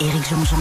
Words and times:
Éric 0.00 0.28
Jean-Jean. 0.28 0.58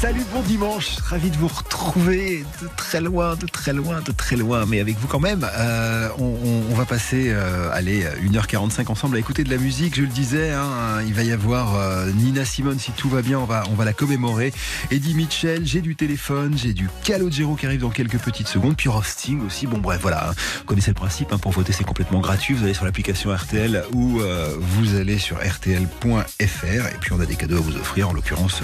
Salut, 0.00 0.22
bon 0.32 0.42
dimanche, 0.42 0.98
ravi 0.98 1.28
de 1.28 1.36
vous 1.36 1.48
retrouver 1.48 2.44
de 2.62 2.68
très 2.76 3.00
loin, 3.00 3.34
de 3.34 3.46
très 3.46 3.72
loin, 3.72 4.00
de 4.00 4.12
très 4.12 4.36
loin, 4.36 4.64
mais 4.64 4.78
avec 4.78 4.96
vous 4.96 5.08
quand 5.08 5.18
même. 5.18 5.44
Euh, 5.58 6.08
on, 6.18 6.72
va 6.74 6.84
passer, 6.84 7.30
euh, 7.30 7.68
allez, 7.72 8.04
1h45 8.22 8.86
ensemble 8.92 9.16
à 9.16 9.18
écouter 9.18 9.42
de 9.42 9.50
la 9.50 9.56
musique. 9.56 9.96
Je 9.96 10.02
le 10.02 10.06
disais, 10.06 10.52
hein, 10.52 11.02
il 11.04 11.14
va 11.14 11.24
y 11.24 11.32
avoir 11.32 11.74
euh, 11.74 12.12
Nina 12.12 12.44
Simone, 12.44 12.78
si 12.78 12.92
tout 12.92 13.08
va 13.08 13.22
bien, 13.22 13.40
on 13.40 13.44
va, 13.44 13.64
on 13.72 13.74
va 13.74 13.84
la 13.84 13.92
commémorer. 13.92 14.52
Eddie 14.92 15.14
Mitchell, 15.14 15.66
j'ai 15.66 15.80
du 15.80 15.96
téléphone, 15.96 16.56
j'ai 16.56 16.74
du 16.74 16.88
Calogero 17.02 17.56
qui 17.56 17.66
arrive 17.66 17.80
dans 17.80 17.90
quelques 17.90 18.18
petites 18.18 18.46
secondes, 18.46 18.76
puis 18.76 18.88
Rosting 18.88 19.44
aussi. 19.44 19.66
Bon, 19.66 19.78
bref, 19.78 19.98
voilà, 20.00 20.28
hein. 20.30 20.34
vous 20.58 20.64
connaissez 20.64 20.92
le 20.92 20.94
principe, 20.94 21.32
hein, 21.32 21.38
pour 21.38 21.50
voter 21.50 21.72
c'est 21.72 21.82
complètement 21.82 22.20
gratuit. 22.20 22.54
Vous 22.54 22.62
allez 22.62 22.74
sur 22.74 22.84
l'application 22.84 23.34
RTL 23.34 23.82
ou 23.92 24.20
vous 24.60 24.94
allez 24.94 25.18
sur 25.18 25.38
rtl.fr 25.38 26.64
et 26.64 26.98
puis 27.00 27.12
on 27.12 27.20
a 27.20 27.26
des 27.28 27.36
cadeaux 27.36 27.58
à 27.58 27.60
vous 27.60 27.76
offrir, 27.76 28.08
en 28.08 28.12
l'occurrence 28.12 28.62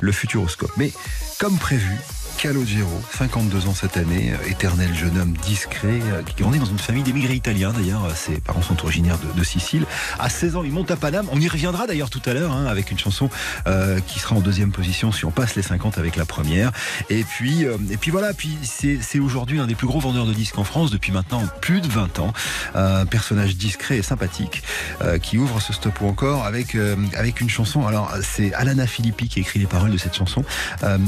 le 0.00 0.12
Futuroscope. 0.12 0.72
Mais 0.76 0.92
comme 1.38 1.56
prévu, 1.56 1.96
Calogero, 2.38 3.02
52 3.16 3.66
ans 3.66 3.74
cette 3.74 3.96
année, 3.96 4.32
euh, 4.32 4.50
éternel 4.50 4.94
jeune 4.94 5.18
homme 5.18 5.32
discret, 5.44 6.00
euh, 6.12 6.22
qui 6.22 6.42
grandit 6.42 6.58
dans 6.58 6.64
une 6.64 6.78
famille 6.78 7.02
d'émigrés 7.02 7.34
italiens 7.34 7.72
d'ailleurs, 7.72 8.04
euh, 8.04 8.10
ses 8.14 8.40
parents 8.40 8.62
sont 8.62 8.82
originaires 8.84 9.18
de, 9.36 9.44
Sicile. 9.44 9.84
À 10.18 10.30
16 10.30 10.56
ans, 10.56 10.64
il 10.64 10.72
monte 10.72 10.90
à 10.90 10.96
Paname, 10.96 11.26
on 11.30 11.38
y 11.38 11.48
reviendra 11.48 11.86
d'ailleurs 11.86 12.08
tout 12.08 12.22
à 12.24 12.32
l'heure, 12.32 12.52
hein, 12.52 12.64
avec 12.64 12.90
une 12.90 12.98
chanson 12.98 13.28
qui 14.06 14.18
sera 14.18 14.36
en 14.36 14.40
deuxième 14.40 14.72
position 14.72 15.12
si 15.12 15.26
on 15.26 15.30
passe 15.30 15.54
les 15.54 15.60
50 15.60 15.98
avec 15.98 16.16
la 16.16 16.24
première. 16.24 16.72
Et 17.10 17.24
puis, 17.24 17.66
et 17.90 17.96
puis 17.98 18.10
voilà, 18.10 18.32
puis 18.32 18.56
c'est 18.62 19.18
aujourd'hui 19.18 19.58
l'un 19.58 19.66
des 19.66 19.74
plus 19.74 19.86
gros 19.86 20.00
vendeurs 20.00 20.24
de 20.24 20.32
disques 20.32 20.58
en 20.58 20.64
France 20.64 20.90
depuis 20.90 21.12
maintenant 21.12 21.42
plus 21.60 21.82
de 21.82 21.88
20 21.88 22.20
ans. 22.20 22.32
Un 22.74 23.04
personnage 23.04 23.56
discret 23.56 23.98
et 23.98 24.02
sympathique 24.02 24.62
qui 25.20 25.36
ouvre 25.36 25.60
ce 25.60 25.74
stop 25.74 26.00
ou 26.00 26.08
encore 26.08 26.46
avec, 26.46 26.74
avec 27.14 27.42
une 27.42 27.50
chanson. 27.50 27.86
Alors, 27.86 28.10
c'est 28.22 28.54
Alana 28.54 28.86
Filippi 28.86 29.28
qui 29.28 29.40
écrit 29.40 29.58
les 29.58 29.66
paroles 29.66 29.90
de 29.90 29.98
cette 29.98 30.16
chanson, 30.16 30.42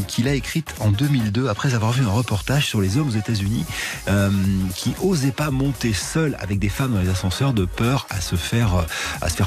qu'il 0.07 0.29
a 0.29 0.35
écrite 0.35 0.75
en 0.81 0.91
2002 1.19 1.49
après 1.49 1.75
avoir 1.75 1.93
vu 1.93 2.05
un 2.05 2.11
reportage 2.11 2.67
sur 2.67 2.81
les 2.81 2.97
hommes 2.97 3.09
aux 3.09 3.19
États-Unis 3.19 3.65
euh, 4.09 4.31
qui 4.75 4.95
osaient 5.03 5.33
pas 5.33 5.51
monter 5.51 5.93
seuls 5.93 6.37
avec 6.41 6.59
des 6.59 6.69
femmes 6.69 6.93
dans 6.93 7.01
les 7.01 7.09
ascenseurs 7.09 7.53
de 7.53 7.65
peur 7.65 8.07
à 8.11 8.21
se 8.21 8.37
faire, 8.37 8.87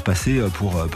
passer 0.04 0.40
pour, 0.54 0.86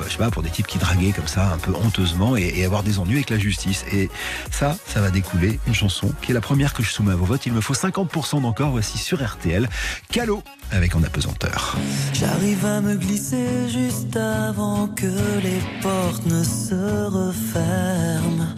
des 0.42 0.50
types 0.50 0.66
qui 0.66 0.78
draguaient 0.78 1.12
comme 1.12 1.27
ça 1.27 1.53
un 1.53 1.58
peu 1.58 1.72
honteusement 1.75 2.36
et, 2.36 2.53
et 2.56 2.64
avoir 2.64 2.83
des 2.83 2.98
ennuis 2.98 3.16
avec 3.16 3.31
la 3.31 3.39
justice. 3.39 3.84
Et 3.92 4.08
ça, 4.50 4.77
ça 4.86 5.00
va 5.00 5.11
découler 5.11 5.58
une 5.66 5.75
chanson 5.75 6.12
qui 6.22 6.31
est 6.31 6.34
la 6.34 6.41
première 6.41 6.72
que 6.72 6.83
je 6.83 6.91
soumets 6.91 7.12
à 7.12 7.16
vos 7.16 7.25
votes. 7.25 7.47
Il 7.47 7.53
me 7.53 7.61
faut 7.61 7.75
50% 7.75 8.42
d'encore. 8.42 8.70
Voici 8.70 8.98
sur 8.98 9.25
RTL. 9.25 9.69
Calo 10.11 10.42
avec 10.75 10.94
en 10.97 11.03
apesanteur. 11.03 11.77
J'arrive 12.12 12.64
à 12.67 12.80
me 12.80 12.97
glisser 12.97 13.69
juste 13.69 14.17
avant 14.17 14.89
que 14.89 15.06
les 15.42 15.61
portes 15.81 16.27
ne 16.27 16.42
se 16.42 17.05
referment. 17.06 18.48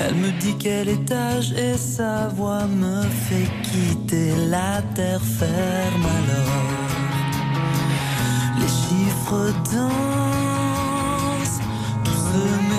Elle 0.00 0.14
me 0.14 0.30
dit 0.40 0.54
quel 0.58 0.88
étage 0.88 1.52
et 1.52 1.76
sa 1.76 2.28
voix 2.28 2.66
me 2.66 3.02
fait 3.02 3.48
quitter 3.62 4.32
la 4.48 4.82
terre 4.94 5.22
ferme 5.22 6.06
alors. 6.20 6.92
Les 8.58 8.68
chiffres 8.68 9.52
dansent, 9.72 11.60
tout 12.04 12.71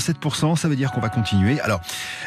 87%, 0.00 0.56
ça 0.56 0.68
veut 0.68 0.76
dire 0.76 0.92
qu'on 0.92 1.00
va 1.00 1.08
continuer. 1.08 1.60
Alors, 1.60 1.80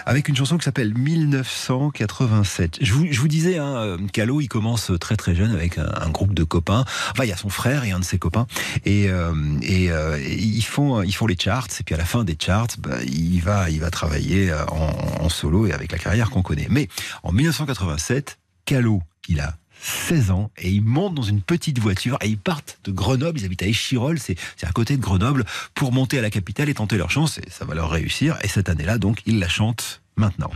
avec 0.05 0.29
une 0.29 0.35
chanson 0.35 0.57
qui 0.57 0.63
s'appelle 0.63 0.93
1987. 0.95 2.79
Je 2.81 2.93
vous, 2.93 3.27
disais, 3.27 3.57
hein, 3.57 3.75
euh, 3.75 3.97
Calo, 4.11 4.41
il 4.41 4.47
commence 4.47 4.91
très 4.99 5.15
très 5.15 5.35
jeune 5.35 5.51
avec 5.51 5.77
un, 5.77 6.09
groupe 6.09 6.33
de 6.33 6.43
copains. 6.43 6.85
Enfin, 7.11 7.23
il 7.23 7.29
y 7.29 7.33
a 7.33 7.37
son 7.37 7.49
frère 7.49 7.83
et 7.83 7.91
un 7.91 7.99
de 7.99 8.03
ses 8.03 8.19
copains. 8.19 8.45
Et, 8.85 9.09
euh, 9.09 9.33
euh, 9.69 10.19
ils, 10.21 10.63
font, 10.63 11.01
ils 11.01 11.13
font 11.13 11.27
les 11.27 11.37
charts. 11.37 11.67
Et 11.79 11.83
puis 11.83 11.95
à 11.95 11.97
la 11.97 12.05
fin 12.05 12.23
des 12.23 12.37
charts, 12.39 12.67
bah, 12.79 12.97
il, 13.05 13.39
va, 13.41 13.69
il 13.69 13.79
va 13.79 13.89
travailler 13.89 14.51
euh, 14.51 14.65
en, 14.67 15.23
en 15.23 15.29
solo 15.29 15.65
et 15.67 15.73
avec 15.73 15.91
la 15.91 15.97
carrière 15.97 16.29
qu'on 16.29 16.43
connaît. 16.43 16.67
Mais 16.69 16.87
en 17.23 17.31
1987, 17.31 18.37
Calo, 18.65 19.01
il 19.27 19.39
a 19.39 19.55
16 19.83 20.31
ans 20.31 20.49
et 20.57 20.69
ils 20.69 20.83
montent 20.83 21.15
dans 21.15 21.21
une 21.21 21.41
petite 21.41 21.79
voiture 21.79 22.17
et 22.21 22.29
ils 22.29 22.37
partent 22.37 22.79
de 22.85 22.91
Grenoble, 22.91 23.39
ils 23.39 23.45
habitent 23.45 23.63
à 23.63 23.67
Échirol, 23.67 24.17
c'est 24.17 24.37
à 24.63 24.71
côté 24.71 24.95
de 24.97 25.01
Grenoble, 25.01 25.45
pour 25.75 25.91
monter 25.91 26.19
à 26.19 26.21
la 26.21 26.29
capitale 26.29 26.69
et 26.69 26.73
tenter 26.73 26.97
leur 26.97 27.11
chance 27.11 27.37
et 27.37 27.49
ça 27.49 27.65
va 27.65 27.75
leur 27.75 27.89
réussir. 27.89 28.37
Et 28.43 28.47
cette 28.47 28.69
année-là, 28.69 28.97
donc, 28.97 29.21
ils 29.25 29.39
la 29.39 29.49
chantent 29.49 30.01
maintenant. 30.15 30.51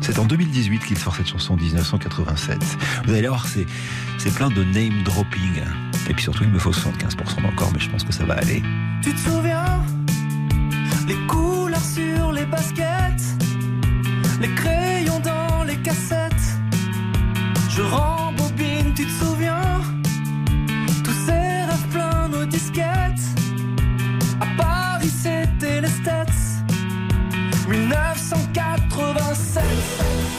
C'est 0.00 0.18
en 0.18 0.24
2018 0.24 0.84
qu'il 0.86 0.98
sort 0.98 1.14
cette 1.14 1.28
chanson, 1.28 1.56
1987. 1.56 2.58
Vous 3.04 3.12
allez 3.14 3.28
voir, 3.28 3.46
c'est 3.46 4.34
plein 4.34 4.48
de 4.50 4.62
name 4.64 5.02
dropping. 5.02 5.62
Et 6.08 6.14
puis 6.14 6.22
surtout, 6.22 6.44
il 6.44 6.50
me 6.50 6.58
faut 6.58 6.72
75% 6.72 7.46
encore, 7.46 7.70
mais 7.72 7.80
je 7.80 7.90
pense 7.90 8.04
que 8.04 8.12
ça 8.12 8.24
va 8.24 8.34
aller. 8.34 8.62
Tu 9.02 9.12
te 9.12 9.20
souviens? 9.20 9.84
Les 11.06 11.16
couleurs 11.26 11.80
sur 11.80 12.32
les 12.32 12.44
baskets, 12.44 13.22
les 14.40 14.54
crayons 14.54 15.20
dans 15.20 15.64
les 15.64 15.76
cassettes. 15.76 16.32
Je 17.70 17.82
rembobine, 17.82 18.47
1987. 29.38 30.37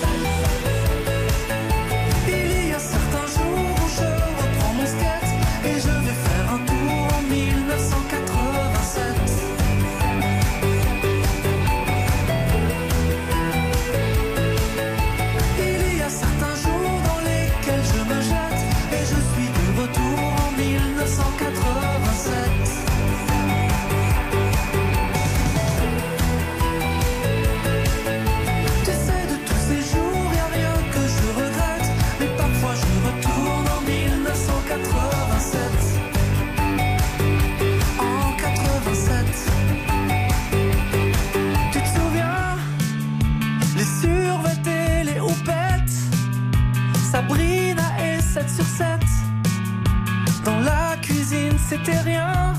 Rien. 52.04 52.54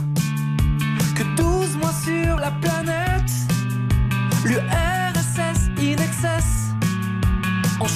Que 1.15 1.23
12 1.37 1.77
mois 1.77 1.93
sur 1.93 2.37
la 2.37 2.51
planète. 2.51 3.31
L'URSS 4.45 5.69
in 5.79 5.99
excess. 6.03 6.75
On 7.81 7.89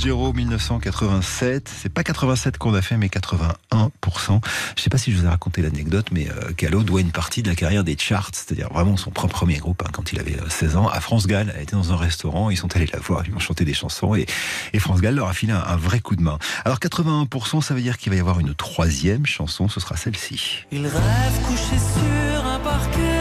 Calogero 0.00 0.32
1987. 0.32 1.70
C'est 1.82 1.92
pas 1.92 2.02
87 2.02 2.56
qu'on 2.56 2.72
a 2.72 2.80
fait, 2.80 2.96
mais 2.96 3.08
81%. 3.08 4.40
Je 4.74 4.82
sais 4.82 4.88
pas 4.88 4.96
si 4.96 5.12
je 5.12 5.18
vous 5.18 5.26
ai 5.26 5.28
raconté 5.28 5.60
l'anecdote, 5.60 6.06
mais 6.10 6.26
euh, 6.30 6.52
Calo 6.56 6.82
doit 6.82 7.02
une 7.02 7.10
partie 7.12 7.42
de 7.42 7.48
la 7.48 7.54
carrière 7.54 7.84
des 7.84 7.98
charts, 7.98 8.30
c'est-à-dire 8.32 8.70
vraiment 8.72 8.96
son 8.96 9.10
propre 9.10 9.34
premier 9.34 9.58
groupe, 9.58 9.82
hein, 9.84 9.90
quand 9.92 10.12
il 10.12 10.18
avait 10.18 10.40
euh, 10.40 10.48
16 10.48 10.76
ans, 10.76 10.88
à 10.88 11.00
France 11.00 11.26
Gall. 11.26 11.52
Elle 11.54 11.64
était 11.64 11.76
dans 11.76 11.92
un 11.92 11.96
restaurant, 11.96 12.48
ils 12.48 12.56
sont 12.56 12.74
allés 12.76 12.88
la 12.90 12.98
voir, 12.98 13.24
ils 13.26 13.34
ont 13.34 13.38
chanté 13.38 13.66
des 13.66 13.74
chansons, 13.74 14.14
et, 14.14 14.26
France 14.78 15.02
Gall 15.02 15.16
leur 15.16 15.28
a 15.28 15.34
filé 15.34 15.52
un, 15.52 15.62
un 15.62 15.76
vrai 15.76 16.00
coup 16.00 16.16
de 16.16 16.22
main. 16.22 16.38
Alors 16.64 16.78
81%, 16.78 17.60
ça 17.60 17.74
veut 17.74 17.82
dire 17.82 17.98
qu'il 17.98 18.08
va 18.10 18.16
y 18.16 18.20
avoir 18.20 18.40
une 18.40 18.54
troisième 18.54 19.26
chanson, 19.26 19.68
ce 19.68 19.80
sera 19.80 19.98
celle-ci. 19.98 20.64
Il 20.72 20.86
rêve 20.86 21.42
couché 21.46 21.76
sur 21.76 22.46
un 22.46 22.58
parquet 22.60 23.19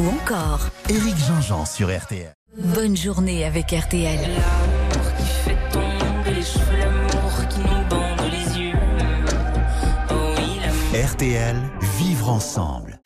ou 0.00 0.08
encore 0.08 0.68
Éric 0.88 1.16
Jean-Jean 1.16 1.66
sur 1.66 1.94
RTL. 1.94 2.32
Bonne 2.56 2.96
journée 2.96 3.44
avec 3.44 3.70
RTL. 3.72 4.20
L'amour 4.20 5.14
qui 5.18 5.24
fait 5.24 5.58
tomber 5.72 6.34
les 6.34 6.42
cheveux, 6.42 6.78
l'amour 6.78 7.48
qui 7.48 7.60
nous 7.60 7.88
bande 7.88 8.30
les 8.30 8.58
yeux. 8.58 8.78
Oh 10.10 10.34
oui, 10.38 11.02
RTL, 11.02 11.56
vivre 11.98 12.30
ensemble. 12.30 13.00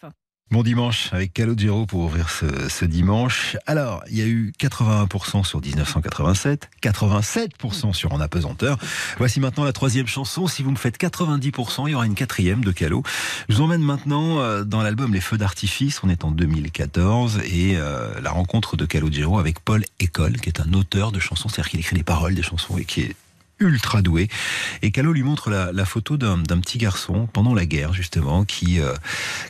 Bon 0.50 0.62
dimanche 0.62 1.08
avec 1.12 1.32
Calogero 1.32 1.84
pour 1.84 2.02
ouvrir 2.02 2.30
ce, 2.30 2.84
dimanche. 2.84 3.56
Alors, 3.66 4.04
il 4.08 4.18
y 4.18 4.22
a 4.22 4.26
eu 4.26 4.52
81% 4.60 5.42
sur 5.42 5.60
1987, 5.60 6.70
87% 6.80 7.92
sur 7.92 8.12
En 8.12 8.20
apesanteur. 8.20 8.78
Voici 9.18 9.40
maintenant 9.40 9.64
la 9.64 9.72
troisième 9.72 10.06
chanson. 10.06 10.46
Si 10.46 10.62
vous 10.62 10.70
me 10.70 10.76
faites 10.76 11.00
90%, 11.00 11.88
il 11.88 11.92
y 11.92 11.94
aura 11.94 12.06
une 12.06 12.14
quatrième 12.14 12.62
de 12.62 12.70
Calo. 12.70 13.02
Je 13.48 13.56
vous 13.56 13.62
emmène 13.62 13.82
maintenant 13.82 14.38
euh, 14.38 14.62
dans 14.62 14.82
l'album 14.82 15.12
Les 15.12 15.20
Feux 15.20 15.38
d'artifice. 15.38 16.04
On 16.04 16.08
est 16.08 16.24
en 16.24 16.30
2014 16.30 17.40
et 17.44 17.76
euh, 17.76 18.20
la 18.20 18.30
rencontre 18.30 18.76
de 18.76 18.84
Calogero 18.84 19.38
avec 19.38 19.58
Paul 19.58 19.82
École, 19.98 20.36
qui 20.36 20.50
est 20.50 20.60
un 20.60 20.72
auteur 20.74 21.10
de 21.10 21.18
chansons, 21.18 21.48
c'est-à-dire 21.48 21.70
qu'il 21.70 21.80
écrit 21.80 21.96
les 21.96 22.04
paroles 22.04 22.34
des 22.34 22.42
chansons 22.42 22.78
et 22.78 22.84
qui 22.84 23.00
est 23.00 23.16
ultra 23.60 24.02
doué. 24.02 24.28
Et 24.82 24.90
Calo 24.90 25.12
lui 25.12 25.22
montre 25.22 25.50
la, 25.50 25.84
photo 25.84 26.16
d'un 26.16 26.42
petit 26.42 26.78
garçon 26.78 27.28
pendant 27.32 27.54
la 27.54 27.66
guerre, 27.66 27.92
justement, 27.92 28.44
qui, 28.44 28.80
euh, 28.80 28.94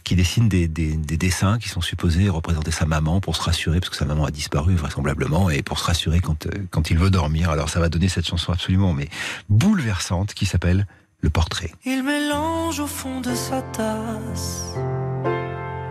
qui 0.03 0.17
dessine 0.17 0.49
des, 0.49 0.69
des, 0.69 0.97
des 0.97 1.17
dessins 1.17 1.59
qui 1.59 1.69
sont 1.69 1.81
supposés 1.81 2.29
représenter 2.29 2.71
sa 2.71 2.87
maman 2.87 3.21
pour 3.21 3.37
se 3.37 3.43
rassurer, 3.43 3.81
parce 3.81 3.91
que 3.91 3.97
sa 3.97 4.05
maman 4.05 4.25
a 4.25 4.31
disparu 4.31 4.75
vraisemblablement, 4.75 5.51
et 5.51 5.63
pour 5.63 5.79
se 5.79 5.85
rassurer 5.85 6.21
quand, 6.21 6.47
euh, 6.47 6.51
quand 6.71 6.91
il 6.91 6.99
veut 6.99 7.11
dormir. 7.11 7.51
Alors 7.51 7.69
ça 7.69 7.81
va 7.81 7.89
donner 7.89 8.09
cette 8.09 8.27
chanson 8.27 8.53
absolument 8.53 8.93
mais 8.93 9.09
bouleversante 9.49 10.35
qui 10.35 10.47
s'appelle 10.47 10.87
Le 11.21 11.31
Portrait. 11.31 11.73
Il 11.85 12.03
mélange 12.03 12.81
au 12.81 12.87
fond 12.87 13.21
de 13.21 13.35
sa 13.35 13.63
tasse 13.63 14.75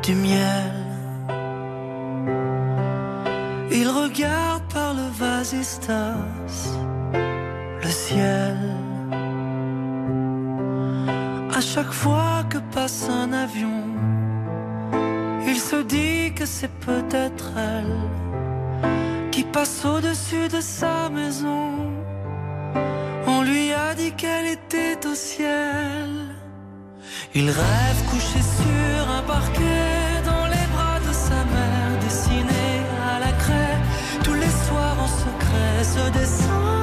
du 0.04 0.14
miel. 0.16 0.74
Il 3.72 3.88
regarde 3.90 4.64
par 4.72 4.94
le 4.94 5.10
vasistas 5.18 6.18
le 7.84 7.90
ciel. 7.90 8.58
À 11.58 11.62
chaque 11.62 11.92
fois 11.92 12.44
que 12.50 12.60
passe 12.74 13.10
un 13.10 13.32
avion, 13.34 13.84
il 15.48 15.60
se 15.60 15.80
dit 15.84 16.34
que 16.34 16.46
c'est 16.46 16.74
peut-être 16.90 17.52
elle 17.58 18.00
qui 19.32 19.44
passe 19.44 19.86
au-dessus 19.86 20.48
de 20.48 20.62
sa 20.62 21.10
maison. 21.10 21.64
On 23.28 23.42
lui 23.42 23.72
a 23.74 23.94
dit 23.96 24.12
qu'elle 24.14 24.48
était 24.48 25.00
au 25.12 25.16
ciel. 25.16 26.10
Il 27.36 27.50
rêve 27.50 28.00
couché 28.12 28.40
sur 28.60 29.02
un 29.18 29.24
parquet 29.24 30.22
dans 30.32 30.46
les 30.54 30.68
bras 30.74 31.00
de 31.08 31.14
sa 31.26 31.40
mère, 31.56 31.92
dessiné 32.02 32.68
à 33.12 33.20
la 33.20 33.32
craie. 33.42 33.80
Tous 34.24 34.38
les 34.44 34.54
soirs 34.66 34.98
en 35.06 35.12
secret, 35.24 35.76
ce 35.96 36.20
dessin, 36.20 36.83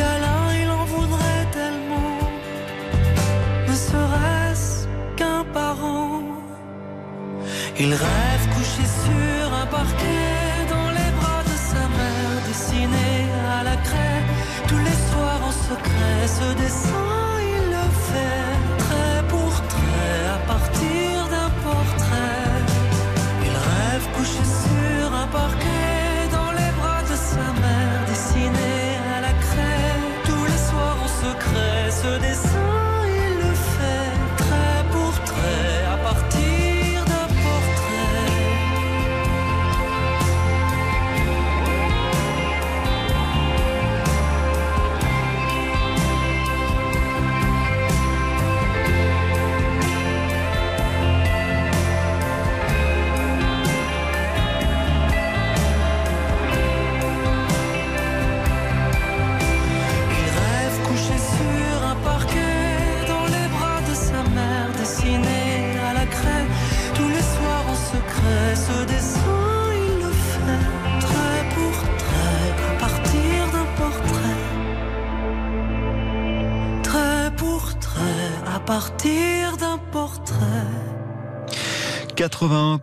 Il 0.00 0.70
en 0.70 0.84
voudrait 0.84 1.46
tellement. 1.50 2.18
Ne 3.66 3.74
serait-ce 3.74 4.86
qu'un 5.16 5.44
parent. 5.52 6.22
Il 7.80 7.92
rêve 7.92 8.44
couché 8.54 8.84
sur 9.04 9.54
un 9.62 9.66
parquet 9.66 10.66
dans 10.70 10.90
les 10.98 11.10
bras 11.18 11.42
de 11.50 11.56
sa 11.70 11.82
mère, 11.96 12.38
dessiné 12.46 13.10
à 13.58 13.64
la 13.64 13.76
craie. 13.76 14.22
Tous 14.68 14.78
les 14.78 14.98
soirs 15.08 15.42
en 15.50 15.54
secret, 15.68 16.20
ce 16.38 16.62
dessin, 16.62 17.27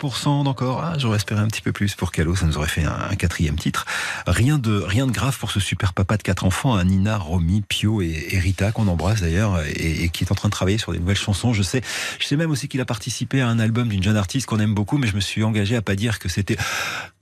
81% 0.10 0.44
d'encore. 0.44 0.82
Ah, 0.84 0.94
j'aurais 0.98 1.18
espéré 1.18 1.42
un 1.42 1.48
petit 1.48 1.62
peu 1.62 1.72
plus 1.72 1.96
pour 1.96 2.12
Calo, 2.12 2.36
ça 2.36 2.46
nous 2.46 2.58
aurait 2.58 2.68
fait 2.68 2.84
un, 2.84 3.16
quatrième 3.16 3.56
titre. 3.56 3.86
Rien 4.28 4.58
de, 4.58 4.80
rien 4.80 5.08
de 5.08 5.12
grave 5.12 5.38
pour 5.38 5.52
ce 5.52 5.60
super 5.60 5.94
papa 5.94 6.18
de 6.18 6.24
quatre 6.24 6.46
enfants, 6.46 6.76
hein, 6.76 6.84
Nina, 6.84 7.18
Romy, 7.18 7.62
Pio 7.62 8.02
et, 8.02 8.28
et 8.32 8.40
Rita, 8.40 8.72
qu'on 8.72 8.88
embrasse 8.88 9.22
d'ailleurs, 9.22 9.62
et, 9.66 10.04
et 10.04 10.10
qui 10.10 10.24
est 10.24 10.32
en 10.32 10.36
train 10.36 10.50
de 10.50 10.54
travailler 10.54 10.78
sur 10.78 10.92
des 10.92 11.00
nouvelles 11.00 11.16
chansons. 11.16 11.54
Je 11.54 11.64
sais, 11.64 11.82
je 12.20 12.26
sais 12.26 12.36
même 12.36 12.52
aussi 12.52 12.68
qu'il 12.68 12.82
a 12.82 12.86
participé 12.86 13.42
à 13.42 13.48
un 13.48 13.60
album 13.60 13.90
d'une 13.90 14.04
jeune 14.04 14.18
artiste 14.18 14.48
qu'on 14.48 14.60
aime 14.60 14.74
beaucoup, 14.74 14.98
mais 14.98 15.08
je 15.08 15.16
me 15.16 15.22
suis 15.22 15.44
engagé 15.44 15.76
à 15.76 15.82
pas 15.82 15.96
dire 15.96 16.20
que 16.20 16.30
c'était... 16.30 16.58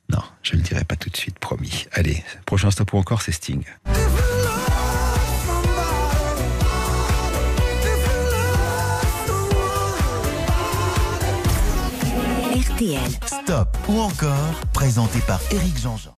Non, 0.09 0.21
je 0.43 0.55
le 0.55 0.61
dirai 0.61 0.83
pas 0.83 0.95
tout 0.95 1.09
de 1.09 1.17
suite, 1.17 1.39
promis. 1.39 1.85
Allez, 1.93 2.23
prochain 2.45 2.69
stop 2.71 2.93
ou 2.93 2.97
encore, 2.97 3.21
c'est 3.21 3.31
Sting. 3.31 3.63
RTL. 12.83 12.99
Stop 13.25 13.77
ou 13.87 13.99
encore, 13.99 14.55
présenté 14.73 15.19
par 15.19 15.39
Éric 15.51 15.79
Jean-Jean. 15.79 16.15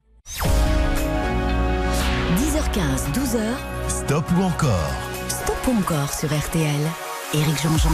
10h15, 2.37 3.11
12h. 3.13 3.39
Stop 3.87 4.25
ou 4.35 4.41
encore, 4.41 4.89
Stop 5.27 5.57
ou 5.67 5.77
encore 5.79 6.11
sur 6.11 6.29
RTL. 6.29 6.81
Éric 7.35 7.61
Jean-Jean. 7.61 7.91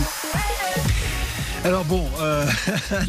Alors 1.63 1.86
bon, 1.86 2.03
euh, 2.22 2.44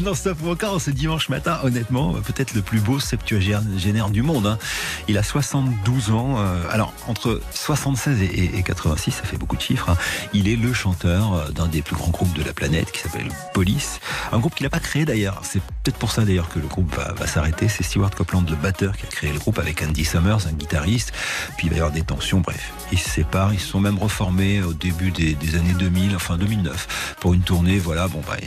non 0.01 0.13
stop 0.13 0.37
encore, 0.45 0.79
ce 0.79 0.91
dimanche 0.91 1.27
matin, 1.29 1.59
honnêtement, 1.63 2.13
peut-être 2.13 2.53
le 2.53 2.61
plus 2.61 2.79
beau 2.79 2.99
septuagénaire 2.99 4.09
du 4.11 4.21
monde. 4.21 4.45
hein. 4.45 4.59
Il 5.07 5.17
a 5.17 5.23
72 5.23 6.11
ans. 6.11 6.35
euh, 6.37 6.61
alors 6.69 6.93
entre 7.07 7.41
76 7.51 8.21
et, 8.21 8.25
et- 8.25 8.57
et 8.59 8.63
86, 8.63 9.09
ça 9.11 9.23
fait 9.23 9.37
beaucoup 9.37 9.55
de 9.55 9.61
chiffres. 9.61 9.89
hein. 9.89 9.97
Il 10.33 10.47
est 10.47 10.55
le 10.55 10.71
chanteur 10.71 11.33
euh, 11.33 11.49
d'un 11.49 11.65
des 11.65 11.81
plus 11.81 11.95
grands 11.95 12.11
groupes 12.11 12.33
de 12.33 12.43
la 12.43 12.53
planète 12.53 12.91
qui 12.91 12.99
s'appelle 12.99 13.27
Police. 13.55 13.99
Un 14.31 14.37
groupe 14.37 14.53
qu'il 14.53 14.65
n'a 14.65 14.69
pas 14.69 14.79
créé 14.79 15.03
d'ailleurs. 15.05 15.41
C'est 15.43 15.61
peut-être 15.83 15.97
pour 15.97 16.11
ça 16.11 16.23
d'ailleurs 16.23 16.49
que 16.49 16.59
le 16.59 16.67
groupe 16.67 16.95
va, 16.95 17.11
va 17.13 17.25
s'arrêter. 17.25 17.67
C'est 17.67 17.81
Stewart 17.83 18.11
Copeland, 18.11 18.45
le 18.47 18.55
batteur, 18.55 18.95
qui 18.95 19.07
a 19.07 19.09
créé 19.09 19.31
le 19.33 19.39
groupe 19.39 19.57
avec 19.57 19.81
Andy 19.81 20.05
Summers, 20.05 20.45
un 20.47 20.51
guitariste. 20.53 21.11
Puis 21.57 21.65
il 21.67 21.69
va 21.71 21.75
y 21.77 21.79
avoir 21.79 21.91
des 21.91 22.03
tensions. 22.03 22.41
Bref, 22.41 22.71
ils 22.91 22.99
se 22.99 23.09
séparent. 23.09 23.51
Ils 23.51 23.59
se 23.59 23.67
sont 23.67 23.79
même 23.79 23.97
reformés 23.97 24.61
au 24.61 24.73
début 24.73 25.09
des, 25.09 25.33
des 25.33 25.55
années 25.55 25.73
2000, 25.73 26.15
enfin 26.15 26.37
2009, 26.37 27.15
pour 27.19 27.33
une 27.33 27.41
tournée. 27.41 27.79
Voilà, 27.79 28.07
bon, 28.07 28.21
bah, 28.27 28.37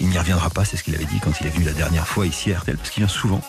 il 0.00 0.08
n'y 0.08 0.18
reviendra 0.18 0.50
pas, 0.50 0.64
c'est 0.64 0.76
ce 0.76 0.82
qu'il 0.82 0.94
avait 0.94 1.04
dit 1.04 1.20
quand 1.20 1.32
il 1.40 1.46
est 1.46 1.50
venu 1.50 1.64
la 1.64 1.72
dernière 1.72 2.06
fois 2.06 2.26
ici 2.26 2.52
à 2.52 2.58
RTL, 2.58 2.76
parce 2.76 2.90
qu'il 2.90 3.02
vient 3.02 3.12
souvent. 3.12 3.40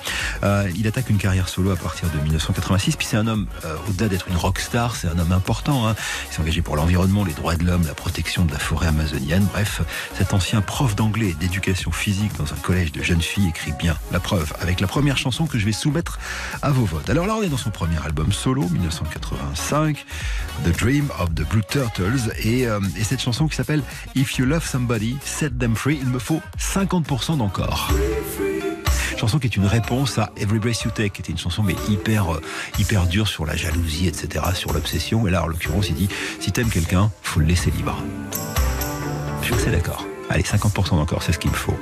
Euh, 0.44 0.70
il 0.76 0.88
attaque 0.88 1.10
une 1.10 1.18
carrière 1.18 1.50
solo 1.50 1.72
à 1.72 1.76
partir 1.76 2.10
de 2.10 2.20
1986, 2.20 2.96
puis 2.96 3.08
c'est 3.10 3.18
un 3.18 3.28
homme, 3.28 3.48
euh, 3.66 3.76
au-delà 3.90 4.10
d'être 4.10 4.28
une 4.28 4.38
rockstar, 4.38 4.96
c'est 4.96 5.08
un 5.08 5.18
homme 5.20 5.32
important. 5.32 5.88
Hein. 5.88 5.96
Il 6.30 6.36
s'est 6.36 6.42
engagé 6.42 6.62
pour 6.62 6.76
l'environnement, 6.76 7.24
les 7.24 7.34
droits 7.34 7.56
de 7.56 7.64
l'homme, 7.64 7.86
la 7.86 7.94
protection 7.94 8.46
de 8.46 8.52
la 8.52 8.60
forêt 8.60 8.88
amazonienne. 8.88 9.46
Bref, 9.52 9.82
cet 10.18 10.34
ancien 10.34 10.62
prof 10.62 10.96
d'anglais 10.96 11.30
et 11.30 11.34
d'éducation 11.34 11.92
physique 11.92 12.36
dans 12.38 12.54
un 12.54 12.58
collège 12.58 12.92
de 12.92 13.04
jeunes 13.04 13.22
filles 13.22 13.50
écrit 13.50 13.74
bien 13.74 13.96
la 14.12 14.20
preuve 14.20 14.54
avec 14.62 14.80
la 14.80 14.88
première 14.88 15.18
chanson 15.18 15.46
que 15.46 15.60
je 15.60 15.66
vais 15.66 15.72
soumettre 15.72 16.20
à 16.62 16.72
vos 16.72 16.86
votes. 16.86 17.10
Alors 17.10 17.28
là, 17.28 17.36
on 17.36 17.44
est 17.44 17.50
dans 17.50 17.58
son 17.58 17.72
premier 17.72 17.98
album 18.04 18.32
solo, 18.32 18.68
1985, 18.70 20.06
The 20.66 20.78
Dream 20.78 21.10
of 21.20 21.34
the 21.36 21.48
Blue 21.48 21.64
Turtles, 21.70 22.32
euh, 22.46 22.80
et 22.98 23.04
cette 23.04 23.22
chanson 23.22 23.48
qui 23.48 23.56
s'appelle 23.56 23.84
If 24.16 24.38
You 24.38 24.46
Love 24.46 24.66
Somebody, 24.66 25.18
Set 25.24 25.58
Them 25.58 25.76
Free. 25.76 25.97
Il 26.00 26.10
me 26.10 26.20
faut 26.20 26.42
50% 26.60 27.38
d'encore. 27.38 27.90
Chanson 29.18 29.40
qui 29.40 29.48
est 29.48 29.56
une 29.56 29.66
réponse 29.66 30.20
à 30.20 30.32
Every 30.38 30.60
Breath 30.60 30.84
You 30.84 30.92
Take, 30.92 31.10
qui 31.10 31.22
était 31.22 31.32
une 31.32 31.40
chanson 31.40 31.64
mais 31.64 31.76
hyper, 31.90 32.36
euh, 32.36 32.42
hyper 32.78 33.08
dure 33.08 33.28
sur 33.28 33.48
la 33.48 33.56
jalousie, 33.56 34.08
etc., 34.08 34.46
sur 34.54 34.74
l'obsession. 34.74 35.28
Et 35.28 35.32
là, 35.32 35.44
en 35.44 35.48
l'occurrence, 35.48 35.90
il 35.90 35.96
dit 35.96 36.10
si 36.40 36.52
t'aimes 36.52 36.70
quelqu'un, 36.70 37.10
faut 37.24 37.40
le 37.40 37.48
laisser 37.48 37.72
libre. 37.72 37.98
Je 39.42 39.48
suis 39.48 39.56
assez 39.56 39.72
d'accord. 39.72 40.06
Allez, 40.30 40.44
50% 40.44 40.92
d'encore, 40.92 41.24
c'est 41.24 41.32
ce 41.32 41.40
qu'il 41.40 41.50
me 41.50 41.56
faut. 41.56 41.78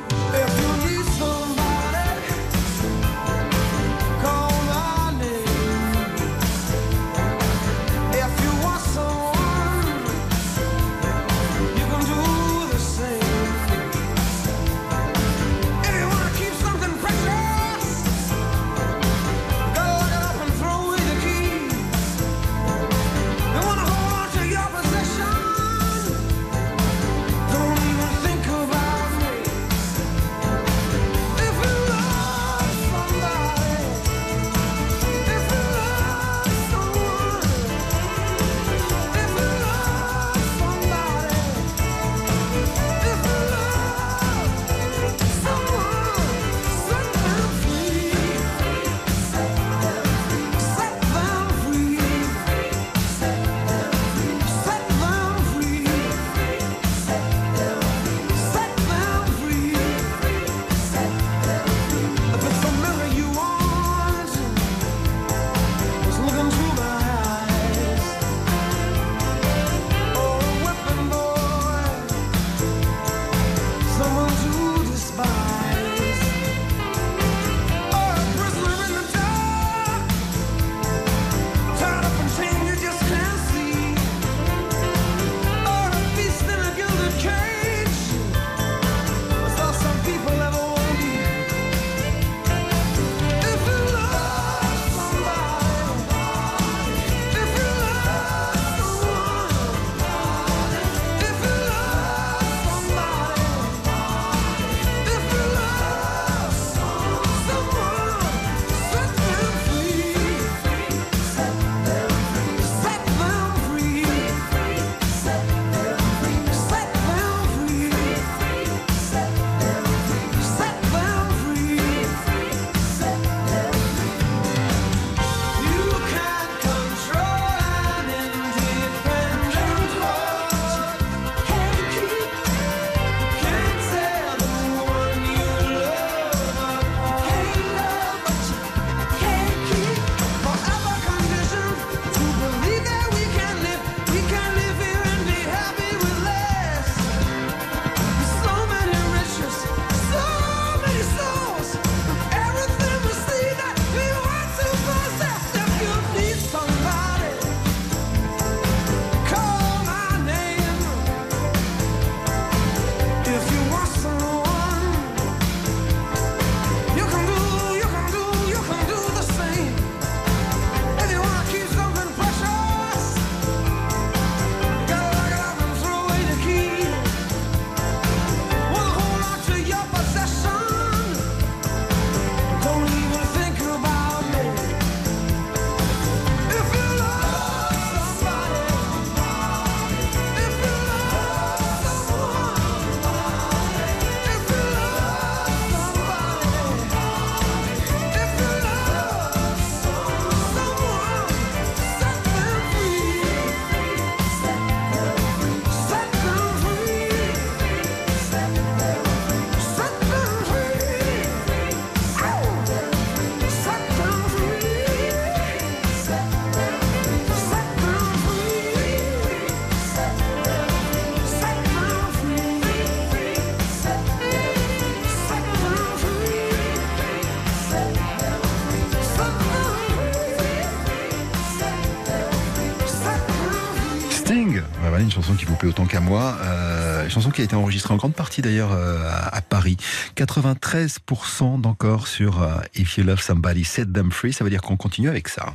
Moi. 236.05 236.37
Euh, 236.41 237.09
chanson 237.09 237.31
qui 237.31 237.41
a 237.41 237.43
été 237.43 237.55
enregistrée 237.55 237.93
en 237.93 237.97
grande 237.97 238.13
partie 238.13 238.41
d'ailleurs 238.41 238.71
euh, 238.71 238.97
à, 239.31 239.41
Paris. 239.41 239.77
93% 240.15 241.59
d'encore 241.59 242.07
sur 242.07 242.41
euh, 242.41 242.55
If 242.75 242.97
You 242.97 243.03
Love 243.03 243.21
Somebody, 243.21 243.65
Set 243.65 243.91
Them 243.91 244.11
Free. 244.11 244.31
Ça 244.31 244.43
veut 244.43 244.49
dire 244.49 244.61
qu'on 244.61 244.77
continue 244.77 245.09
avec 245.09 245.27
ça. 245.27 245.53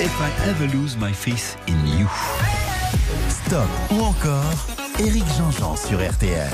If 0.00 0.12
I 0.18 0.48
ever 0.48 0.66
lose 0.66 0.96
my 0.96 1.12
faith 1.12 1.56
in 1.68 1.86
you. 1.98 2.08
Stop 3.28 3.68
ou 3.90 4.02
encore 4.02 4.66
Eric 4.98 5.24
Jean-Jean 5.36 5.76
sur 5.76 5.98
RTL. 5.98 6.50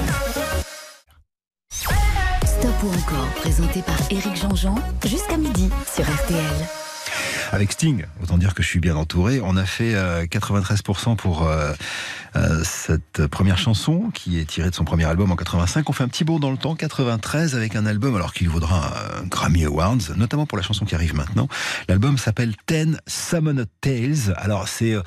Stop 2.44 2.82
ou 2.82 2.88
encore, 2.88 3.28
présenté 3.36 3.82
par 3.82 3.96
Éric 4.10 4.36
Jean-Jean, 4.36 4.74
jusqu'à 5.04 5.36
midi 5.36 5.70
sur 5.94 6.04
RTL. 6.04 6.85
Avec 7.52 7.72
Sting, 7.72 8.04
autant 8.22 8.38
dire 8.38 8.54
que 8.54 8.62
je 8.62 8.68
suis 8.68 8.80
bien 8.80 8.96
entouré. 8.96 9.40
On 9.42 9.56
a 9.56 9.64
fait 9.64 9.94
euh, 9.94 10.26
93% 10.26 11.16
pour 11.16 11.46
euh, 11.46 11.72
euh, 12.36 12.62
cette 12.64 13.26
première 13.28 13.56
chanson 13.56 14.10
qui 14.12 14.38
est 14.38 14.44
tirée 14.44 14.70
de 14.70 14.74
son 14.74 14.84
premier 14.84 15.04
album 15.04 15.30
en 15.30 15.36
85. 15.36 15.88
On 15.88 15.92
fait 15.92 16.04
un 16.04 16.08
petit 16.08 16.24
bond 16.24 16.38
dans 16.38 16.50
le 16.50 16.58
temps, 16.58 16.74
93, 16.74 17.54
avec 17.54 17.76
un 17.76 17.86
album 17.86 18.14
alors 18.16 18.32
qu'il 18.32 18.48
vaudra 18.48 18.92
un 19.18 19.26
Grammy 19.26 19.64
Awards, 19.64 20.16
notamment 20.16 20.46
pour 20.46 20.58
la 20.58 20.62
chanson 20.62 20.84
qui 20.84 20.94
arrive 20.94 21.14
maintenant. 21.14 21.48
L'album 21.88 22.18
s'appelle 22.18 22.54
Ten 22.66 23.00
Summoned 23.06 23.66
Tales. 23.80 24.34
Alors 24.36 24.68
c'est 24.68 24.92
euh, 24.92 25.02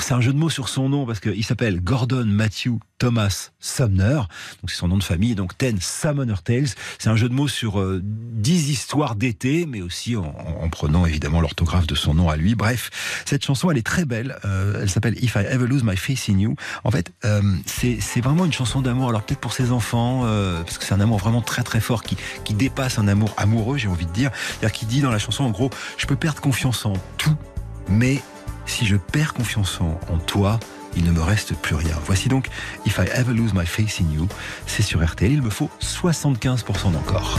c'est 0.00 0.14
un 0.14 0.20
jeu 0.20 0.32
de 0.32 0.38
mots 0.38 0.50
sur 0.50 0.68
son 0.68 0.88
nom 0.88 1.06
parce 1.06 1.20
qu'il 1.20 1.44
s'appelle 1.44 1.80
Gordon 1.80 2.24
Matthew 2.26 2.78
Thomas 2.98 3.50
Sumner. 3.60 4.22
Donc 4.60 4.70
c'est 4.70 4.76
son 4.76 4.88
nom 4.88 4.98
de 4.98 5.04
famille. 5.04 5.34
Donc 5.34 5.56
Ten 5.56 5.78
Summoner 5.80 6.34
Tales. 6.44 6.68
C'est 6.98 7.08
un 7.08 7.16
jeu 7.16 7.28
de 7.28 7.34
mots 7.34 7.48
sur 7.48 7.80
euh, 7.80 8.00
10 8.02 8.70
histoires 8.70 9.14
d'été, 9.14 9.66
mais 9.66 9.80
aussi 9.80 10.16
en, 10.16 10.24
en 10.24 10.68
prenant 10.68 11.06
évidemment 11.06 11.40
l'orthographe 11.40 11.86
de 11.86 11.94
son 11.94 12.14
nom 12.14 12.28
à 12.28 12.36
lui. 12.36 12.54
Bref, 12.54 12.90
cette 13.24 13.44
chanson, 13.44 13.70
elle 13.70 13.78
est 13.78 13.86
très 13.86 14.04
belle. 14.04 14.38
Euh, 14.44 14.80
elle 14.82 14.90
s'appelle 14.90 15.22
If 15.22 15.34
I 15.34 15.44
Ever 15.48 15.66
Lose 15.66 15.84
My 15.84 15.96
Face 15.96 16.28
in 16.28 16.38
You. 16.38 16.54
En 16.84 16.90
fait, 16.90 17.12
euh, 17.24 17.42
c'est 17.66 18.20
vraiment 18.20 18.44
une 18.44 18.52
chanson 18.52 18.80
d'amour. 18.80 19.10
Alors 19.10 19.22
peut-être 19.22 19.40
pour 19.40 19.52
ses 19.52 19.70
enfants, 19.72 20.22
euh, 20.24 20.62
parce 20.62 20.78
que 20.78 20.84
c'est 20.84 20.94
un 20.94 21.00
amour 21.00 21.18
vraiment 21.18 21.42
très 21.42 21.62
très 21.62 21.80
fort 21.80 22.02
qui, 22.02 22.16
dépasse 22.54 22.98
un 22.98 23.06
amour 23.06 23.34
amoureux, 23.36 23.78
j'ai 23.78 23.88
envie 23.88 24.06
de 24.06 24.12
dire. 24.12 24.30
C'est-à-dire 24.34 24.72
qui 24.72 24.86
dit 24.86 25.00
dans 25.00 25.12
la 25.12 25.18
chanson, 25.18 25.44
en 25.44 25.50
gros, 25.50 25.70
je 25.96 26.06
peux 26.06 26.16
perdre 26.16 26.40
confiance 26.40 26.84
en 26.86 26.94
tout, 27.16 27.36
mais 27.88 28.20
si 28.66 28.84
je 28.84 28.96
perds 28.96 29.32
confiance 29.32 29.80
en 29.80 30.18
toi, 30.18 30.58
il 30.96 31.04
ne 31.04 31.10
me 31.10 31.20
reste 31.20 31.54
plus 31.54 31.74
rien. 31.74 31.94
Voici 32.06 32.28
donc 32.28 32.48
If 32.86 32.98
I 32.98 33.08
Ever 33.14 33.34
Lose 33.34 33.54
My 33.54 33.66
Face 33.66 34.00
in 34.00 34.12
You. 34.14 34.28
C'est 34.66 34.82
sur 34.82 35.04
RTL. 35.04 35.32
Il 35.32 35.42
me 35.42 35.50
faut 35.50 35.70
75% 35.80 36.92
d'encore. 36.92 37.38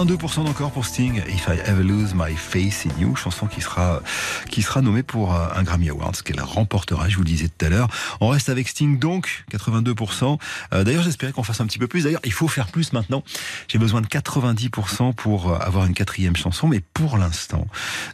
82% 0.00 0.46
d'encore 0.46 0.70
pour 0.70 0.86
Sting, 0.86 1.22
If 1.28 1.46
I 1.48 1.60
Ever 1.66 1.82
Lose 1.82 2.14
My 2.14 2.34
Face 2.34 2.86
in 2.86 2.98
You, 2.98 3.16
chanson 3.16 3.46
qui 3.46 3.60
sera, 3.60 4.00
qui 4.48 4.62
sera 4.62 4.80
nommée 4.80 5.02
pour 5.02 5.34
euh, 5.34 5.48
un 5.54 5.62
Grammy 5.62 5.90
Awards, 5.90 6.14
qu'elle 6.24 6.40
remportera, 6.40 7.10
je 7.10 7.16
vous 7.16 7.22
le 7.22 7.28
disais 7.28 7.48
tout 7.48 7.66
à 7.66 7.68
l'heure. 7.68 7.88
On 8.22 8.28
reste 8.28 8.48
avec 8.48 8.66
Sting 8.68 8.98
donc, 8.98 9.44
82%. 9.52 10.38
Euh, 10.72 10.84
D'ailleurs, 10.84 11.02
j'espérais 11.02 11.32
qu'on 11.32 11.42
fasse 11.42 11.60
un 11.60 11.66
petit 11.66 11.78
peu 11.78 11.86
plus. 11.86 12.04
D'ailleurs, 12.04 12.22
il 12.24 12.32
faut 12.32 12.48
faire 12.48 12.68
plus 12.68 12.94
maintenant. 12.94 13.22
J'ai 13.68 13.78
besoin 13.78 14.00
de 14.00 14.06
90% 14.06 15.12
pour 15.12 15.50
euh, 15.50 15.58
avoir 15.58 15.84
une 15.84 15.92
quatrième 15.92 16.34
chanson, 16.34 16.66
mais 16.66 16.80
pour 16.80 17.18
l'instant, 17.18 17.66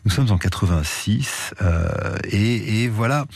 nous 0.05 0.11
sommes 0.11 0.33
en 0.33 0.39
86, 0.39 1.55
euh, 1.63 2.17
et, 2.25 2.89
voilà. 2.89 3.27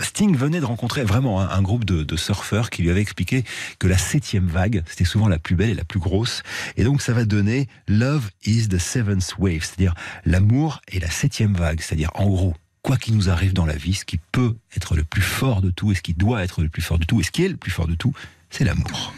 Sting 0.00 0.36
venait 0.36 0.60
de 0.60 0.64
rencontrer 0.64 1.04
vraiment 1.04 1.40
un, 1.40 1.62
groupe 1.62 1.84
de, 1.84 2.16
surfeurs 2.16 2.70
qui 2.70 2.82
lui 2.82 2.90
avait 2.90 3.00
expliqué 3.00 3.44
que 3.78 3.86
la 3.86 3.98
septième 3.98 4.46
vague, 4.46 4.82
c'était 4.86 5.04
souvent 5.04 5.28
la 5.28 5.38
plus 5.38 5.56
belle 5.56 5.70
et 5.70 5.74
la 5.74 5.84
plus 5.84 6.00
grosse. 6.00 6.42
Et 6.76 6.84
donc, 6.84 7.02
ça 7.02 7.12
va 7.12 7.24
donner 7.24 7.68
Love 7.88 8.30
is 8.44 8.68
the 8.68 8.78
seventh 8.78 9.34
wave, 9.38 9.62
c'est-à-dire 9.62 9.94
l'amour 10.24 10.80
est 10.88 11.00
la 11.00 11.10
septième 11.10 11.54
vague. 11.54 11.80
C'est-à-dire, 11.80 12.10
en 12.14 12.26
gros, 12.26 12.54
quoi 12.82 12.96
qu'il 12.96 13.16
nous 13.16 13.30
arrive 13.30 13.52
dans 13.52 13.66
la 13.66 13.76
vie, 13.76 13.94
ce 13.94 14.04
qui 14.04 14.18
peut 14.32 14.54
être 14.76 14.94
le 14.94 15.04
plus 15.04 15.22
fort 15.22 15.62
de 15.62 15.70
tout 15.70 15.92
et 15.92 15.94
ce 15.94 16.02
qui 16.02 16.14
doit 16.14 16.44
être 16.44 16.62
le 16.62 16.68
plus 16.68 16.82
fort 16.82 16.98
de 16.98 17.04
tout 17.04 17.20
et 17.20 17.24
ce 17.24 17.30
qui 17.30 17.44
est 17.44 17.48
le 17.48 17.56
plus 17.56 17.70
fort 17.70 17.86
de 17.86 17.94
tout, 17.94 18.12
c'est 18.50 18.64
l'amour. 18.64 19.14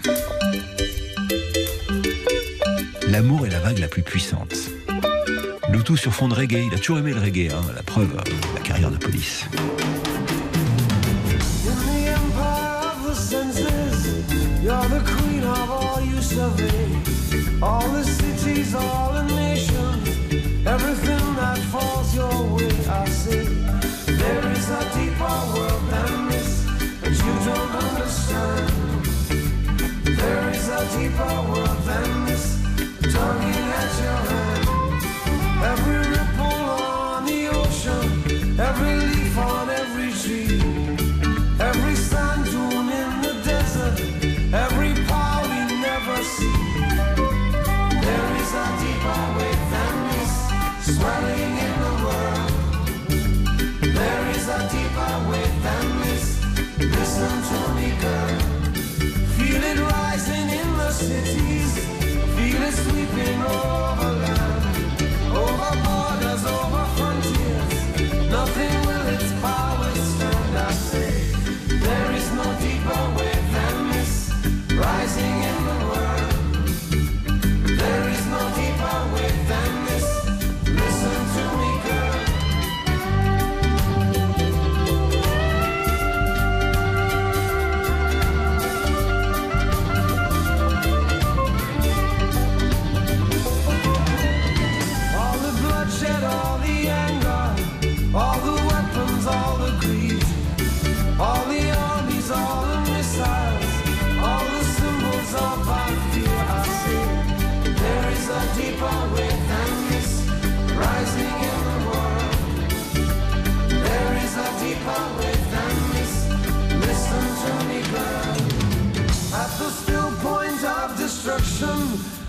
L'amour 3.08 3.46
est 3.46 3.50
la 3.50 3.60
vague 3.60 3.78
la 3.78 3.88
plus 3.88 4.02
puissante. 4.02 4.54
Le 5.70 5.82
tout 5.82 5.96
sur 5.96 6.14
fond 6.14 6.28
de 6.28 6.34
reggae. 6.34 6.64
Il 6.66 6.74
a 6.74 6.78
toujours 6.78 6.98
aimé 6.98 7.12
le 7.12 7.20
reggae, 7.20 7.52
hein, 7.52 7.60
la 7.74 7.82
preuve, 7.82 8.16
la 8.54 8.60
carrière 8.60 8.90
de 8.90 8.96
police. 8.96 9.46
You're 14.66 14.88
the 14.88 14.98
queen 14.98 15.44
of 15.44 15.70
all 15.70 16.00
you 16.00 16.20
survey. 16.20 16.90
All 17.62 17.88
the 17.88 18.02
cities, 18.02 18.74
all 18.74 19.12
the 19.12 19.22
nations, 19.22 20.08
everything 20.66 21.34
that 21.36 21.58
falls 21.70 22.12
your 22.16 22.36
way, 22.54 22.72
I 22.88 23.08
say. 23.08 23.44
There 24.22 24.46
is 24.50 24.68
a 24.68 24.82
deeper 24.96 25.38
world 25.54 25.82
than 25.92 26.28
this 26.30 26.64
that 27.00 27.14
you 27.24 27.34
don't 27.48 27.74
understand. 27.86 28.70
There 30.18 30.50
is 30.50 30.68
a 30.68 30.82
deeper 30.98 31.34
world 31.48 31.80
than 31.90 32.26
this, 32.26 32.44
tugging 33.14 33.66
at 33.80 33.92
your 34.02 34.20
hand. 34.32 34.66
Every 35.70 36.15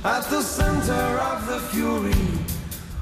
at 0.03 0.23
the 0.29 0.41
center 0.41 1.19
of 1.31 1.47
the 1.47 1.59
fury. 1.71 2.13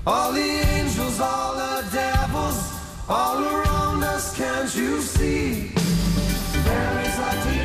All 0.07 0.31
the 0.31 0.39
angels, 0.41 1.19
all 1.19 1.55
the 1.55 1.87
devils, 1.91 2.73
all 3.09 3.43
around 3.43 4.03
us, 4.03 4.35
can't 4.35 4.73
you 4.75 5.01
see? 5.01 5.71
There 6.63 7.01
is 7.01 7.17
a 7.19 7.64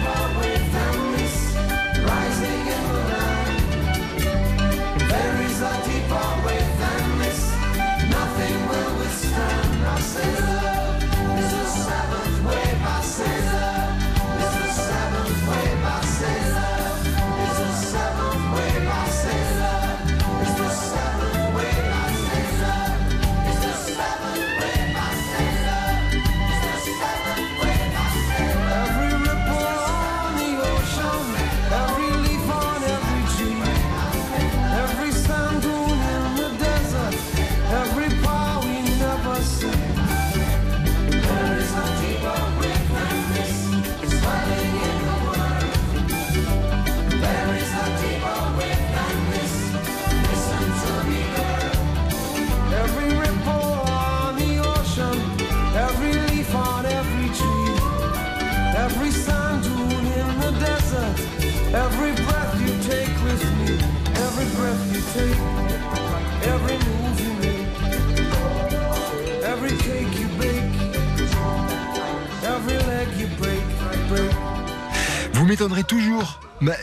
m'étonnerez 75.51 75.85
toujours. 75.85 76.41
Bah, 76.61 76.77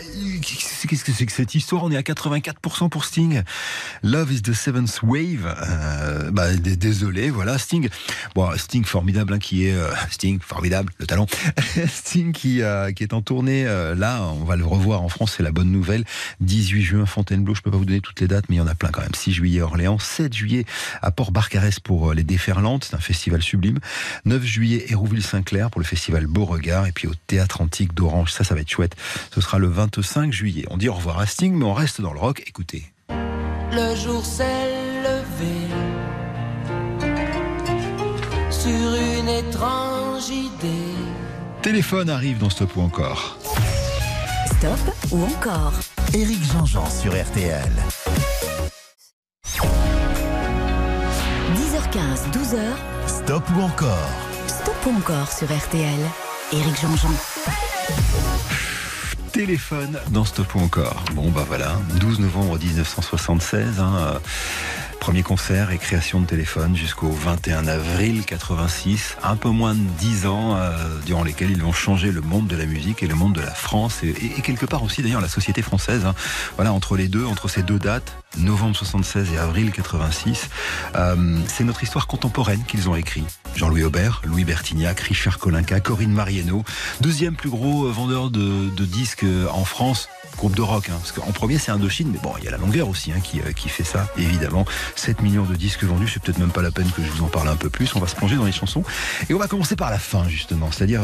Qu'est-ce 0.88 1.04
que 1.04 1.12
c'est 1.12 1.26
que 1.26 1.34
cette 1.34 1.54
histoire? 1.54 1.84
On 1.84 1.92
est 1.92 1.98
à 1.98 2.02
84% 2.02 2.88
pour 2.90 3.04
Sting. 3.04 3.42
Love 4.04 4.32
is 4.32 4.42
the 4.42 4.54
seventh 4.54 5.02
wave. 5.04 5.46
Euh, 5.46 6.32
bah, 6.32 6.56
désolé, 6.56 7.30
voilà 7.30 7.58
Sting. 7.58 7.90
Bon, 8.36 8.50
Sting 8.58 8.86
formidable, 8.86 9.34
hein, 9.34 9.40
qui 9.40 9.68
est 9.68 9.74
euh, 9.74 9.90
Sting 10.10 10.40
formidable, 10.40 10.94
le 11.00 11.06
talent. 11.06 11.26
Sting 11.88 12.32
qui, 12.32 12.62
euh, 12.62 12.92
qui 12.94 13.04
est 13.04 13.14
en 13.14 13.22
tournée 13.22 13.66
là. 13.66 14.24
On 14.24 14.46
va 14.46 14.56
le 14.56 14.66
revoir 14.66 15.02
en 15.02 15.10
France, 15.10 15.36
c'est 15.38 15.44
la 15.44 15.52
bonne 15.52 15.72
nouvelle. 15.72 16.06
18 16.40 16.82
juin 16.84 17.06
Fontainebleau. 17.06 17.54
Je 17.54 17.62
peux 17.62 17.72
pas 17.72 17.78
vous 17.78 17.86
donner 17.86 18.02
toutes 18.02 18.22
les 18.22 18.28
dates, 18.28 18.46
mais 18.48 18.56
il 18.56 18.60
y 18.60 18.62
en 18.62 18.68
a 18.68 18.76
plein 18.76 18.90
quand 18.90 19.02
même. 19.02 19.14
6 19.14 19.34
juillet 19.34 19.62
Orléans, 19.62 20.00
7 20.00 20.34
juillet 20.34 20.66
à 21.02 21.12
Port-Barcarès 21.12 21.80
pour 21.82 22.14
les 22.14 22.24
Déferlantes, 22.24 22.86
c'est 22.86 22.96
un 22.96 23.00
festival 23.00 23.42
sublime. 23.42 23.80
9 24.26 24.44
juillet 24.44 24.86
Hérouville-Saint-Clair 24.90 25.70
pour 25.70 25.82
le 25.82 25.86
festival 25.86 26.28
Beauregard 26.28 26.88
et 26.88 26.92
puis 26.94 27.08
au 27.08 27.14
Théâtre 27.28 27.62
Antique 27.62 27.94
d'Orange. 27.94 28.32
Ça, 28.32 28.44
ça 28.44 28.56
va 28.56 28.62
être 28.62 28.72
chouette. 28.72 28.96
Ce 29.34 29.42
sera 29.42 29.60
le 29.60 29.68
25 29.68 30.32
juillet. 30.32 30.66
On 30.70 30.77
dit 30.78 30.90
au 30.90 30.94
revoir 30.94 31.20
à 31.20 31.26
Sting, 31.26 31.54
mais 31.54 31.66
on 31.66 31.74
reste 31.74 32.02
dans 32.02 32.14
le 32.14 32.20
rock. 32.20 32.44
Écoutez. 32.48 32.94
Le 33.10 33.96
jour 33.96 34.26
s'est 34.26 35.04
levé 35.04 35.68
sur 38.50 39.20
une 39.20 39.30
étrange 39.30 40.30
idée. 40.30 40.96
Téléphone 41.62 42.10
arrive 42.10 42.38
dans 42.38 42.50
Stop 42.50 42.76
ou 42.76 42.82
encore. 42.82 43.38
Stop 44.46 44.80
ou 45.12 45.24
encore 45.24 45.74
Éric 46.14 46.44
Jean-Jean 46.52 46.90
sur 46.90 47.12
RTL. 47.12 47.72
10h15, 51.56 52.32
12h, 52.32 52.60
Stop 53.08 53.44
ou 53.56 53.62
encore 53.62 54.28
stop 54.68 54.86
ou 54.86 54.98
encore 54.98 55.32
sur 55.32 55.48
RTL. 55.48 56.00
Éric 56.52 56.82
Jean-Jean. 56.82 57.12
Téléphone 59.38 60.00
dans 60.10 60.26
Stop 60.26 60.56
ou 60.56 60.60
encore. 60.62 61.04
Bon 61.14 61.30
bah 61.30 61.46
voilà, 61.48 61.80
12 62.00 62.20
novembre 62.22 62.58
1976. 62.58 63.80
hein, 63.80 63.94
euh, 64.00 64.20
Premier 65.00 65.22
concert 65.22 65.70
et 65.70 65.78
création 65.78 66.20
de 66.22 66.26
téléphone 66.26 66.76
jusqu'au 66.76 67.12
21 67.12 67.68
avril 67.68 68.26
86, 68.26 69.16
un 69.24 69.36
peu 69.36 69.50
moins 69.50 69.76
de 69.76 69.80
10 70.00 70.26
ans 70.26 70.56
euh, 70.58 70.72
durant 71.06 71.24
lesquels 71.24 71.52
ils 71.52 71.62
vont 71.62 71.72
changer 71.72 72.12
le 72.12 72.22
monde 72.22 72.48
de 72.48 72.56
la 72.56 72.66
musique 72.66 73.04
et 73.04 73.08
le 73.08 73.14
monde 73.14 73.34
de 73.34 73.42
la 73.42 73.54
France 73.54 74.00
et, 74.04 74.10
et- 74.10 74.42
quelque 74.42 74.66
part 74.66 74.82
aussi 74.82 75.04
d'ailleurs 75.04 75.22
la 75.22 75.30
société 75.30 75.62
française. 75.62 76.04
hein. 76.08 76.16
Voilà, 76.56 76.74
entre 76.74 76.98
les 76.98 77.08
deux, 77.08 77.24
entre 77.26 77.48
ces 77.48 77.62
deux 77.62 77.78
dates, 77.78 78.12
novembre 78.40 78.76
76 78.76 79.34
et 79.34 79.38
avril 79.38 79.72
86, 79.72 80.50
euh, 80.96 81.40
c'est 81.48 81.64
notre 81.64 81.84
histoire 81.84 82.08
contemporaine 82.08 82.64
qu'ils 82.68 82.90
ont 82.90 82.96
écrit. 82.96 83.24
Jean-Louis 83.56 83.84
Aubert, 83.84 84.22
Louis 84.26 84.44
Bertignac, 84.44 85.00
Richard 85.00 85.40
Colinca, 85.40 85.80
Corinne 85.80 86.12
Marieno, 86.12 86.64
deuxième 87.02 87.36
plus 87.36 87.50
gros 87.50 87.86
euh, 87.86 87.92
vendeur 87.92 88.30
de, 88.30 88.70
disques 88.86 89.24
euh, 89.24 89.48
en 89.52 89.66
France. 89.66 90.10
Groupe 90.38 90.56
de 90.56 90.62
rock, 90.62 90.90
hein, 90.90 90.98
parce 91.00 91.14
qu'en 91.14 91.32
premier 91.32 91.58
c'est 91.58 91.72
Indochine, 91.72 92.10
mais 92.12 92.20
bon, 92.22 92.32
il 92.38 92.44
y 92.44 92.48
a 92.48 92.52
la 92.52 92.58
longueur 92.58 92.90
aussi 92.90 93.12
hein, 93.12 93.20
qui, 93.22 93.70
fait 93.70 93.84
ça, 93.84 94.08
évidemment. 94.18 94.66
7 94.96 95.24
millions 95.24 95.46
de 95.46 95.56
disques 95.56 95.84
vendus, 95.84 96.10
c'est 96.10 96.22
peut-être 96.22 96.38
même 96.38 96.52
pas 96.52 96.62
la 96.62 96.70
peine 96.70 96.92
que 96.92 97.02
je 97.02 97.10
vous 97.10 97.24
en 97.24 97.28
parle 97.28 97.48
un 97.48 97.56
peu 97.56 97.72
plus. 97.72 97.96
On 97.96 98.00
va 98.00 98.08
se 98.08 98.16
plonger 98.16 98.36
dans 98.36 98.46
les 98.46 98.52
chansons. 98.52 98.84
Et 99.30 99.34
on 99.34 99.40
va 99.40 99.48
commencer 99.48 99.76
par 99.76 99.90
la 99.90 99.98
fin, 99.98 100.30
justement. 100.30 100.70
C'est-à-dire, 100.72 101.02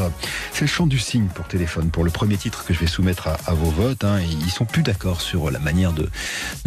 c'est 0.52 0.60
le 0.60 0.68
chant 0.68 0.86
du 0.86 1.00
cygne 1.00 1.26
pour 1.26 1.48
téléphone, 1.48 1.90
pour 1.90 2.04
le 2.04 2.10
premier 2.10 2.36
titre 2.36 2.64
que 2.64 2.72
je 2.72 2.78
vais 2.78 2.86
soumettre 2.86 3.26
à, 3.26 3.54
vos 3.54 3.70
votes. 3.70 4.04
hein. 4.04 4.18
Et 4.20 4.26
ils 4.26 4.52
sont 4.52 4.66
plus 4.66 4.84
d'accord 4.84 5.20
sur 5.20 5.50
la 5.50 5.58
manière 5.58 5.92
de 5.92 6.08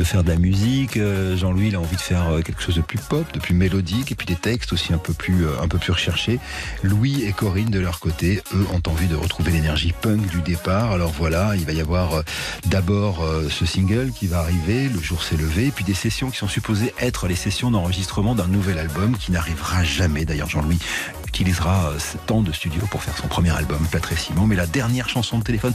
faire 0.04 0.26
de 0.26 0.30
la 0.30 0.36
musique. 0.36 0.57
Euh, 0.98 1.38
Jean-Louis, 1.38 1.76
a 1.76 1.80
envie 1.80 1.96
de 1.96 2.02
faire 2.02 2.30
euh, 2.30 2.42
quelque 2.42 2.62
chose 2.62 2.76
de 2.76 2.82
plus 2.82 2.98
pop, 2.98 3.26
de 3.34 3.40
plus 3.40 3.54
mélodique, 3.54 4.12
et 4.12 4.16
puis 4.16 4.26
des 4.26 4.36
textes 4.36 4.74
aussi 4.74 4.94
un 4.94 4.98
peu 4.98 5.14
plus, 5.14 5.46
euh, 5.46 5.62
un 5.62 5.68
peu 5.68 5.78
plus 5.78 5.92
recherchés. 5.92 6.40
Louis 6.84 7.24
et 7.24 7.34
Corinne, 7.34 7.70
de 7.70 7.80
leur 7.80 8.00
côté, 8.00 8.42
eux, 8.54 8.66
ont 8.74 8.82
envie 8.90 9.08
de 9.08 9.16
retrouver 9.16 9.52
l'énergie 9.52 9.94
punk 10.00 10.28
du 10.30 10.42
départ. 10.42 10.92
Alors 10.92 11.12
voilà, 11.12 11.56
il 11.56 11.66
va 11.66 11.74
y 11.74 11.82
avoir 11.82 12.24
d'abord 12.66 13.26
ce 13.50 13.66
single 13.66 14.12
qui 14.12 14.28
va 14.28 14.40
arriver, 14.40 14.90
Le 14.90 15.02
jour 15.02 15.24
s'est 15.24 15.38
levé, 15.38 15.72
puis 15.74 15.84
des 15.84 15.94
sessions 15.94 16.30
qui 16.30 16.38
sont 16.38 16.48
supposées 16.48 16.94
être 17.00 17.28
les 17.28 17.36
sessions 17.36 17.72
d'enregistrement 17.72 18.36
d'un 18.36 18.48
nouvel 18.48 18.80
album 18.80 19.18
qui 19.18 19.32
n'arrivera 19.32 19.84
jamais. 19.84 20.26
D'ailleurs, 20.26 20.50
Jean-Louis 20.50 20.80
utilisera 21.28 21.92
temps 22.26 22.42
de 22.42 22.52
studio 22.52 22.82
pour 22.90 23.04
faire 23.04 23.18
son 23.18 23.28
premier 23.28 23.52
album, 23.52 23.86
Plâtre 23.92 24.18
Ciment. 24.18 24.48
Mais 24.48 24.56
la 24.56 24.66
dernière 24.66 25.10
chanson 25.10 25.38
de 25.38 25.44
téléphone, 25.44 25.74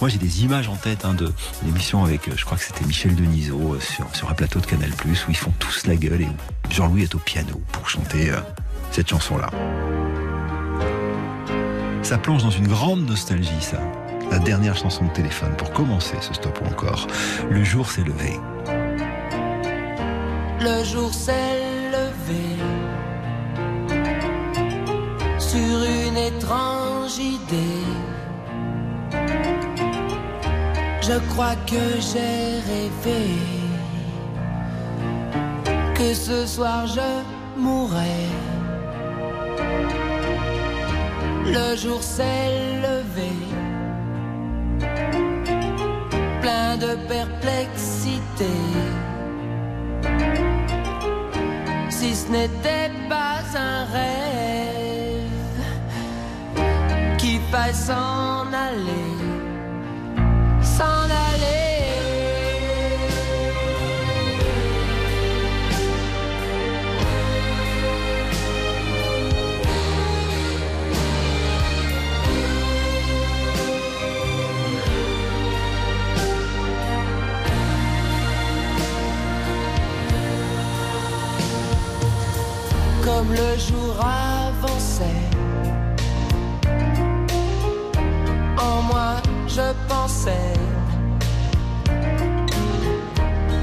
moi 0.00 0.08
j'ai 0.08 0.18
des 0.18 0.42
images 0.42 0.68
en 0.68 0.76
tête 0.76 1.04
hein, 1.04 1.14
de 1.14 1.32
l'émission 1.64 2.04
avec, 2.04 2.34
je 2.34 2.44
crois 2.44 2.58
que 2.58 2.64
c'était 2.64 2.84
Michel 2.84 3.14
Denisot 3.14 3.74
euh, 3.74 3.80
sur, 3.80 4.23
sur 4.24 4.30
un 4.30 4.34
plateau 4.34 4.60
de 4.60 4.66
Canal+, 4.66 4.90
où 4.90 5.30
ils 5.30 5.36
font 5.36 5.52
tous 5.58 5.86
la 5.86 5.96
gueule 5.96 6.22
et 6.22 6.26
où 6.26 6.72
Jean-Louis 6.72 7.02
est 7.02 7.14
au 7.14 7.18
piano 7.18 7.60
pour 7.72 7.88
chanter 7.88 8.30
euh, 8.30 8.40
cette 8.90 9.08
chanson-là. 9.08 9.50
Ça 12.02 12.18
plonge 12.18 12.42
dans 12.42 12.50
une 12.50 12.68
grande 12.68 13.06
nostalgie, 13.06 13.60
ça. 13.60 13.80
La 14.30 14.38
dernière 14.38 14.76
chanson 14.76 15.04
de 15.04 15.10
téléphone 15.10 15.54
pour 15.56 15.72
commencer 15.72 16.16
ce 16.20 16.32
stop 16.32 16.58
ou 16.62 16.66
encore. 16.66 17.06
Le 17.50 17.62
jour 17.64 17.90
s'est 17.90 18.02
levé. 18.02 18.40
Le 20.60 20.84
jour 20.84 21.12
s'est 21.12 21.90
levé 21.92 22.44
sur 25.38 25.58
une 25.60 26.16
étrange 26.16 27.18
idée. 27.18 27.84
Je 31.02 31.18
crois 31.28 31.56
que 31.66 32.00
j'ai 32.00 32.60
rêvé 32.66 33.63
que 36.04 36.14
ce 36.14 36.46
soir 36.46 36.86
je 36.86 37.10
mourrais. 37.56 38.30
Le 41.56 41.76
jour 41.76 42.02
s'est 42.02 42.50
levé, 42.86 43.32
plein 46.42 46.76
de 46.76 46.92
perplexité 47.14 48.54
si 51.88 52.14
ce 52.14 52.28
n'était 52.30 52.90
pas 53.08 53.40
un 53.70 53.84
rêve 53.96 55.60
qui 57.18 57.38
faille 57.50 57.78
s'en 57.88 58.46
aller, 58.68 59.14
s'en 60.76 61.04
aller. 61.22 61.33
Le 83.54 83.60
jour 83.60 83.94
avançait, 84.00 85.04
en 88.58 88.82
moi 88.82 89.14
je 89.46 89.72
pensais, 89.88 90.54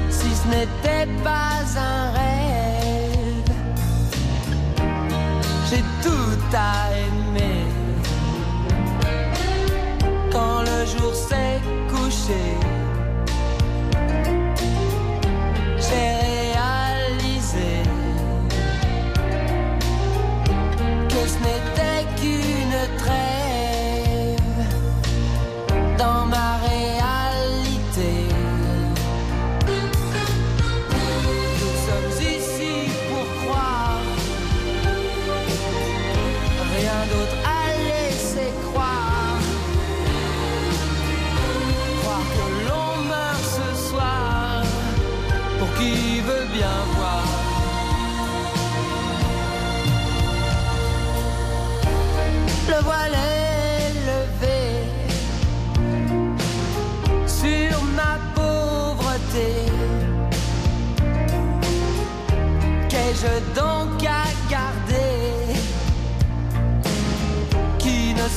si 0.08 0.30
ce 0.34 0.48
n'était 0.48 1.12
pas 1.22 1.51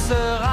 sera 0.08 0.45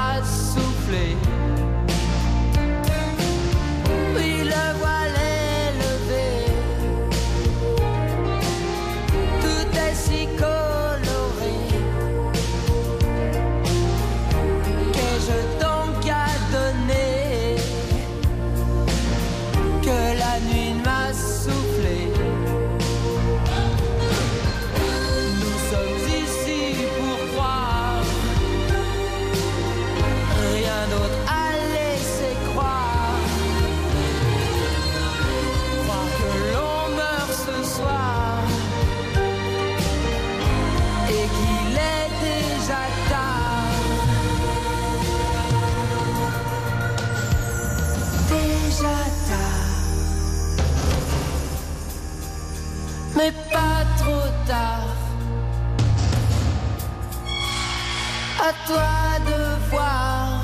À 58.45 58.51
toi 58.67 59.19
de 59.25 59.69
voir, 59.69 60.41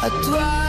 à 0.00 0.08
toi 0.22 0.67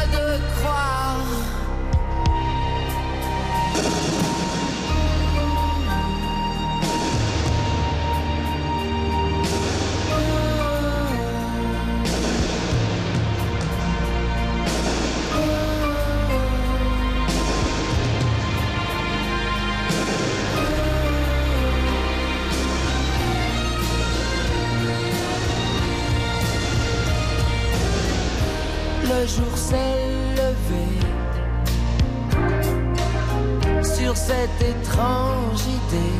cette 34.29 34.61
étrange 34.61 35.61
idée. 35.79 36.19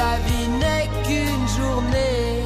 La 0.00 0.14
vie 0.26 0.48
n'est 0.62 0.88
qu'une 1.04 1.46
journée 1.58 2.42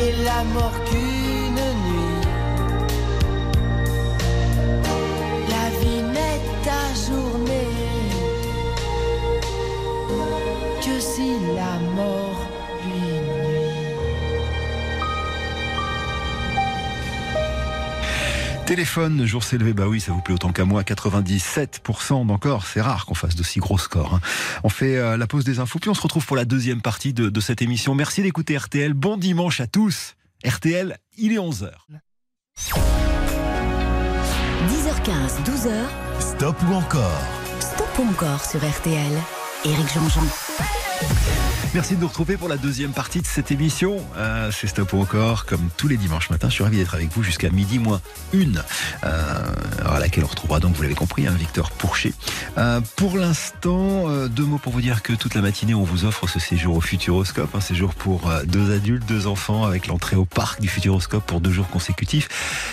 et 0.00 0.10
la 0.28 0.40
mort 0.54 0.78
Téléphone, 18.72 19.18
le 19.18 19.26
jour 19.26 19.44
s'est 19.44 19.58
levé, 19.58 19.74
bah 19.74 19.86
oui, 19.86 20.00
ça 20.00 20.12
vous 20.12 20.22
plaît 20.22 20.32
autant 20.32 20.50
qu'à 20.50 20.64
moi, 20.64 20.82
97% 20.82 22.26
d'encore, 22.26 22.64
c'est 22.64 22.80
rare 22.80 23.04
qu'on 23.04 23.12
fasse 23.12 23.34
d'aussi 23.34 23.60
gros 23.60 23.76
scores. 23.76 24.14
hein. 24.14 24.20
On 24.64 24.70
fait 24.70 24.96
euh, 24.96 25.18
la 25.18 25.26
pause 25.26 25.44
des 25.44 25.58
infos, 25.58 25.78
puis 25.78 25.90
on 25.90 25.94
se 25.94 26.00
retrouve 26.00 26.24
pour 26.24 26.36
la 26.36 26.46
deuxième 26.46 26.80
partie 26.80 27.12
de, 27.12 27.28
de 27.28 27.40
cette 27.42 27.60
émission. 27.60 27.94
Merci 27.94 28.22
d'écouter 28.22 28.56
RTL, 28.56 28.94
bon 28.94 29.18
dimanche 29.18 29.60
à 29.60 29.66
tous. 29.66 30.14
RTL, 30.42 30.96
il 31.18 31.34
est 31.34 31.36
11h. 31.36 31.68
10h15, 32.56 32.70
12h, 35.44 35.72
Stop 36.20 36.56
ou 36.66 36.72
encore? 36.72 37.22
Stop 37.60 37.98
ou 37.98 38.08
encore 38.08 38.42
sur 38.42 38.66
RTL. 38.66 39.12
Éric 39.66 39.92
Jean-Jean. 39.92 40.22
Merci 41.74 41.96
de 41.96 42.02
nous 42.02 42.08
retrouver 42.08 42.36
pour 42.36 42.48
la 42.50 42.58
deuxième 42.58 42.90
partie 42.90 43.22
de 43.22 43.26
cette 43.26 43.50
émission. 43.50 43.96
Euh, 44.18 44.50
c'est 44.52 44.66
Stop 44.66 44.92
ou 44.92 44.98
encore, 44.98 45.46
comme 45.46 45.70
tous 45.78 45.88
les 45.88 45.96
dimanches 45.96 46.28
matins. 46.28 46.50
Je 46.50 46.54
suis 46.54 46.64
ravi 46.64 46.76
d'être 46.76 46.94
avec 46.94 47.10
vous 47.12 47.22
jusqu'à 47.22 47.48
midi 47.48 47.78
moins 47.78 48.02
une, 48.34 48.62
euh, 49.04 49.54
à 49.82 49.98
laquelle 49.98 50.24
on 50.24 50.26
retrouvera 50.26 50.60
donc, 50.60 50.74
vous 50.76 50.82
l'avez 50.82 50.94
compris, 50.94 51.26
hein, 51.26 51.34
Victor 51.38 51.70
Pourchet. 51.70 52.12
Euh, 52.58 52.82
pour 52.96 53.16
l'instant, 53.16 54.10
euh, 54.10 54.28
deux 54.28 54.44
mots 54.44 54.58
pour 54.58 54.74
vous 54.74 54.82
dire 54.82 55.02
que 55.02 55.14
toute 55.14 55.34
la 55.34 55.40
matinée, 55.40 55.72
on 55.72 55.82
vous 55.82 56.04
offre 56.04 56.28
ce 56.28 56.38
séjour 56.38 56.76
au 56.76 56.82
Futuroscope, 56.82 57.54
un 57.54 57.62
séjour 57.62 57.94
pour 57.94 58.30
deux 58.44 58.74
adultes, 58.74 59.06
deux 59.06 59.26
enfants, 59.26 59.64
avec 59.64 59.86
l'entrée 59.86 60.16
au 60.16 60.26
parc 60.26 60.60
du 60.60 60.68
Futuroscope 60.68 61.24
pour 61.24 61.40
deux 61.40 61.52
jours 61.52 61.68
consécutifs, 61.68 62.28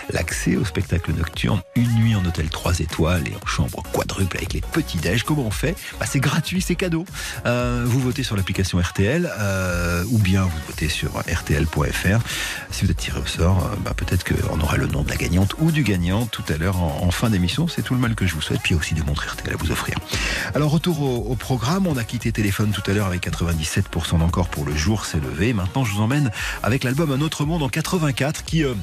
l'accès 0.10 0.58
au 0.58 0.66
spectacle 0.66 1.14
nocturne, 1.14 1.62
une 1.78 1.94
nuit 1.96 2.16
en 2.16 2.26
hôtel 2.26 2.50
3 2.50 2.80
étoiles 2.80 3.30
et 3.30 3.36
en 3.42 3.48
chambre 3.48 3.82
quadruple 3.94 4.36
avec 4.36 4.52
les 4.52 4.62
petits 4.62 4.98
déj. 4.98 5.24
Comment 5.24 5.46
on 5.46 5.52
fait? 5.52 5.78
Bah, 6.02 6.06
C'est 6.06 6.20
gratuit, 6.20 6.60
c'est 6.60 6.76
cadeau. 6.76 7.06
Vous 7.46 8.00
votez 8.02 8.24
sur 8.24 8.36
l'application 8.36 8.78
RTL 8.90 9.30
euh, 9.40 10.04
ou 10.12 10.18
bien 10.18 10.44
vous 10.44 10.60
votez 10.68 10.90
sur 10.90 11.12
rtl.fr. 11.20 12.20
Si 12.72 12.86
vous 12.86 12.92
êtes 12.92 12.98
tiré 12.98 13.20
au 13.20 13.26
sort, 13.26 13.66
euh, 13.66 13.76
bah, 13.84 13.94
peut-être 13.96 14.24
qu'on 14.24 14.60
aura 14.60 14.78
le 14.78 14.88
nom 14.88 15.04
de 15.04 15.10
la 15.10 15.16
gagnante 15.16 15.56
ou 15.60 15.72
du 15.72 15.84
gagnant 15.84 16.26
tout 16.26 16.44
à 16.50 16.58
l'heure 16.58 16.78
en, 16.78 17.12
fin 17.12 17.30
d'émission. 17.30 17.68
C'est 17.68 17.82
tout 17.82 17.94
le 17.94 18.00
mal 18.00 18.16
que 18.16 18.26
je 18.26 18.36
vous 18.36 18.42
souhaite. 18.42 18.62
Puis 18.62 18.76
aussi 18.76 18.94
des 18.94 19.02
montres 19.02 19.28
RTL 19.28 19.54
à 19.54 19.58
vous 19.58 19.72
offrir. 19.72 19.96
Alors 20.56 20.72
retour 20.72 21.02
au, 21.02 21.32
au 21.32 21.36
programme. 21.36 21.88
On 21.88 21.98
a 21.98 22.04
quitté 22.04 22.32
téléphone 22.32 22.72
tout 22.72 22.84
à 22.90 22.94
l'heure 22.94 23.08
avec 23.08 23.28
97% 23.28 24.20
d'encore 24.20 24.50
pour 24.50 24.66
le 24.66 24.76
jour 24.76 25.06
s'est 25.06 25.20
levé. 25.20 25.54
Maintenant 25.54 25.84
je 25.84 25.94
vous 25.94 26.02
emmène 26.02 26.32
avec 26.64 26.84
l'album 26.84 27.12
Un 27.12 27.22
autre 27.22 27.46
monde 27.46 27.64
en 27.64 27.70
84 27.70 28.44
qui... 28.44 28.64
euh, 28.64 28.74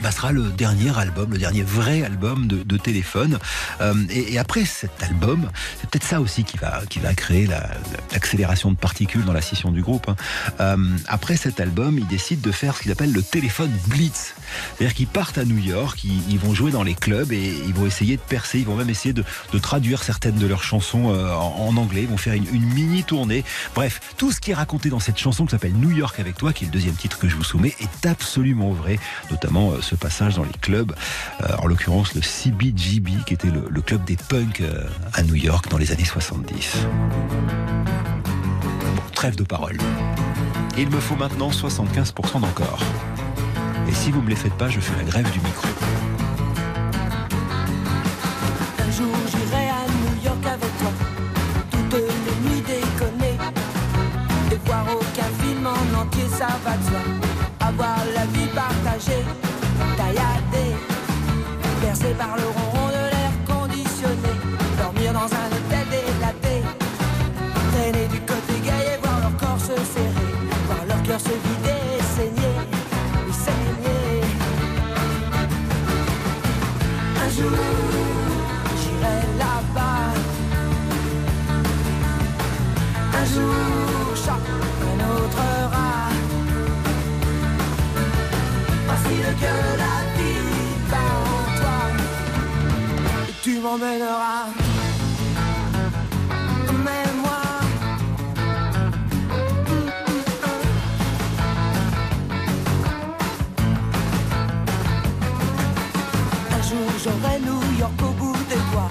bah, 0.00 0.10
sera 0.10 0.32
le 0.32 0.42
dernier 0.50 0.96
album, 0.98 1.32
le 1.32 1.38
dernier 1.38 1.62
vrai 1.62 2.02
album 2.02 2.46
de, 2.46 2.62
de 2.62 2.76
téléphone. 2.76 3.38
Euh, 3.80 3.94
et, 4.10 4.38
après 4.38 4.64
cet 4.64 5.02
album, 5.02 5.50
c'est 5.80 5.88
peut-être 5.88 6.04
ça 6.04 6.20
aussi 6.20 6.44
qui 6.44 6.58
va, 6.58 6.82
qui 6.88 6.98
va 6.98 7.14
créer 7.14 7.46
la- 7.46 7.70
l'accélération 8.12 8.70
de 8.70 8.76
particules 8.76 9.24
dans 9.24 9.32
la 9.32 9.40
scission 9.40 9.70
du 9.72 9.82
groupe. 9.82 10.08
hein. 10.08 10.16
Euh, 10.60 10.76
après 11.06 11.36
cet 11.36 11.60
album, 11.60 11.98
ils 11.98 12.06
décident 12.06 12.42
de 12.42 12.52
faire 12.52 12.76
ce 12.76 12.82
qu'ils 12.82 12.92
appellent 12.92 13.12
le 13.12 13.22
téléphone 13.22 13.70
blitz. 13.88 14.34
C'est-à-dire 14.76 14.94
qu'ils 14.94 15.06
partent 15.06 15.38
à 15.38 15.44
New 15.44 15.58
York, 15.58 16.04
ils, 16.04 16.38
vont 16.38 16.54
jouer 16.54 16.70
dans 16.70 16.82
les 16.82 16.94
clubs 16.94 17.32
et 17.32 17.54
ils 17.66 17.74
vont 17.74 17.86
essayer 17.86 18.16
de 18.16 18.22
percer, 18.22 18.58
ils 18.58 18.66
vont 18.66 18.76
même 18.76 18.90
essayer 18.90 19.12
de, 19.12 19.24
traduire 19.60 20.02
certaines 20.02 20.36
de 20.36 20.46
leurs 20.46 20.62
chansons 20.62 21.12
euh, 21.12 21.32
en, 21.32 21.76
anglais, 21.76 22.02
ils 22.02 22.08
vont 22.08 22.18
faire 22.18 22.34
une, 22.34 22.46
une 22.52 22.66
mini 22.74 23.02
tournée. 23.04 23.44
Bref, 23.74 24.00
tout 24.16 24.30
ce 24.32 24.40
qui 24.40 24.50
est 24.50 24.54
raconté 24.54 24.90
dans 24.90 25.00
cette 25.00 25.18
chanson 25.18 25.46
qui 25.46 25.52
s'appelle 25.52 25.74
New 25.74 25.90
York 25.90 26.20
avec 26.20 26.36
toi, 26.36 26.52
qui 26.52 26.64
est 26.64 26.66
le 26.66 26.72
deuxième 26.72 26.94
titre 26.94 27.18
que 27.18 27.28
je 27.28 27.36
vous 27.36 27.44
soumets, 27.44 27.74
est 27.80 28.06
absolument 28.06 28.70
vrai, 28.70 28.98
notamment 29.30 29.72
ce 29.86 29.94
passage 29.94 30.34
dans 30.34 30.42
les 30.42 30.58
clubs, 30.60 30.92
euh, 31.42 31.56
en 31.58 31.66
l'occurrence 31.66 32.14
le 32.14 32.22
CBGB, 32.22 33.12
qui 33.24 33.34
était 33.34 33.50
le, 33.50 33.80
club 33.80 34.04
des 34.04 34.16
punks 34.16 34.60
euh, 34.60 34.84
à 35.14 35.22
New 35.22 35.36
York 35.36 35.68
dans 35.70 35.78
les 35.78 35.92
années 35.92 36.04
70. 36.04 36.76
Bon, 38.24 39.02
trêve 39.14 39.36
de 39.36 39.44
parole. 39.44 39.78
Il 40.76 40.90
me 40.90 40.98
faut 40.98 41.16
maintenant 41.16 41.50
75% 41.50 42.40
d'encore. 42.40 42.80
Et 43.88 43.94
si 43.94 44.10
vous 44.10 44.20
me 44.20 44.28
les 44.28 44.36
faites 44.36 44.54
pas, 44.54 44.68
je 44.68 44.80
fais 44.80 44.96
la 44.96 45.04
grève 45.04 45.30
du 45.30 45.38
micro. 45.38 45.68
Et 93.76 93.78
tu 93.78 93.84
m'emmèneras. 93.84 94.46
Mais 96.84 97.04
moi. 97.20 97.42
Un 106.52 106.62
jour 106.62 106.88
j'aurai 107.02 107.40
New 107.40 107.78
York 107.78 107.92
au 108.02 108.12
bout 108.12 108.36
des 108.48 108.54
doigts. 108.72 108.90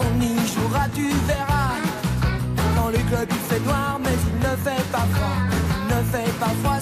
On 0.00 0.20
y 0.20 0.34
jouera, 0.48 0.88
tu 0.94 1.08
verras. 1.26 1.74
Dans 2.76 2.88
les 2.88 3.02
clubs 3.02 3.28
il 3.30 3.36
fait 3.36 3.60
noir, 3.60 3.98
mais 4.02 4.16
il 4.28 4.36
ne 4.38 4.56
fait 4.56 4.84
pas 4.90 5.06
froid. 5.12 5.38
Ne 5.90 6.02
fait 6.10 6.32
pas 6.38 6.52
froid 6.62 6.80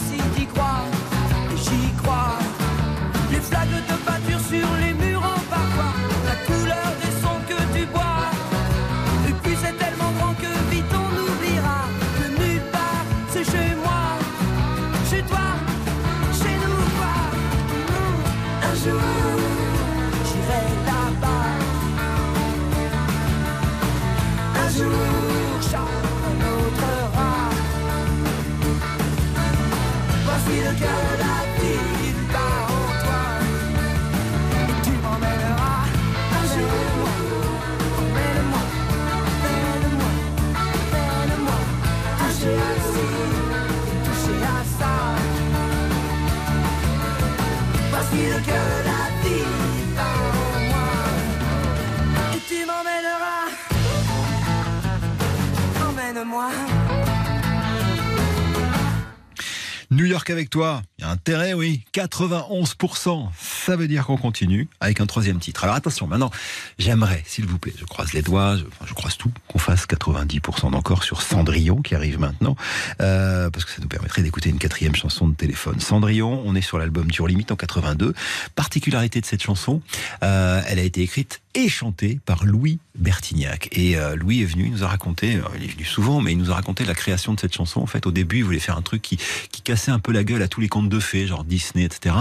avec 60.31 60.51
toi, 60.51 60.83
intérêt, 61.11 61.53
oui. 61.53 61.83
91%. 61.95 63.29
Ça 63.39 63.77
veut 63.77 63.89
dire 63.89 64.07
qu'on 64.07 64.17
continue 64.17 64.69
avec 64.81 65.01
un 65.01 65.07
troisième 65.07 65.39
titre. 65.39 65.65
Alors 65.65 65.77
attention, 65.77 66.07
maintenant, 66.07 66.31
j'aimerais, 66.79 67.23
s'il 67.27 67.47
vous 67.47 67.59
plaît, 67.59 67.75
je 67.79 67.85
croise 67.85 68.13
les 68.13 68.23
doigts, 68.23 68.57
je, 68.87 68.95
croise 68.95 69.17
tout, 69.17 69.31
qu'on 69.49 69.59
fasse 69.59 69.87
90% 69.87 70.71
d'encore 70.71 71.05
sur 71.05 71.23
Cendrillon 71.23 71.83
qui 71.83 71.95
arrive 71.95 72.19
maintenant, 72.19 72.57
euh, 73.01 73.51
parce 73.51 73.65
que 73.65 73.73
ça 73.73 73.81
nous 73.81 73.89
permettrait 73.89 74.23
d'écouter 74.23 74.51
une 74.51 74.59
quatrième 74.59 74.95
chanson 74.95 75.29
de 75.29 75.35
téléphone. 75.35 75.81
Cendrillon, 75.81 76.43
on 76.45 76.55
est 76.55 76.63
sur 76.63 76.79
l'album 76.79 77.11
Tour 77.11 77.29
Limite 77.29 77.53
en 77.53 77.57
82. 77.57 78.15
Particularité 78.55 79.21
de 79.21 79.27
cette 79.27 79.43
chanson, 79.43 79.83
euh, 80.23 80.63
elle 80.67 80.79
a 80.79 80.83
été 80.83 81.03
écrite 81.03 81.41
et 81.55 81.69
chantée 81.69 82.21
par 82.25 82.45
Louis 82.45 82.79
Bertignac. 82.95 83.69
Et 83.73 83.97
euh, 83.97 84.15
Louis 84.15 84.43
est 84.43 84.47
venu, 84.47 84.67
il 84.67 84.73
nous 84.73 84.85
a 84.85 84.89
raconté, 84.89 85.41
il 85.57 85.65
est 85.65 85.73
venu 85.73 85.85
souvent, 85.85 86.21
mais 86.21 86.33
il 86.33 86.39
nous 86.39 86.51
a 86.51 86.55
raconté 86.55 86.85
la 86.85 86.95
création 86.95 87.35
de 87.35 87.41
cette 87.41 87.55
chanson. 87.55 87.81
En 87.81 87.87
fait, 87.87 88.07
au 88.07 88.13
début, 88.13 88.39
il 88.39 88.45
voulait 88.45 88.61
faire 88.61 88.77
un 88.77 88.83
truc 88.83 89.03
qui, 89.03 89.19
qui 89.51 89.63
cassait 89.63 89.91
un 89.91 89.99
peu 89.99 90.13
la 90.13 90.23
gueule 90.23 90.43
à 90.43 90.49
tous 90.49 90.61
les 90.61 90.69
contes 90.69 90.89
de 90.89 91.00
fées, 91.01 91.27
genre 91.27 91.45
Disney, 91.45 91.85
etc. 91.85 92.15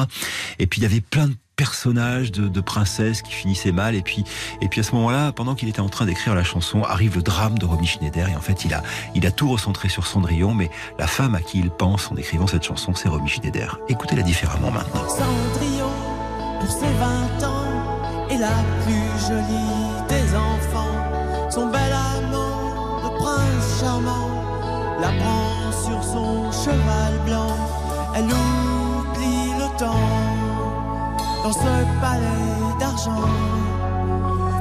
Et 0.60 0.68
puis 0.68 0.82
il 0.82 0.84
y 0.84 0.88
avait 0.88 1.02
plein 1.02 1.28
de 1.28 1.36
personnages 1.56 2.32
de, 2.32 2.48
de 2.48 2.62
princesses 2.62 3.22
qui 3.22 3.34
finissaient 3.34 3.74
mal 3.74 3.94
et 3.94 4.02
puis 4.02 4.24
et 4.62 4.70
puis 4.70 4.80
à 4.80 4.84
ce 4.84 4.96
moment-là 4.96 5.34
pendant 5.34 5.56
qu'il 5.56 5.68
était 5.68 5.82
en 5.82 5.90
train 5.90 6.06
d'écrire 6.06 6.34
la 6.34 6.46
chanson 6.46 6.84
arrive 6.84 7.18
le 7.18 7.22
drame 7.22 7.60
de 7.60 7.66
Romy 7.66 7.86
Schneider 7.86 8.30
et 8.30 8.36
en 8.38 8.40
fait 8.40 8.64
il 8.64 8.74
a 8.74 8.82
il 9.14 9.28
a 9.28 9.32
tout 9.32 9.50
recentré 9.50 9.90
sur 9.90 10.08
Cendrillon 10.08 10.54
mais 10.54 10.70
la 10.98 11.06
femme 11.06 11.36
à 11.36 11.42
qui 11.42 11.60
il 11.60 11.70
pense 11.70 12.10
en 12.14 12.16
écrivant 12.16 12.48
cette 12.48 12.64
chanson 12.64 12.96
c'est 12.96 13.10
Romy 13.10 13.28
Schneider 13.28 13.78
écoutez-la 13.90 14.22
différemment 14.22 14.72
maintenant 14.72 15.06
Cendrillon, 15.10 15.92
pour 16.60 16.72
ses 16.72 16.94
20 16.94 17.48
ans, 17.48 18.28
est 18.30 18.38
la 18.38 18.64
plus 18.84 19.28
jolie 19.28 20.08
des 20.08 20.36
enfants. 20.36 21.50
Son 21.50 21.68
bel 21.68 21.92
amant, 21.92 23.02
le 23.04 23.18
prince 23.18 23.80
charmant, 23.80 24.30
la 25.00 25.08
prend 25.08 25.72
sur 25.72 26.04
son 26.04 26.52
cheval 26.52 27.14
blanc. 27.26 27.56
Elle 28.16 28.28
le 28.28 28.69
dans 29.80 31.54
ce 31.54 32.00
palais 32.02 32.78
d'argent. 32.80 33.24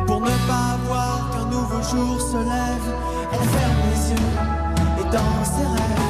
Pour 0.06 0.20
ne 0.20 0.36
pas 0.46 0.78
voir 0.86 1.30
qu'un 1.32 1.46
nouveau 1.46 1.82
jour 1.82 2.20
se 2.20 2.36
lève, 2.36 2.88
elle 3.32 3.48
ferme 3.48 3.80
les 3.90 4.10
yeux 4.10 4.32
et 5.00 5.04
dans 5.04 5.44
ses 5.44 5.66
rêves, 5.66 6.07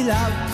et 0.00 0.49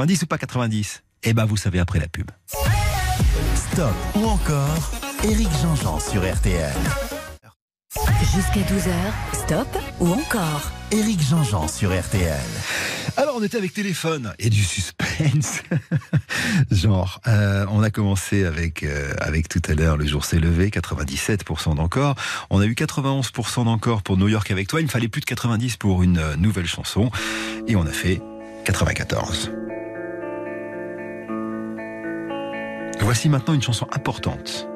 90 0.00 0.22
ou 0.22 0.26
pas 0.26 0.38
90 0.38 1.02
eh 1.24 1.34
ben 1.34 1.44
vous 1.44 1.58
savez 1.58 1.78
après 1.78 1.98
la 1.98 2.08
pub 2.08 2.30
Stop 3.54 3.94
ou 4.14 4.24
encore 4.24 4.90
Éric 5.22 5.48
Jean-Jean 5.60 6.00
sur 6.00 6.22
RTL. 6.22 6.72
Jusqu'à 8.34 8.60
12h, 8.60 8.94
stop 9.34 9.68
ou 10.00 10.08
encore 10.08 10.70
Éric 10.90 11.20
Jean-Jean 11.20 11.68
sur 11.68 11.90
RTL. 11.90 12.40
Alors, 13.18 13.36
on 13.36 13.42
était 13.42 13.58
avec 13.58 13.74
téléphone 13.74 14.32
et 14.38 14.48
du 14.48 14.62
suspense. 14.62 15.62
Genre, 16.70 17.20
euh, 17.26 17.66
on 17.70 17.82
a 17.82 17.90
commencé 17.90 18.44
avec, 18.44 18.82
euh, 18.82 19.12
avec 19.20 19.48
tout 19.48 19.60
à 19.68 19.74
l'heure, 19.74 19.98
le 19.98 20.06
jour 20.06 20.24
s'est 20.24 20.38
levé, 20.38 20.70
97% 20.70 21.74
d'encore. 21.74 22.14
On 22.48 22.60
a 22.60 22.64
eu 22.64 22.72
91% 22.72 23.64
d'encore 23.64 24.02
pour 24.02 24.16
New 24.16 24.28
York 24.28 24.50
avec 24.50 24.68
toi. 24.68 24.80
Il 24.80 24.84
me 24.84 24.90
fallait 24.90 25.08
plus 25.08 25.20
de 25.20 25.26
90 25.26 25.76
pour 25.76 26.02
une 26.02 26.18
euh, 26.18 26.36
nouvelle 26.36 26.66
chanson. 26.66 27.10
Et 27.66 27.76
on 27.76 27.86
a 27.86 27.92
fait 27.92 28.22
94. 28.64 29.50
Voici 33.02 33.28
maintenant 33.28 33.54
une 33.54 33.62
chanson 33.62 33.86
importante. 33.92 34.68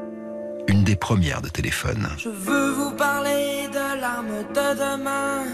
Une 0.66 0.82
des 0.82 0.96
premières 0.96 1.42
de 1.42 1.48
téléphone. 1.48 2.08
Je 2.16 2.30
veux 2.30 2.70
vous 2.70 2.92
parler 2.92 3.68
de 3.68 4.00
l'arme 4.00 4.42
de 4.48 4.68
demain. 4.84 5.44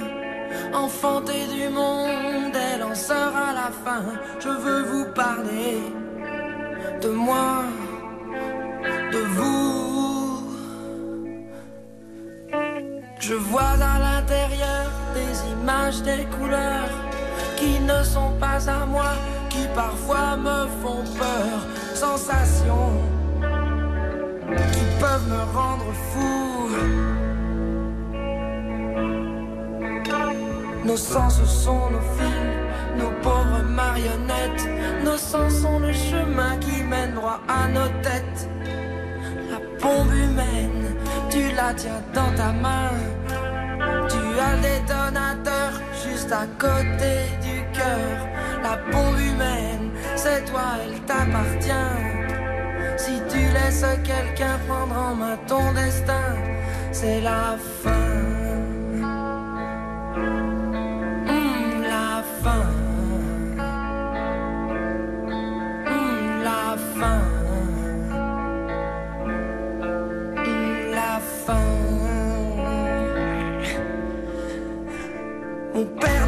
Enfanté 0.73 1.47
du 1.55 1.69
monde, 1.69 2.55
elle 2.55 2.83
en 2.83 2.95
sera 2.95 3.53
la 3.53 3.71
fin. 3.85 4.03
Je 4.39 4.49
veux 4.49 4.83
vous 4.83 5.13
parler 5.13 5.79
de 7.03 7.09
moi, 7.09 7.65
de 9.13 9.19
vous. 9.19 10.49
Je 13.19 13.35
vois 13.35 13.63
à 13.63 13.99
l'intérieur 13.99 14.91
des 15.15 15.53
images, 15.53 16.03
des 16.03 16.25
couleurs 16.37 16.91
qui 17.57 17.81
ne 17.81 18.03
sont 18.05 18.33
pas 18.41 18.71
à 18.71 18.87
moi, 18.87 19.13
qui 19.51 19.67
parfois 19.75 20.37
me 20.37 20.67
font 20.83 21.05
peur. 21.19 21.67
Sensations 22.01 22.93
qui 24.73 24.85
peuvent 24.99 25.29
me 25.29 25.43
rendre 25.55 25.93
fou. 26.11 26.71
Nos 30.87 30.97
sens 30.97 31.45
sont 31.45 31.91
nos 31.91 32.01
fils, 32.17 32.97
nos 32.97 33.11
pauvres 33.21 33.65
marionnettes. 33.69 34.67
Nos 35.05 35.19
sens 35.19 35.53
sont 35.61 35.79
le 35.79 35.93
chemin 35.93 36.57
qui 36.61 36.83
mène 36.85 37.13
droit 37.17 37.41
à 37.47 37.69
nos 37.69 37.89
têtes. 38.01 38.49
La 39.51 39.59
bombe 39.83 40.15
humaine, 40.15 40.97
tu 41.29 41.55
la 41.55 41.75
tiens 41.75 42.03
dans 42.15 42.33
ta 42.35 42.51
main. 42.53 42.93
Tu 44.09 44.17
as 44.41 44.57
le 44.57 44.63
détonateur 44.63 45.71
juste 46.03 46.33
à 46.33 46.47
côté 46.59 47.29
du 47.43 47.63
cœur. 47.79 48.27
La 48.63 48.77
bombe 48.91 49.21
humaine, 49.21 49.90
c'est 50.23 50.45
toi, 50.51 50.69
elle 50.83 51.01
t'appartient. 51.09 51.91
Si 52.97 53.15
tu 53.31 53.39
laisses 53.57 53.87
quelqu'un 54.05 54.59
prendre 54.69 54.97
en 54.97 55.15
main 55.15 55.39
ton 55.47 55.73
destin, 55.73 56.29
c'est 56.93 57.21
la 57.23 57.57
fin. 57.83 58.11
Hum, 61.29 61.83
la 61.95 62.23
fin. 62.43 62.67
Hum, 65.91 66.43
la 66.49 66.67
fin. 66.99 67.23
Hum, 70.37 70.91
la 71.01 71.15
fin. 71.45 71.71
Père 76.01 76.20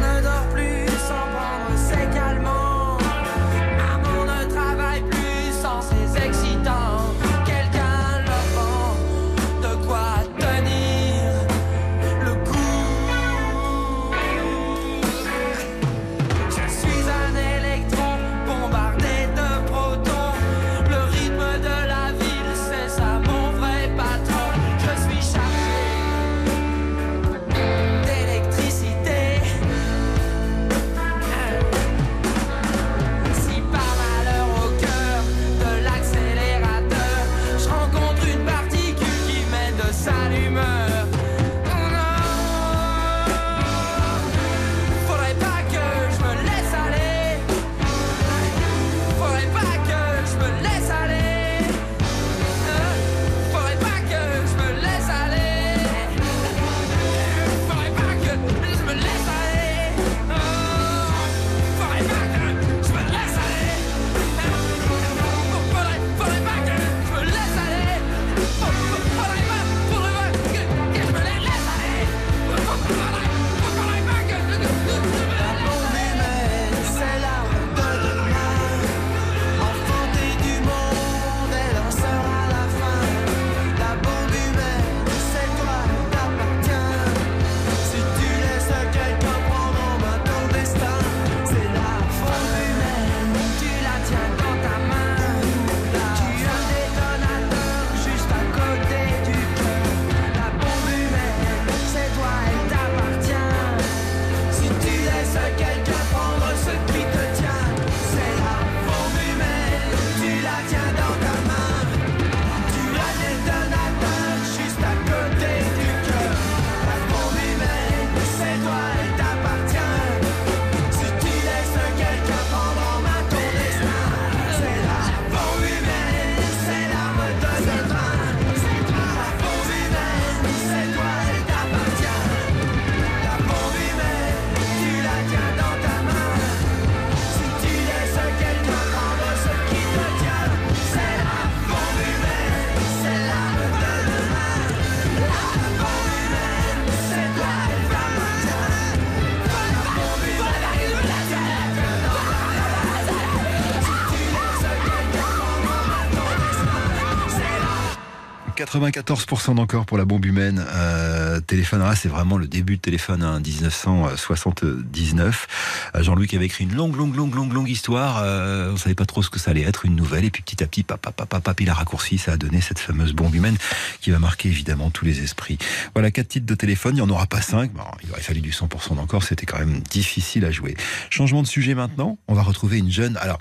94% 158.79 159.55
d'encore 159.55 159.85
pour 159.85 159.99
la 159.99 160.05
bombe 160.05 160.25
humaine. 160.25 160.65
Euh, 160.67 161.39
téléphone, 161.39 161.83
ah, 161.85 161.95
c'est 161.95 162.09
vraiment 162.09 162.37
le 162.37 162.47
début 162.47 162.77
de 162.77 162.81
téléphone, 162.81 163.21
hein, 163.21 163.39
1979. 163.39 165.91
Euh, 165.95 166.01
Jean-Louis 166.01 166.27
qui 166.27 166.35
avait 166.35 166.45
écrit 166.45 166.63
une 166.63 166.73
longue, 166.73 166.95
longue, 166.95 167.15
longue, 167.15 167.35
longue, 167.35 167.53
longue 167.53 167.69
histoire. 167.69 168.21
Euh, 168.23 168.71
on 168.73 168.77
savait 168.77 168.95
pas 168.95 169.05
trop 169.05 169.21
ce 169.21 169.29
que 169.29 169.37
ça 169.37 169.51
allait 169.51 169.61
être, 169.61 169.85
une 169.85 169.95
nouvelle. 169.95 170.25
Et 170.25 170.31
puis 170.31 170.41
petit 170.41 170.63
à 170.63 170.67
petit, 170.67 170.81
papa, 170.81 171.11
papa, 171.11 171.39
papa, 171.39 171.61
il 171.61 171.69
a 171.69 171.75
raccourci. 171.75 172.17
Ça 172.17 172.33
a 172.33 172.37
donné 172.37 172.61
cette 172.61 172.79
fameuse 172.79 173.13
bombe 173.13 173.35
humaine 173.35 173.57
qui 174.01 174.09
va 174.09 174.17
marquer 174.17 174.49
évidemment 174.49 174.89
tous 174.89 175.05
les 175.05 175.21
esprits. 175.21 175.59
Voilà, 175.93 176.09
quatre 176.09 176.29
titres 176.29 176.47
de 176.47 176.55
téléphone. 176.55 176.93
Il 176.93 177.01
n'y 177.01 177.01
en 177.01 177.09
aura 177.09 177.27
pas 177.27 177.41
cinq. 177.41 177.71
Il 178.03 178.11
aurait 178.11 178.21
fallu 178.21 178.41
du 178.41 178.51
100% 178.51 178.95
d'encore. 178.95 179.23
C'était 179.23 179.45
quand 179.45 179.59
même 179.59 179.81
difficile 179.81 180.45
à 180.45 180.51
jouer. 180.51 180.75
Changement 181.11 181.43
de 181.43 181.47
sujet 181.47 181.75
maintenant. 181.75 182.17
On 182.27 182.33
va 182.33 182.41
retrouver 182.41 182.79
une 182.79 182.91
jeune, 182.91 183.17
alors, 183.17 183.39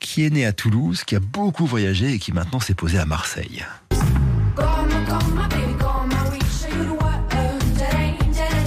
qui 0.00 0.24
est 0.24 0.30
née 0.30 0.44
à 0.44 0.52
Toulouse, 0.52 1.04
qui 1.04 1.14
a 1.14 1.20
beaucoup 1.20 1.66
voyagé 1.66 2.12
et 2.12 2.18
qui 2.18 2.32
maintenant 2.32 2.60
s'est 2.60 2.74
posée 2.74 2.98
à 2.98 3.06
Marseille. 3.06 3.64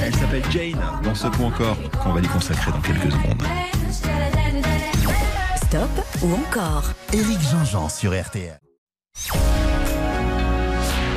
Elle 0.04 0.16
s'appelle 0.16 0.44
Jane 0.52 0.80
dans 1.04 1.16
ce 1.16 1.28
point 1.28 1.48
encore 1.48 1.78
qu'on 2.04 2.14
va 2.14 2.22
lui 2.22 2.28
consacrer 2.28 2.72
dans 2.72 2.82
quelques 2.82 3.12
secondes. 3.12 3.44
Stop 5.56 5.90
ou 6.22 6.34
encore? 6.34 6.84
Éric 7.14 7.40
Jean-Jean 7.52 7.90
sur 7.90 8.12
RTL. 8.12 8.60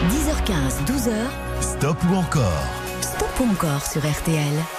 10h15, 0.08 0.84
12h. 0.86 1.12
Stop 1.60 1.98
ou 2.10 2.14
encore? 2.14 2.64
Stop 3.02 3.40
ou 3.40 3.50
encore 3.52 3.84
sur 3.84 4.00
RTL. 4.00 4.77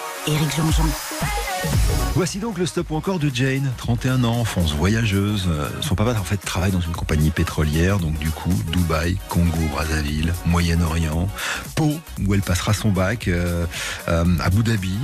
Voici 2.14 2.40
donc 2.40 2.58
le 2.58 2.66
stop 2.66 2.92
ou 2.92 2.96
encore 2.96 3.18
de 3.18 3.32
Jane, 3.34 3.72
31 3.78 4.24
ans, 4.24 4.44
fonce 4.44 4.74
voyageuse. 4.74 5.48
Euh, 5.50 5.70
Son 5.82 5.96
papa 5.96 6.14
en 6.20 6.24
fait 6.24 6.38
travaille 6.38 6.72
dans 6.72 6.82
une 6.82 6.92
compagnie 6.92 7.32
pétrolière, 7.32 7.98
donc 7.98 8.18
du 8.20 8.30
coup 8.30 8.54
Dubaï, 8.72 9.18
Congo, 9.28 9.58
Brazzaville, 9.72 10.34
Moyen-Orient, 10.46 11.28
Pau 11.76 11.94
où 12.28 12.34
elle 12.34 12.42
passera 12.42 12.74
son 12.74 12.90
bac, 12.92 13.28
euh, 13.28 13.66
euh, 14.08 14.26
Abu 14.42 14.64
Dhabi, 14.64 14.98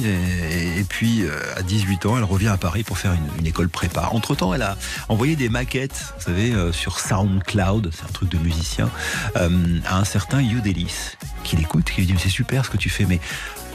et, 0.52 0.84
puis 0.84 1.24
à 1.56 1.62
18 1.64 2.06
ans 2.06 2.18
elle 2.18 2.24
revient 2.24 2.50
à 2.50 2.58
Paris 2.58 2.84
pour 2.84 2.98
faire 2.98 3.16
une, 3.40 3.48
école 3.48 3.70
prépa. 3.70 4.10
Entre 4.12 4.36
temps 4.36 4.54
elle 4.54 4.64
a 4.64 4.78
envoyé 5.10 5.36
des 5.36 5.50
maquettes, 5.50 6.14
vous 6.18 6.26
savez, 6.26 6.54
sur 6.72 7.00
SoundCloud, 7.00 7.92
c'est 7.94 8.04
un 8.04 8.14
truc 8.14 8.30
de 8.30 8.38
musicien, 8.38 8.90
à 9.36 9.98
un 9.98 10.04
certain 10.04 10.42
Yodelis 10.42 11.18
qui 11.44 11.56
l'écoute, 11.56 11.86
qui 11.86 12.02
lui 12.02 12.08
dit 12.08 12.16
c'est 12.18 12.30
super 12.30 12.66
ce 12.66 12.70
que 12.70 12.78
tu 12.78 12.90
fais, 12.90 13.06
mais 13.06 13.20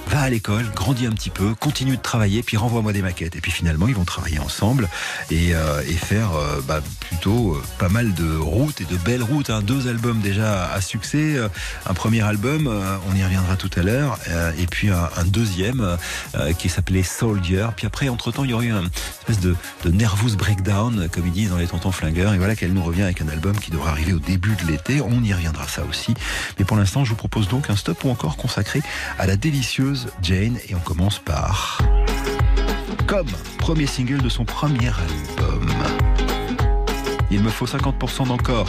va 0.08 0.20
à 0.20 0.30
l'école, 0.30 0.64
grandis 0.74 1.06
un 1.06 1.12
petit 1.12 1.30
peu, 1.30 1.54
continue 1.54 1.96
de 1.96 2.02
travailler, 2.02 2.42
puis 2.42 2.56
renvoie-moi 2.56 2.92
des 2.92 3.02
maquettes. 3.02 3.36
Et 3.36 3.40
puis 3.40 3.52
finalement, 3.52 3.88
ils 3.88 3.94
vont 3.94 4.04
travailler 4.04 4.38
ensemble 4.38 4.88
et, 5.30 5.54
euh, 5.54 5.82
faire 5.82 6.34
euh, 6.34 6.60
bah, 6.66 6.80
plutôt 7.00 7.54
euh, 7.54 7.62
pas 7.78 7.88
mal 7.88 8.14
de 8.14 8.36
routes 8.36 8.80
et 8.80 8.84
de 8.84 8.96
belles 8.96 9.22
routes. 9.22 9.50
hein. 9.50 9.62
Deux 9.62 9.88
albums 9.88 10.20
déjà 10.20 10.70
à 10.72 10.80
succès. 10.80 11.36
Un 11.86 11.94
premier 11.94 12.22
album, 12.22 12.68
on 13.08 13.16
y 13.16 13.22
reviendra 13.22 13.56
tout 13.56 13.70
à 13.76 13.82
l'heure, 13.82 14.18
et 14.58 14.66
puis 14.66 14.90
un, 14.90 15.24
deuxième 15.26 15.96
qui 16.58 16.68
s'appelait 16.68 17.02
Soldier. 17.02 17.68
Puis 17.76 17.86
après, 17.86 18.08
entre-temps, 18.08 18.44
il 18.44 18.50
y 18.50 18.54
aurait 18.54 18.66
eu 18.66 18.72
une 18.72 18.88
espèce 19.20 19.40
de, 19.40 19.54
de 19.84 19.90
nervous 19.90 20.36
breakdown, 20.36 21.08
comme 21.12 21.26
ils 21.26 21.32
disent 21.32 21.50
dans 21.50 21.58
les 21.58 21.66
tontons 21.66 21.92
flingueurs. 21.92 22.32
Et 22.34 22.38
voilà 22.38 22.56
qu'elle 22.56 22.72
nous 22.72 22.82
revient 22.82 23.02
avec 23.02 23.20
un 23.20 23.28
album 23.28 23.58
qui 23.58 23.70
devrait 23.70 23.90
arriver 23.90 24.12
au 24.12 24.18
début 24.18 24.54
de 24.56 24.70
l'été. 24.70 25.00
On 25.00 25.22
y 25.22 25.32
reviendra 25.32 25.68
ça 25.68 25.82
aussi. 25.88 26.14
Mais 26.58 26.64
pour 26.64 26.76
l'instant, 26.76 27.04
je 27.04 27.10
vous 27.10 27.16
propose 27.16 27.48
donc 27.48 27.70
un 27.70 27.76
stop 27.76 28.04
ou 28.04 28.10
encore 28.10 28.36
consacré 28.36 28.82
à 29.18 29.26
la 29.26 29.36
délicieuse 29.36 29.89
Jane. 30.22 30.58
Et 30.68 30.74
on 30.74 30.80
commence 30.80 31.18
par 31.18 31.78
Comme, 33.06 33.28
premier 33.58 33.86
single 33.86 34.22
de 34.22 34.28
son 34.28 34.44
premier 34.44 34.88
album. 34.88 35.68
Il 37.30 37.42
me 37.42 37.50
faut 37.50 37.66
50% 37.66 38.28
d'encore. 38.28 38.68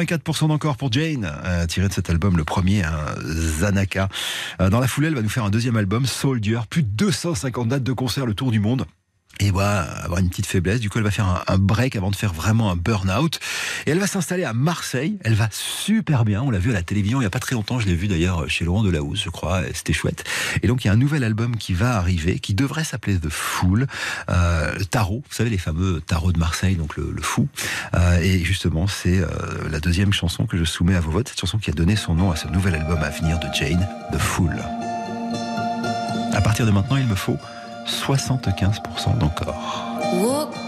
84% 0.00 0.48
d'encore 0.48 0.76
pour 0.76 0.92
Jane, 0.92 1.30
euh, 1.44 1.66
tiré 1.66 1.88
de 1.88 1.92
cet 1.92 2.10
album, 2.10 2.36
le 2.36 2.44
premier, 2.44 2.82
hein, 2.84 2.96
Zanaka. 3.24 4.08
Euh, 4.60 4.70
dans 4.70 4.80
la 4.80 4.88
foulée, 4.88 5.08
elle 5.08 5.14
va 5.14 5.22
nous 5.22 5.28
faire 5.28 5.44
un 5.44 5.50
deuxième 5.50 5.76
album, 5.76 6.06
Soldier, 6.06 6.60
plus 6.68 6.82
de 6.82 6.88
250 6.88 7.68
dates 7.68 7.82
de 7.82 7.92
concert 7.92 8.26
le 8.26 8.34
tour 8.34 8.50
du 8.50 8.60
monde. 8.60 8.86
Et 9.40 9.50
va 9.50 9.80
avoir 9.80 10.20
une 10.20 10.28
petite 10.28 10.46
faiblesse. 10.46 10.80
Du 10.80 10.90
coup, 10.90 10.98
elle 10.98 11.04
va 11.04 11.10
faire 11.10 11.44
un 11.46 11.58
break 11.58 11.96
avant 11.96 12.10
de 12.10 12.16
faire 12.16 12.32
vraiment 12.32 12.70
un 12.70 12.76
burn-out. 12.76 13.40
Et 13.86 13.90
elle 13.90 13.98
va 13.98 14.06
s'installer 14.06 14.44
à 14.44 14.52
Marseille. 14.52 15.18
Elle 15.24 15.34
va 15.34 15.48
super 15.50 16.24
bien. 16.24 16.42
On 16.42 16.50
l'a 16.50 16.58
vu 16.58 16.70
à 16.70 16.74
la 16.74 16.82
télévision 16.82 17.20
il 17.20 17.24
y 17.24 17.26
a 17.26 17.30
pas 17.30 17.38
très 17.38 17.54
longtemps. 17.54 17.80
Je 17.80 17.86
l'ai 17.86 17.94
vu 17.94 18.08
d'ailleurs 18.08 18.48
chez 18.48 18.64
Laurent 18.64 18.82
Delahousse, 18.82 19.22
je 19.24 19.30
crois. 19.30 19.62
C'était 19.74 19.92
chouette. 19.92 20.24
Et 20.62 20.68
donc, 20.68 20.84
il 20.84 20.88
y 20.88 20.90
a 20.90 20.92
un 20.92 20.96
nouvel 20.96 21.24
album 21.24 21.56
qui 21.56 21.74
va 21.74 21.96
arriver, 21.96 22.38
qui 22.38 22.54
devrait 22.54 22.84
s'appeler 22.84 23.18
The 23.18 23.28
Fool. 23.28 23.86
Euh, 24.30 24.78
tarot. 24.90 25.22
Vous 25.28 25.34
savez, 25.34 25.50
les 25.50 25.58
fameux 25.58 26.00
tarots 26.00 26.32
de 26.32 26.38
Marseille, 26.38 26.76
donc 26.76 26.96
le, 26.96 27.10
le 27.10 27.22
fou. 27.22 27.48
Euh, 27.94 28.18
et 28.20 28.44
justement, 28.44 28.86
c'est 28.86 29.18
euh, 29.18 29.28
la 29.70 29.80
deuxième 29.80 30.12
chanson 30.12 30.46
que 30.46 30.56
je 30.56 30.64
soumets 30.64 30.94
à 30.94 31.00
vos 31.00 31.10
votes. 31.10 31.28
Cette 31.28 31.40
chanson 31.40 31.58
qui 31.58 31.70
a 31.70 31.74
donné 31.74 31.96
son 31.96 32.14
nom 32.14 32.30
à 32.30 32.36
ce 32.36 32.48
nouvel 32.48 32.74
album 32.74 32.98
à 33.02 33.10
venir 33.10 33.38
de 33.38 33.46
Jane, 33.54 33.86
The 34.12 34.18
Fool. 34.18 34.54
À 36.32 36.40
partir 36.40 36.66
de 36.66 36.70
maintenant, 36.70 36.96
il 36.96 37.06
me 37.06 37.14
faut 37.14 37.36
75% 37.86 39.18
d'encore. 39.18 40.61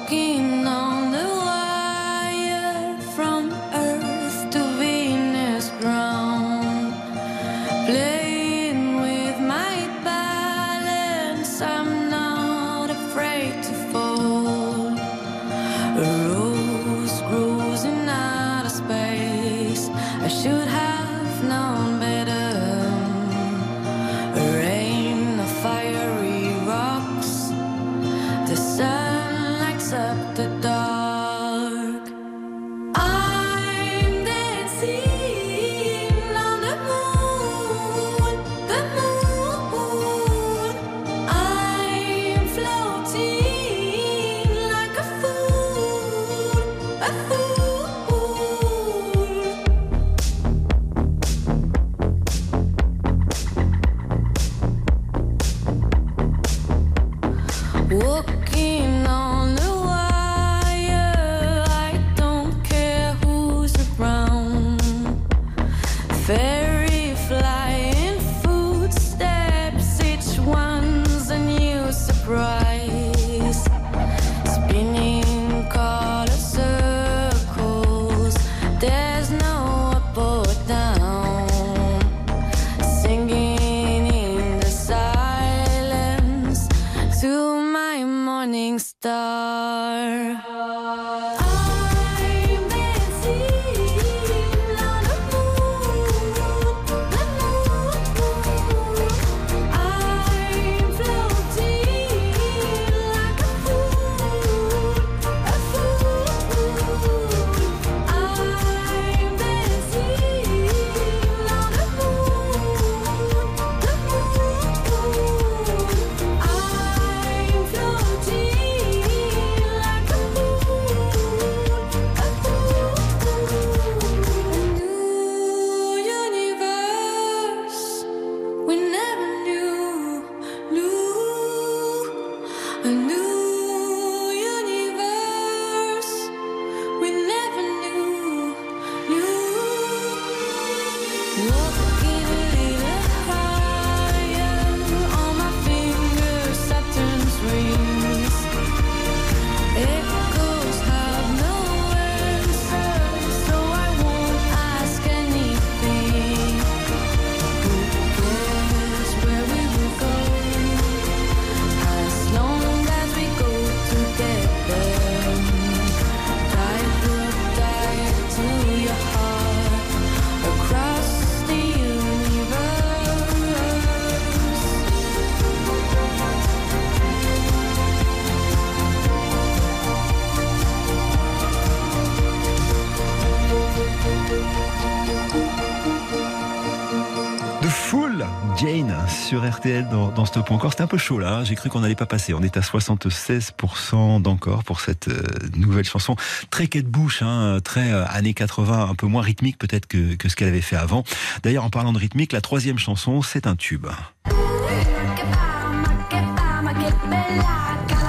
RTL 189.64 189.88
dans, 189.88 190.10
dans 190.10 190.26
Stop 190.26 190.50
ou 190.50 190.54
encore. 190.54 190.72
C'était 190.72 190.82
un 190.82 190.88
peu 190.88 190.98
chaud 190.98 191.18
là, 191.18 191.38
hein. 191.38 191.44
j'ai 191.44 191.54
cru 191.54 191.70
qu'on 191.70 191.80
n'allait 191.80 191.94
pas 191.94 192.04
passer. 192.04 192.34
On 192.34 192.42
est 192.42 192.56
à 192.56 192.60
76% 192.60 194.20
d'encore 194.20 194.62
pour 194.62 194.80
cette 194.80 195.08
euh, 195.08 195.22
nouvelle 195.56 195.86
chanson. 195.86 196.16
Très 196.50 196.66
quai 196.66 196.82
de 196.82 196.88
bouche, 196.88 197.22
hein, 197.22 197.58
très 197.64 197.92
euh, 197.92 198.04
années 198.08 198.34
80, 198.34 198.90
un 198.90 198.94
peu 198.94 199.06
moins 199.06 199.22
rythmique 199.22 199.56
peut-être 199.56 199.86
que, 199.86 200.16
que 200.16 200.28
ce 200.28 200.36
qu'elle 200.36 200.48
avait 200.48 200.60
fait 200.60 200.76
avant. 200.76 201.02
D'ailleurs, 201.42 201.64
en 201.64 201.70
parlant 201.70 201.94
de 201.94 201.98
rythmique, 201.98 202.32
la 202.32 202.42
troisième 202.42 202.78
chanson, 202.78 203.22
c'est 203.22 203.46
un 203.46 203.56
tube. 203.56 203.86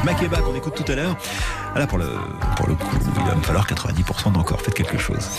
Makeba 0.03 0.41
qu'on 0.41 0.55
écoute 0.55 0.75
tout 0.75 0.91
à 0.91 0.95
l'heure. 0.95 1.15
Ah 1.73 1.79
Là, 1.79 1.87
pour 1.87 1.97
le, 1.97 2.09
pour 2.57 2.67
le 2.67 2.75
coup, 2.75 2.97
il 3.17 3.23
va 3.23 3.35
me 3.35 3.41
falloir 3.41 3.65
90% 3.65 4.33
d'encore. 4.33 4.61
Faites 4.61 4.73
quelque 4.73 4.97
chose. 4.97 5.29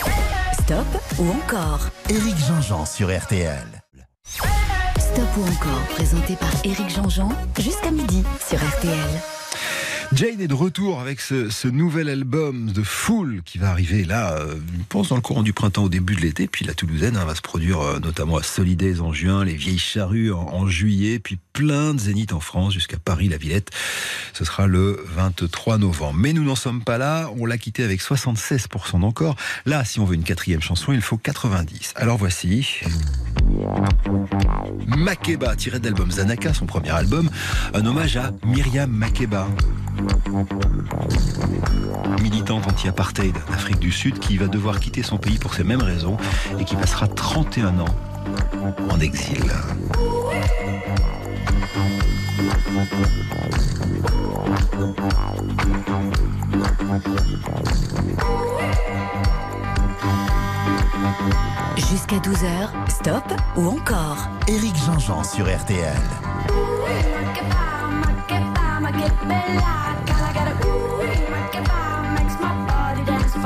Stop 0.55 0.87
ou 1.19 1.31
encore 1.31 1.91
Éric 2.09 2.37
Jean-Jean 2.39 2.87
sur 2.87 3.14
RTL. 3.14 3.83
Stop 5.17 5.29
ou 5.39 5.43
encore, 5.45 5.81
présenté 5.95 6.37
par 6.37 6.51
Éric 6.62 6.91
Jean-Jean, 6.91 7.31
jusqu'à 7.59 7.91
midi 7.91 8.23
sur 8.47 8.59
RTL. 8.59 9.45
Jane 10.12 10.40
est 10.40 10.48
de 10.48 10.54
retour 10.54 11.00
avec 11.00 11.20
ce, 11.20 11.68
nouvel 11.68 12.09
album 12.09 12.70
de 12.70 12.82
Fool 12.82 13.42
qui 13.44 13.59
va 13.59 13.70
arriver 13.70 14.04
là, 14.04 14.34
euh, 14.34 14.54
je 14.54 14.82
pense 14.88 15.09
dans 15.09 15.16
le 15.16 15.20
courant 15.20 15.42
du 15.42 15.52
printemps 15.52 15.84
au 15.84 15.88
début 15.88 16.14
de 16.14 16.20
l'été. 16.20 16.46
Puis 16.46 16.64
la 16.64 16.74
Toulousaine 16.74 17.16
hein, 17.16 17.24
va 17.24 17.34
se 17.34 17.42
produire 17.42 17.80
euh, 17.80 17.98
notamment 17.98 18.36
à 18.36 18.42
Solidaise 18.42 19.00
en 19.00 19.12
juin, 19.12 19.44
les 19.44 19.54
Vieilles 19.54 19.78
Charrues 19.78 20.32
en, 20.32 20.38
en 20.38 20.66
juillet, 20.68 21.18
puis 21.18 21.38
plein 21.52 21.94
de 21.94 21.98
zéniths 21.98 22.32
en 22.32 22.40
France 22.40 22.72
jusqu'à 22.72 22.98
Paris, 22.98 23.28
la 23.28 23.36
Villette. 23.36 23.70
Ce 24.32 24.44
sera 24.44 24.66
le 24.66 25.04
23 25.14 25.78
novembre. 25.78 26.18
Mais 26.18 26.32
nous 26.32 26.44
n'en 26.44 26.57
sommes 26.57 26.84
pas 26.84 26.98
là. 26.98 27.30
On 27.38 27.46
l'a 27.46 27.59
quitté 27.59 27.82
avec 27.82 28.00
76% 28.00 29.00
d'encore. 29.00 29.36
Là, 29.64 29.84
si 29.84 29.98
on 30.00 30.04
veut 30.04 30.14
une 30.14 30.24
quatrième 30.24 30.62
chanson, 30.62 30.92
il 30.92 31.00
faut 31.00 31.16
90. 31.16 31.94
Alors 31.96 32.16
voici. 32.16 32.80
Makeba, 34.86 35.57
tiré 35.57 35.78
de 35.78 35.84
l'album 35.84 36.11
Zanaka, 36.11 36.54
son 36.54 36.66
premier 36.66 36.90
album, 36.90 37.28
un 37.74 37.84
hommage 37.86 38.16
à 38.16 38.32
Myriam 38.44 38.90
Makeba, 38.90 39.48
militante 42.22 42.66
anti-apartheid 42.66 43.34
d'Afrique 43.51 43.78
du 43.78 43.90
Sud 43.90 44.18
qui 44.18 44.36
va 44.36 44.47
devoir 44.47 44.80
quitter 44.80 45.03
son 45.03 45.18
pays 45.18 45.38
pour 45.38 45.55
ces 45.55 45.64
mêmes 45.64 45.82
raisons 45.82 46.16
et 46.59 46.64
qui 46.64 46.76
passera 46.76 47.07
31 47.07 47.78
ans 47.80 47.94
en 48.90 49.01
exil. 49.01 49.42
Jusqu'à 61.76 62.16
12h, 62.16 62.88
stop 62.88 63.24
ou 63.57 63.68
encore 63.68 64.28
Éric 64.49 64.74
Jean-Jean 64.84 65.24
sur 65.24 65.47
RTL. 65.47 65.97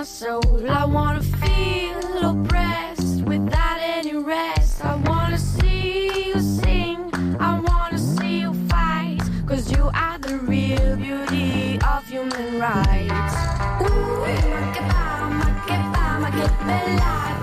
my 0.00 0.04
soul. 0.04 0.70
I 0.70 0.86
wanna 0.86 1.20
feel 1.20 2.30
oppressed 2.30 3.20
without 3.24 3.78
any 3.80 4.16
rest. 4.16 4.82
I 4.82 4.94
wanna 4.96 5.36
see 5.36 6.28
you 6.28 6.40
sing. 6.40 7.10
I 7.38 7.60
wanna 7.60 7.98
see 7.98 8.40
you 8.40 8.54
fight. 8.70 9.20
Cause 9.46 9.70
you 9.70 9.90
are 9.92 10.18
the 10.18 10.38
real 10.38 10.96
beauty 10.96 11.78
of 11.92 12.08
human 12.08 12.58
rights. 12.58 13.34
Ooh, 13.82 14.10
Nobody 16.70 17.39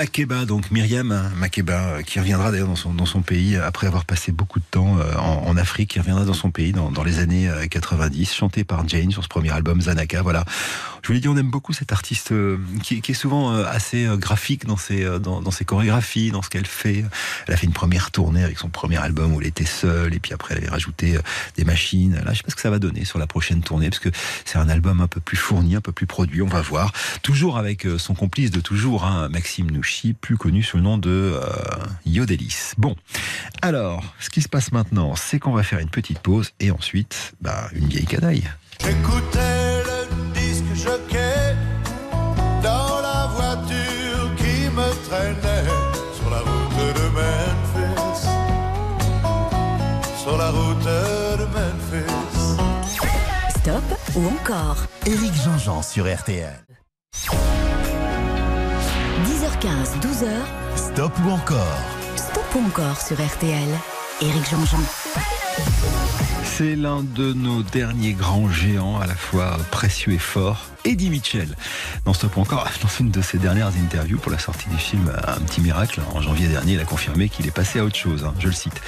Makeba, 0.00 0.46
donc 0.46 0.70
Myriam 0.70 1.12
hein, 1.12 1.30
Makeba, 1.36 1.72
euh, 1.72 2.02
qui 2.02 2.18
reviendra 2.20 2.50
d'ailleurs 2.50 2.68
dans 2.68 3.04
son, 3.04 3.20
pays 3.20 3.56
euh, 3.56 3.66
après 3.66 3.86
avoir 3.86 4.06
passé 4.06 4.32
beaucoup 4.32 4.58
de 4.58 4.64
temps 4.70 4.96
euh, 4.98 5.14
en, 5.18 5.54
Afrique, 5.58 5.90
qui 5.90 5.98
reviendra 5.98 6.24
dans 6.24 6.32
son 6.32 6.50
pays 6.50 6.72
dans, 6.72 6.90
dans 6.90 7.04
les 7.04 7.18
années 7.18 7.50
euh, 7.50 7.66
90, 7.66 8.32
chanté 8.32 8.64
par 8.64 8.88
Jane 8.88 9.10
sur 9.10 9.22
ce 9.22 9.28
premier 9.28 9.50
album 9.50 9.82
Zanaka. 9.82 10.22
Voilà. 10.22 10.46
Je 11.10 11.14
l'ai 11.14 11.20
dit, 11.20 11.26
on 11.26 11.36
aime 11.36 11.50
beaucoup 11.50 11.72
cette 11.72 11.90
artiste 11.90 12.30
euh, 12.30 12.56
qui, 12.84 13.02
est 13.04 13.14
souvent 13.14 13.52
euh, 13.52 13.64
assez 13.66 14.06
euh, 14.06 14.16
graphique 14.16 14.64
dans 14.64 14.76
ses, 14.76 15.04
dans, 15.18 15.50
ses 15.50 15.64
chorégraphies, 15.64 16.30
dans 16.30 16.40
ce 16.40 16.48
qu'elle 16.48 16.68
fait. 16.68 17.04
Elle 17.48 17.54
a 17.54 17.56
fait 17.56 17.66
une 17.66 17.72
première 17.72 18.12
tournée 18.12 18.44
avec 18.44 18.60
son 18.60 18.68
premier 18.68 18.98
album 18.98 19.34
où 19.34 19.40
elle 19.40 19.48
était 19.48 19.64
seule, 19.64 20.14
et 20.14 20.20
puis 20.20 20.32
après 20.32 20.54
elle 20.54 20.58
avait 20.58 20.70
rajouté 20.70 21.18
des 21.56 21.64
machines. 21.64 22.14
Là, 22.24 22.30
je 22.30 22.36
sais 22.36 22.42
pas 22.44 22.50
ce 22.50 22.54
que 22.54 22.60
ça 22.60 22.70
va 22.70 22.78
donner 22.78 23.04
sur 23.04 23.18
la 23.18 23.26
prochaine 23.26 23.60
tournée, 23.60 23.90
parce 23.90 23.98
que 23.98 24.10
c'est 24.44 24.58
un 24.58 24.68
album 24.68 25.00
un 25.00 25.08
peu 25.08 25.18
plus 25.18 25.36
fourni, 25.36 25.74
un 25.74 25.80
peu 25.80 25.90
plus 25.90 26.06
produit. 26.06 26.42
On 26.42 26.46
va 26.46 26.60
voir. 26.60 26.92
Toujours 27.22 27.58
avec 27.58 27.88
son 27.98 28.14
complice 28.14 28.52
de 28.52 28.60
toujours, 28.60 29.04
hein, 29.04 29.28
Maxime 29.30 29.68
Nouchi, 29.68 30.12
plus 30.12 30.36
connu 30.36 30.62
sous 30.62 30.76
le 30.76 30.84
nom 30.84 30.96
de 30.96 31.10
euh, 31.10 31.42
Yodelis. 32.06 32.74
Bon, 32.78 32.94
alors, 33.62 34.14
ce 34.20 34.30
qui 34.30 34.42
se 34.42 34.48
passe 34.48 34.70
maintenant, 34.70 35.16
c'est 35.16 35.40
qu'on 35.40 35.54
va 35.54 35.64
faire 35.64 35.80
une 35.80 35.90
petite 35.90 36.20
pause 36.20 36.52
et 36.60 36.70
ensuite, 36.70 37.32
bah, 37.40 37.68
une 37.72 37.88
vieille 37.88 38.06
canaille. 38.06 38.48
J'écoutais 38.80 39.59
jockey 40.82 41.56
dans 42.62 43.00
la 43.08 43.26
voiture 43.36 44.34
qui 44.36 44.68
me 44.70 44.88
traînait 45.08 45.68
sur 46.18 46.30
la 46.30 46.38
route 46.38 46.94
de 46.98 47.06
Memphis. 47.18 48.26
Sur 50.22 50.36
la 50.36 50.50
route 50.50 50.84
de 51.40 51.44
Memphis. 51.56 52.14
Stop 53.58 53.88
ou 54.16 54.26
encore 54.26 54.78
Éric 55.06 55.34
Jean-Jean 55.44 55.82
sur 55.82 56.04
RTL. 56.12 56.64
10h15, 59.24 60.00
12h, 60.00 60.28
Stop 60.76 61.12
ou 61.26 61.30
encore 61.30 61.80
Stop 62.16 62.54
ou 62.54 62.66
encore 62.66 63.00
sur 63.00 63.16
RTL. 63.16 63.68
Éric 64.22 64.50
Jean-Jean. 64.50 64.82
C'est 66.60 66.76
l'un 66.76 67.02
de 67.02 67.32
nos 67.32 67.62
derniers 67.62 68.12
grands 68.12 68.50
géants, 68.50 69.00
à 69.00 69.06
la 69.06 69.14
fois 69.14 69.56
précieux 69.70 70.12
et 70.12 70.18
fort, 70.18 70.66
Eddie 70.84 71.08
Mitchell. 71.08 71.48
Dans 72.04 72.12
Stop 72.12 72.36
encore, 72.36 72.68
dans 72.82 72.88
une 73.00 73.10
de 73.10 73.22
ses 73.22 73.38
dernières 73.38 73.72
interviews 73.82 74.18
pour 74.18 74.30
la 74.30 74.38
sortie 74.38 74.68
du 74.68 74.76
film 74.76 75.10
Un 75.26 75.40
petit 75.40 75.62
miracle, 75.62 76.02
en 76.14 76.20
janvier 76.20 76.48
dernier, 76.48 76.74
il 76.74 76.80
a 76.80 76.84
confirmé 76.84 77.30
qu'il 77.30 77.46
est 77.46 77.50
passé 77.50 77.78
à 77.78 77.84
autre 77.86 77.96
chose. 77.96 78.24
hein, 78.26 78.34
je 78.38 78.48
le 78.48 78.52
cite. 78.52 78.78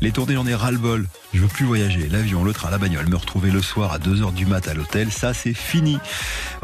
Les 0.00 0.10
tournées, 0.10 0.34
j'en 0.34 0.44
ai 0.44 0.56
ras-le-bol. 0.56 1.06
Je 1.32 1.40
veux 1.40 1.46
plus 1.46 1.64
voyager. 1.64 2.08
L'avion, 2.08 2.42
le 2.42 2.52
train, 2.52 2.68
la 2.68 2.78
bagnole, 2.78 3.08
me 3.08 3.14
retrouver 3.14 3.52
le 3.52 3.62
soir 3.62 3.92
à 3.92 4.00
2h 4.00 4.34
du 4.34 4.44
mat 4.44 4.66
à 4.66 4.74
l'hôtel, 4.74 5.12
ça 5.12 5.32
c'est 5.32 5.54
fini. 5.54 6.00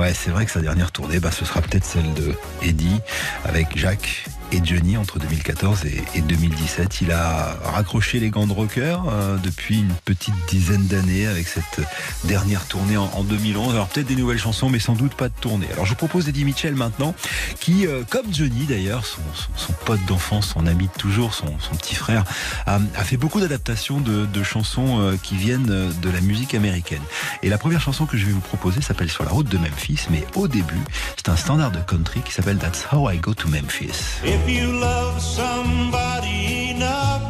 Ouais, 0.01 0.15
c'est 0.15 0.33
vrai 0.33 0.47
que 0.47 0.51
sa 0.51 0.63
dernière 0.63 0.91
tournée, 0.91 1.21
bah, 1.21 1.31
ce 1.31 1.45
sera 1.45 1.61
peut-être 1.61 1.85
celle 1.85 2.13
de 2.15 2.35
Eddie 2.63 2.99
avec 3.45 3.79
Jacques 3.79 4.25
et 4.53 4.61
Johnny 4.65 4.97
entre 4.97 5.19
2014 5.19 5.85
et, 5.87 6.03
et 6.15 6.21
2017. 6.21 7.01
Il 7.03 7.11
a 7.13 7.57
raccroché 7.65 8.21
les 8.21 8.31
gants 8.31 8.47
de 8.47 8.53
rocker 8.53 8.97
euh, 9.09 9.37
depuis 9.39 9.79
une 9.79 9.93
petite 10.05 10.35
dizaine 10.49 10.87
d'années 10.87 11.27
avec 11.27 11.49
cette 11.49 11.81
dernière 12.25 12.65
tournée 12.67 12.97
en, 12.97 13.11
en 13.15 13.25
2011. 13.25 13.75
Alors 13.75 13.89
peut-être 13.89 14.07
des 14.07 14.17
nouvelles 14.17 14.39
chansons, 14.39 14.69
mais 14.71 14.79
sans 14.79 14.95
doute 14.95 15.15
pas 15.15 15.29
de 15.29 15.35
tournée. 15.41 15.67
Alors 15.73 15.85
je 15.85 15.91
vous 15.91 15.97
propose 15.97 16.29
Eddie 16.29 16.45
Mitchell 16.45 16.75
maintenant, 16.75 17.15
qui, 17.61 17.87
euh, 17.87 18.03
comme 18.09 18.33
Johnny 18.33 18.65
d'ailleurs, 18.67 19.05
son, 19.07 19.21
son- 19.35 19.67
son 19.67 19.73
pote 19.85 20.05
d'enfance, 20.07 20.49
son 20.55 20.67
ami 20.67 20.85
de 20.87 20.99
toujours, 20.99 21.35
son, 21.35 21.59
son 21.59 21.75
petit 21.77 21.95
frère, 21.95 22.25
a, 22.67 22.77
a 22.97 23.05
fait 23.05 23.17
beaucoup 23.17 23.41
d'adaptations 23.41 24.01
de, 24.01 24.27
de 24.27 24.43
chansons 24.43 25.01
euh, 25.01 25.17
qui 25.23 25.37
viennent 25.37 25.67
de 25.67 26.11
la 26.11 26.21
musique 26.21 26.55
américaine. 26.55 27.03
Et 27.43 27.49
la 27.49 27.59
première 27.59 27.81
chanson 27.81 28.07
que 28.07 28.17
je 28.17 28.27
vais 28.27 28.33
vous 28.33 28.41
proposer 28.41 28.81
s'appelle 28.81 29.11
Sur 29.11 29.25
la 29.25 29.31
route 29.31 29.49
de 29.49 29.59
Memphis, 29.59 30.07
mais 30.11 30.25
au 30.35 30.47
début, 30.49 30.81
c'est 31.17 31.29
un 31.29 31.37
standard 31.37 31.71
de 31.73 31.79
country 31.81 32.21
qui 32.21 32.33
s'appelle 32.33 32.59
That's 32.59 32.87
How 32.93 33.11
I 33.11 33.19
Go 33.19 33.35
to 33.35 33.49
Memphis. 33.49 34.21
If 34.37 34.49
you 34.51 34.73
love 34.73 35.21
somebody 35.21 36.71
enough, 36.71 37.23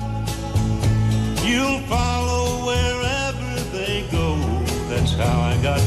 you'll 1.44 1.80
follow 1.88 2.66
wherever 2.66 3.60
they 3.72 4.04
go. 4.10 4.36
That's 4.88 5.12
how 5.12 5.40
I 5.40 5.56
got. 5.62 5.78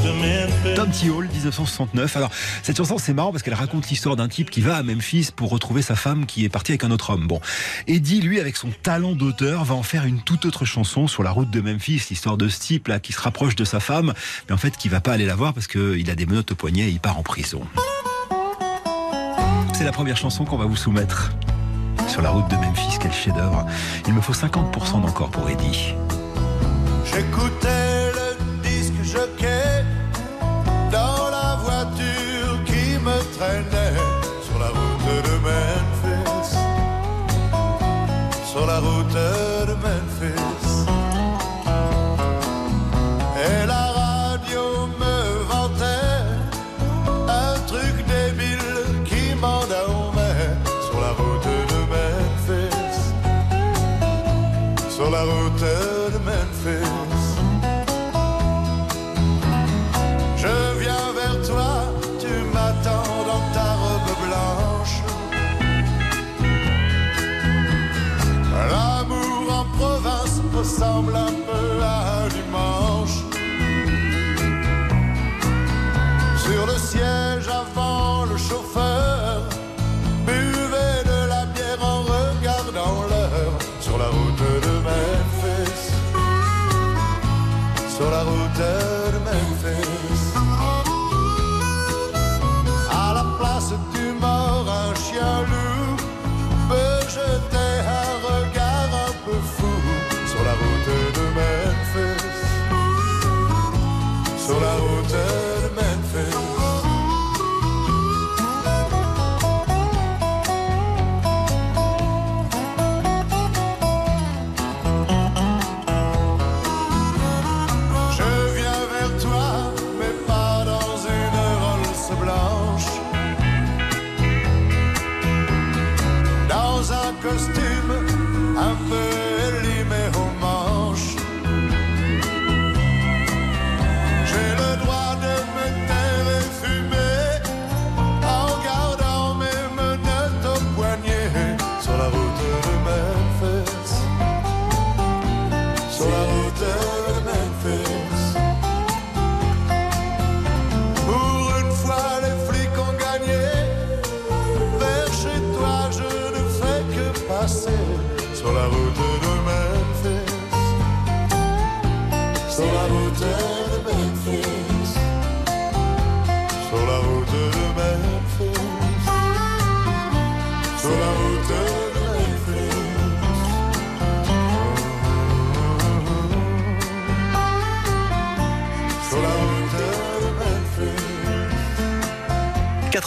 Tom. 0.76 0.90
Hall, 1.04 1.26
1969. 1.26 2.18
Alors, 2.18 2.32
cette 2.64 2.78
chanson, 2.78 2.98
c'est 2.98 3.14
marrant 3.14 3.32
parce 3.32 3.44
qu'elle 3.44 3.54
raconte 3.54 3.90
l'histoire 3.90 4.16
d'un 4.16 4.28
type 4.28 4.50
qui 4.50 4.62
va 4.62 4.76
à 4.76 4.84
Memphis 4.84 5.30
pour 5.36 5.50
retrouver 5.50 5.82
sa 5.82 5.96
femme 5.96 6.26
qui 6.26 6.46
est 6.46 6.50
partie 6.50 6.72
avec 6.72 6.84
un 6.84 6.92
autre 6.92 7.12
homme. 7.12 7.28
Bon. 7.28 7.40
Eddie, 7.88 8.22
lui, 8.22 8.40
avec 8.40 8.58
son 8.58 8.70
talent 8.84 9.14
d'auteur, 9.14 9.64
va 9.64 9.76
en 9.76 9.84
faire 9.84 10.06
une 10.06 10.22
toute 10.22 10.46
autre 10.46 10.66
chanson 10.66 11.08
sur 11.08 11.24
la 11.24 11.32
route 11.32 11.50
de 11.50 11.62
Memphis, 11.62 12.08
l'histoire 12.10 12.38
de 12.38 12.50
ce 12.50 12.60
type 12.60 12.88
là 12.88 13.00
qui 13.00 13.14
se 13.14 13.22
rapproche 13.22 13.56
de 13.56 13.66
sa 13.66 13.80
femme, 13.80 14.14
mais 14.48 14.54
en 14.54 14.58
fait 14.58 14.78
qui 14.78 14.90
va 14.90 15.00
pas 15.00 15.14
aller 15.14 15.26
la 15.26 15.36
voir 15.36 15.54
parce 15.54 15.68
qu'il 15.68 16.10
a 16.10 16.16
des 16.16 16.26
menottes 16.26 16.52
au 16.52 16.56
poignet 16.56 16.84
et 16.84 16.92
il 16.92 17.00
part 17.00 17.18
en 17.18 17.24
prison. 17.24 17.62
C'est 19.74 19.84
la 19.84 19.92
première 19.92 20.18
chanson 20.18 20.46
qu'on 20.46 20.58
va 20.58 20.66
vous 20.66 20.76
soumettre. 20.76 21.32
Sur 22.08 22.22
la 22.22 22.30
route 22.32 22.50
de 22.50 22.56
Memphis, 22.56 22.98
quel 23.00 23.12
chef-d'œuvre. 23.12 23.66
Il 24.08 24.14
me 24.14 24.22
faut 24.22 24.34
50% 24.34 25.02
d'encore 25.02 25.30
pour 25.30 25.50
Eddie. 25.50 25.94
J'écoutais 27.06 27.89
ressemble 70.70 71.18
un 71.18 71.49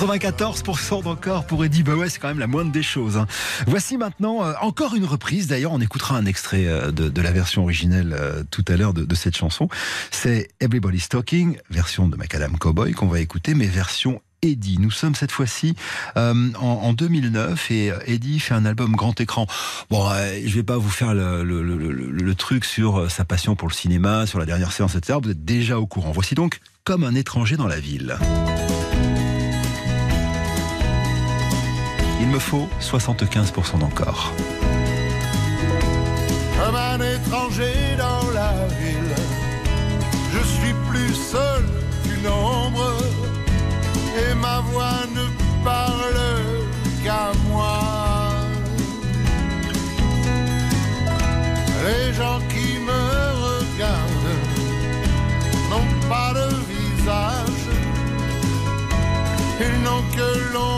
94% 0.07 1.05
d'encore 1.05 1.45
pour 1.47 1.65
Eddie 1.65 1.85
Bah 1.85 1.95
ouais, 1.95 2.09
c'est 2.09 2.19
quand 2.19 2.27
même 2.29 2.41
la 2.41 2.49
moindre 2.49 2.73
des 2.73 2.83
choses. 2.83 3.17
hein. 3.17 3.27
Voici 3.69 3.97
maintenant 3.97 4.45
euh, 4.45 4.53
encore 4.61 4.97
une 4.97 5.05
reprise. 5.05 5.47
D'ailleurs, 5.47 5.71
on 5.73 5.81
écoutera 5.81 6.17
un 6.17 6.27
extrait 6.27 6.67
euh, 6.67 6.91
de, 6.91 7.21
la 7.23 7.31
version 7.31 7.63
originelle 7.63 8.13
euh, 8.19 8.43
tout 8.51 8.65
à 8.67 8.77
l'heure 8.77 8.95
de, 8.95 9.15
cette 9.15 9.37
chanson. 9.37 9.69
C'est 10.11 10.49
Everybody's 10.61 11.09
Talking, 11.09 11.57
version 11.71 12.09
de 12.09 12.17
Macadam 12.17 12.59
Cowboy 12.59 12.93
qu'on 12.93 13.07
va 13.07 13.21
écouter, 13.21 13.55
mais 13.55 13.67
version 13.67 14.21
Eddie. 14.43 14.79
Nous 14.81 14.91
sommes 14.91 15.15
cette 15.15 15.31
fois-ci 15.31 15.77
en, 16.17 16.35
en 16.59 16.93
2009 16.95 17.71
et 17.71 17.93
Eddie 18.07 18.41
fait 18.41 18.55
un 18.55 18.65
album 18.65 18.97
grand 18.97 19.21
écran. 19.21 19.47
Bon, 19.89 20.11
euh, 20.11 20.41
je 20.45 20.55
vais 20.57 20.65
pas 20.65 20.79
vous 20.79 20.91
faire 20.91 21.15
le, 21.15 21.45
le- 21.45 22.35
truc 22.35 22.65
sur 22.65 23.09
sa 23.09 23.25
passion 23.25 23.55
pour 23.55 23.69
le 23.69 23.75
cinéma, 23.75 24.27
sur 24.27 24.41
la 24.41 24.47
dernière 24.47 24.73
séance, 24.73 24.97
etc. 24.97 25.19
Vous 25.23 25.31
êtes 25.31 25.45
déjà 25.45 25.79
au 25.79 25.87
courant. 25.87 26.11
Voici 26.11 26.35
donc 26.35 26.59
Comme 26.83 27.05
un 27.05 27.15
étranger 27.15 27.57
dans 27.57 27.69
la 27.69 27.79
ville. 27.79 28.17
Il 32.23 32.29
me 32.29 32.39
faut 32.39 32.69
75% 32.81 33.81
d'encore. 33.81 34.33
Comme 36.57 36.77
un 36.77 37.01
étranger 37.17 37.75
dans 37.99 38.31
la 38.31 38.53
ville, 38.79 39.17
je 40.33 40.43
suis 40.57 40.75
plus 40.89 41.15
seul 41.33 41.65
qu'une 42.05 42.29
ombre 42.29 42.95
et 44.23 44.35
ma 44.35 44.61
voix 44.71 45.01
ne 45.19 45.25
parle 45.65 46.23
qu'à 47.03 47.33
moi. 47.51 47.81
Les 51.87 52.15
gens 52.15 52.39
qui 52.53 52.69
me 52.89 53.03
regardent 53.49 54.39
n'ont 55.71 56.09
pas 56.09 56.33
de 56.41 56.49
visage, 56.73 57.65
ils 59.61 59.79
n'ont 59.83 60.05
que 60.17 60.53
l'ombre 60.53 60.72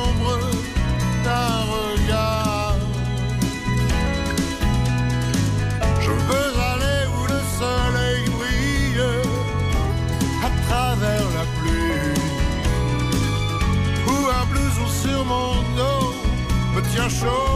me 17.05 17.54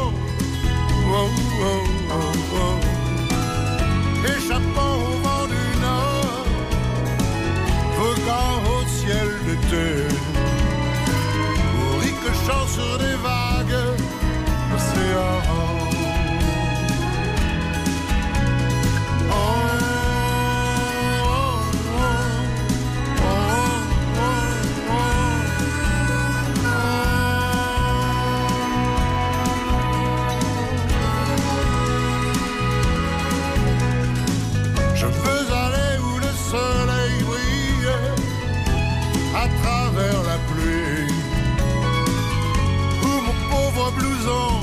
pauvre 44.28 44.57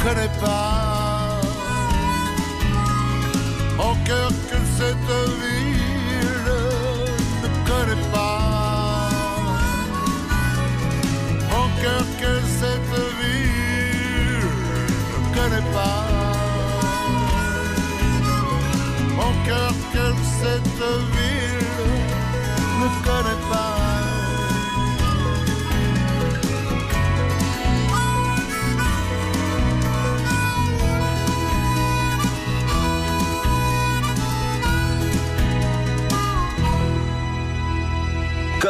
ne 0.00 0.08
connaît 0.08 0.40
pas. 0.40 0.69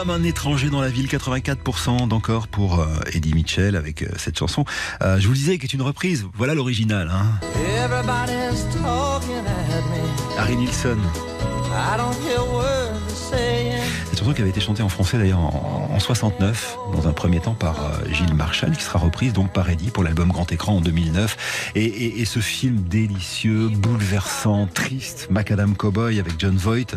Comme 0.01 0.09
un 0.09 0.22
étranger 0.24 0.70
dans 0.70 0.81
la 0.81 0.89
ville, 0.89 1.09
84% 1.09 2.09
d'encore 2.09 2.48
pour 2.48 2.81
euh, 2.81 2.86
Eddie 3.12 3.35
Mitchell 3.35 3.77
avec 3.77 4.01
euh, 4.02 4.06
cette 4.16 4.39
chanson. 4.39 4.64
Euh, 5.02 5.18
je 5.20 5.27
vous 5.27 5.32
le 5.32 5.36
disais 5.36 5.59
qui 5.59 5.66
est 5.66 5.74
une 5.74 5.82
reprise. 5.82 6.24
Voilà 6.32 6.55
l'original. 6.55 7.10
Hein. 7.12 7.27
Harry 10.39 10.56
Nilsson. 10.56 10.97
Cette 14.09 14.18
chanson 14.20 14.32
qui 14.32 14.40
avait 14.40 14.48
été 14.51 14.60
chantée 14.62 14.82
en 14.82 14.89
français 14.89 15.18
d'ailleurs 15.18 15.39
en, 15.40 15.90
en 15.94 16.01
69, 16.01 16.77
dans 16.94 17.06
un 17.06 17.12
premier 17.12 17.40
temps 17.40 17.52
par 17.55 17.77
Gilles 18.10 18.32
Marchal, 18.35 18.74
qui 18.74 18.82
sera 18.82 18.98
reprise 18.98 19.35
donc 19.35 19.52
par 19.52 19.68
Eddie 19.68 19.90
pour 19.90 20.02
l'album 20.02 20.31
Grand 20.32 20.51
Écran 20.51 20.77
en 20.77 20.81
2009. 20.81 21.72
Et, 21.74 21.85
et- 21.85 22.20
et 22.22 22.24
ce 22.24 22.39
film 22.40 22.77
délicieux, 22.89 23.68
bouleversant, 23.68 24.66
triste, 24.72 25.28
Macadam 25.31 25.77
Cowboy 25.77 26.18
avec 26.18 26.35
John 26.39 26.56
Voight, 26.56 26.97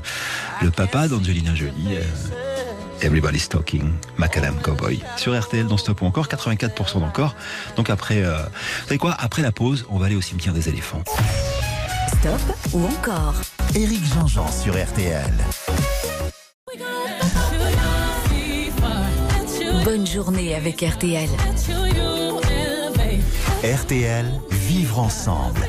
le 0.61 0.71
papa 0.71 1.09
d'Angelina 1.09 1.53
Jolie. 1.53 1.97
euh, 1.97 2.52
Everybody's 3.01 3.47
Talking, 3.49 3.93
Macadam 4.17 4.59
Cowboy. 4.61 5.01
Sur 5.17 5.39
RTL 5.39 5.67
dans 5.67 5.77
Stop 5.77 6.01
ou 6.01 6.05
encore, 6.05 6.27
84% 6.27 6.99
d'encore. 6.99 7.35
Donc 7.75 7.89
après, 7.89 8.23
euh, 8.23 8.37
vous 8.37 8.87
savez 8.87 8.97
quoi 8.97 9.15
Après 9.19 9.41
la 9.41 9.51
pause, 9.51 9.85
on 9.89 9.97
va 9.97 10.07
aller 10.07 10.15
au 10.15 10.21
cimetière 10.21 10.53
des 10.53 10.69
éléphants. 10.69 11.03
Stop 12.07 12.41
ou 12.73 12.85
encore 12.85 13.35
Éric 13.75 14.03
Jean-Jean 14.13 14.51
sur 14.51 14.73
RTL. 14.73 15.33
Bonne 19.83 20.07
journée 20.07 20.55
avec 20.55 20.81
RTL. 20.81 21.29
RTL, 23.63 24.25
vivre 24.51 24.99
ensemble. 24.99 25.61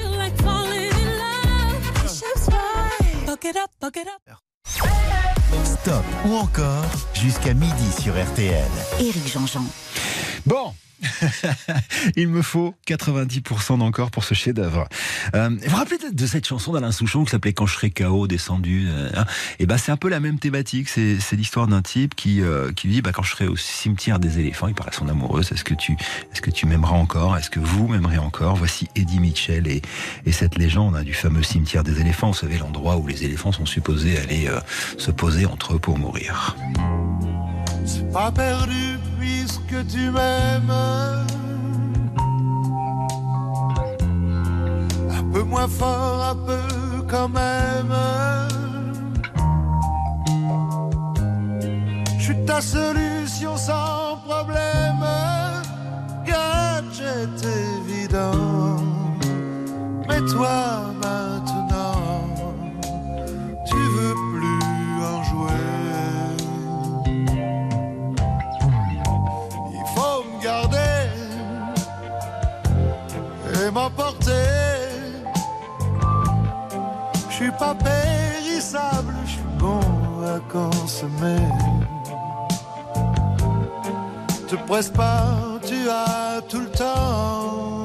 Stop 5.84 6.04
ou 6.26 6.36
encore 6.36 6.84
jusqu'à 7.12 7.52
midi 7.52 7.92
sur 8.00 8.14
RTL. 8.14 8.70
Éric 8.98 9.26
Jean-Jean. 9.30 9.64
Bon 10.46 10.72
Il 12.16 12.28
me 12.28 12.42
faut 12.42 12.74
90% 12.86 13.78
d'encore 13.78 14.10
pour 14.10 14.24
ce 14.24 14.34
chef-d'œuvre. 14.34 14.88
Euh, 15.34 15.48
vous 15.48 15.70
vous 15.70 15.76
rappelez 15.76 15.98
de 16.12 16.26
cette 16.26 16.46
chanson 16.46 16.72
d'Alain 16.72 16.92
Souchon 16.92 17.24
qui 17.24 17.30
s'appelait 17.30 17.52
Quand 17.52 17.66
je 17.66 17.74
serai 17.74 17.90
KO 17.90 18.26
descendu 18.26 18.88
Et 19.58 19.66
ben 19.66 19.78
c'est 19.78 19.92
un 19.92 19.96
peu 19.96 20.08
la 20.08 20.20
même 20.20 20.38
thématique. 20.38 20.88
C'est 20.88 21.32
l'histoire 21.32 21.66
d'un 21.66 21.82
type 21.82 22.14
qui 22.14 22.42
euh, 22.42 22.72
qui 22.72 22.88
dit 22.88 23.02
bah 23.02 23.12
quand 23.12 23.22
je 23.22 23.30
serai 23.30 23.46
au 23.46 23.56
cimetière 23.56 24.18
des 24.18 24.38
éléphants, 24.38 24.68
il 24.68 24.74
parle 24.74 24.90
à 24.90 24.92
son 24.92 25.08
amoureuse. 25.08 25.52
Est-ce 25.52 25.64
que 25.64 25.74
tu 25.74 25.96
que 26.44 26.50
tu 26.50 26.66
m'aimeras 26.66 26.96
encore? 26.96 27.36
Est-ce 27.38 27.48
que 27.48 27.58
vous 27.58 27.88
m'aimerez 27.88 28.18
encore? 28.18 28.56
Voici 28.56 28.88
Eddie 28.94 29.18
Mitchell 29.18 29.66
et 29.66 29.80
et 30.26 30.32
cette 30.32 30.58
légende 30.58 30.96
hein, 30.96 31.02
du 31.02 31.14
fameux 31.14 31.42
cimetière 31.42 31.82
des 31.82 32.00
éléphants. 32.00 32.28
Vous 32.28 32.38
savez 32.38 32.58
l'endroit 32.58 32.96
où 32.96 33.06
les 33.06 33.24
éléphants 33.24 33.52
sont 33.52 33.66
supposés 33.66 34.18
aller 34.18 34.46
euh, 34.48 34.60
se 34.98 35.10
poser 35.10 35.46
entre 35.46 35.74
eux 35.74 35.78
pour 35.78 35.98
mourir. 35.98 36.56
C'est 37.84 38.10
pas 38.12 38.30
perdu 38.32 38.98
puisque 39.18 39.86
tu 39.88 40.10
m'aimes. 40.10 40.72
Un 45.10 45.24
peu 45.32 45.42
moins 45.42 45.68
fort, 45.68 46.24
un 46.30 46.36
peu 46.36 47.04
quand 47.08 47.28
même. 47.28 47.94
Je 52.18 52.24
suis 52.24 52.44
ta 52.46 52.60
solution 52.60 53.56
sans 53.56 54.16
problème. 54.26 55.04
Gadget 56.24 57.44
évident. 57.44 58.76
Mais 60.08 60.20
toi 60.32 60.82
maintenant, 61.02 61.94
tu 63.66 63.76
veux 63.76 64.14
plus 64.30 64.33
et 73.66 73.70
m'emporter. 73.70 74.46
Je 77.28 77.34
suis 77.34 77.50
pas 77.52 77.74
périssable, 77.74 79.14
je 79.24 79.30
suis 79.30 79.48
bon 79.58 79.80
à 80.34 80.38
consommer. 80.52 81.46
Te 84.48 84.56
presse 84.66 84.90
pas, 84.90 85.24
tu 85.66 85.88
as 85.88 86.40
tout 86.48 86.60
le 86.60 86.70
temps. 86.70 87.84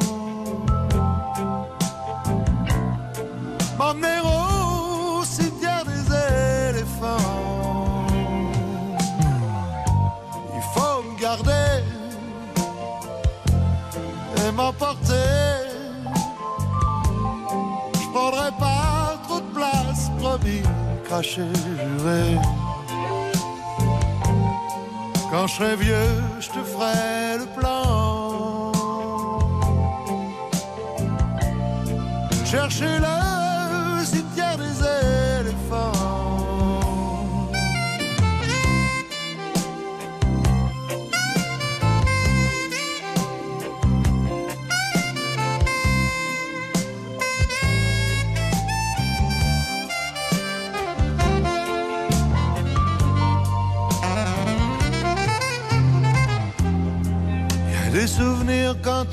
M'emmener 3.77 4.19
au 4.23 5.23
cimetière 5.23 5.83
des 5.85 6.03
éléphants. 6.69 8.05
Il 10.55 10.63
faut 10.73 11.01
me 11.03 11.19
garder 11.19 11.83
et 14.45 14.51
m'emporter. 14.51 15.58
Craché, 21.05 21.43
juré. 21.97 22.37
Quand 25.31 25.47
je 25.47 25.55
serai 25.55 25.75
vieux, 25.75 26.23
je 26.39 26.49
te 26.49 26.63
ferai 26.63 27.37
le 27.37 27.45
plan. 27.57 28.71
Chercher 32.45 32.99
le 32.99 33.28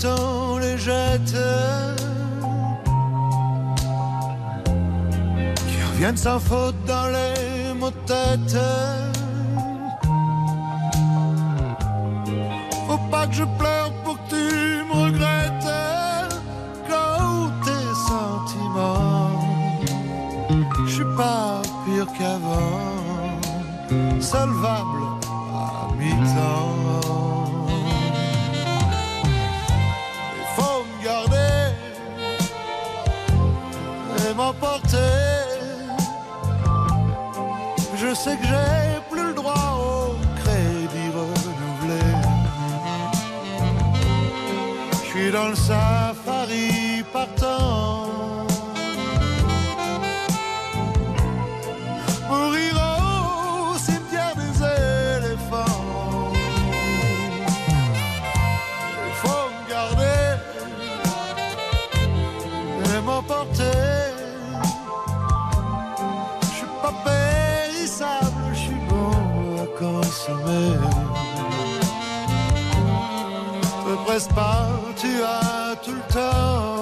on 0.05 0.59
les 0.59 0.77
Qui 5.66 5.82
reviennent 5.90 6.16
sans 6.16 6.39
faute 6.39 6.74
dans 6.86 7.09
les 7.09 7.74
mots 7.74 7.90
de 7.90 8.06
tête. 8.06 8.59
Faut 12.86 13.10
pas 13.10 13.27
que 13.27 13.35
je 13.35 13.44
pleure 13.59 13.93
pour 14.05 14.14
que 14.14 14.28
tu 14.31 14.85
me 14.89 14.94
regrettes. 15.05 15.73
Quand 16.89 17.51
tes 17.64 17.89
sentiments 18.10 19.31
Je 20.86 20.93
suis 20.93 21.16
pas 21.16 21.62
pire 21.85 22.06
qu'avant. 22.18 23.06
Solvable 24.20 24.95
sais 38.17 38.37
que 38.37 38.45
j'ai 38.45 39.01
plus 39.11 39.29
le 39.29 39.35
droit 39.35 39.79
au 39.79 40.15
crédit 40.41 41.11
renouvelé. 41.21 42.05
Je 44.93 45.09
suis 45.11 45.31
dans 45.31 45.49
le 45.49 45.55
safari 45.55 47.05
partant. 47.13 47.86
Consommer. 70.47 70.77
Te 73.85 74.05
presse 74.05 74.28
pas, 74.28 74.68
tu 74.97 75.23
as 75.23 75.77
tout 75.85 75.93
le 75.93 76.12
temps. 76.12 76.76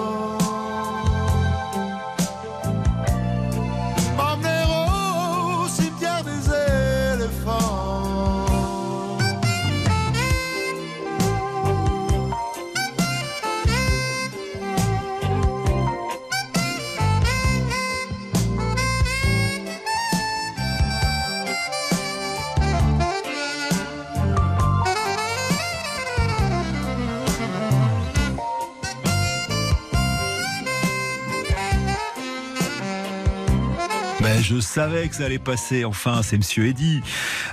Savais 34.75 35.09
que 35.09 35.15
ça 35.15 35.25
allait 35.27 35.39
passer. 35.39 35.85
Enfin, 35.85 36.23
c'est 36.25 36.37
Monsieur 36.37 36.67
Eddy, 36.67 37.01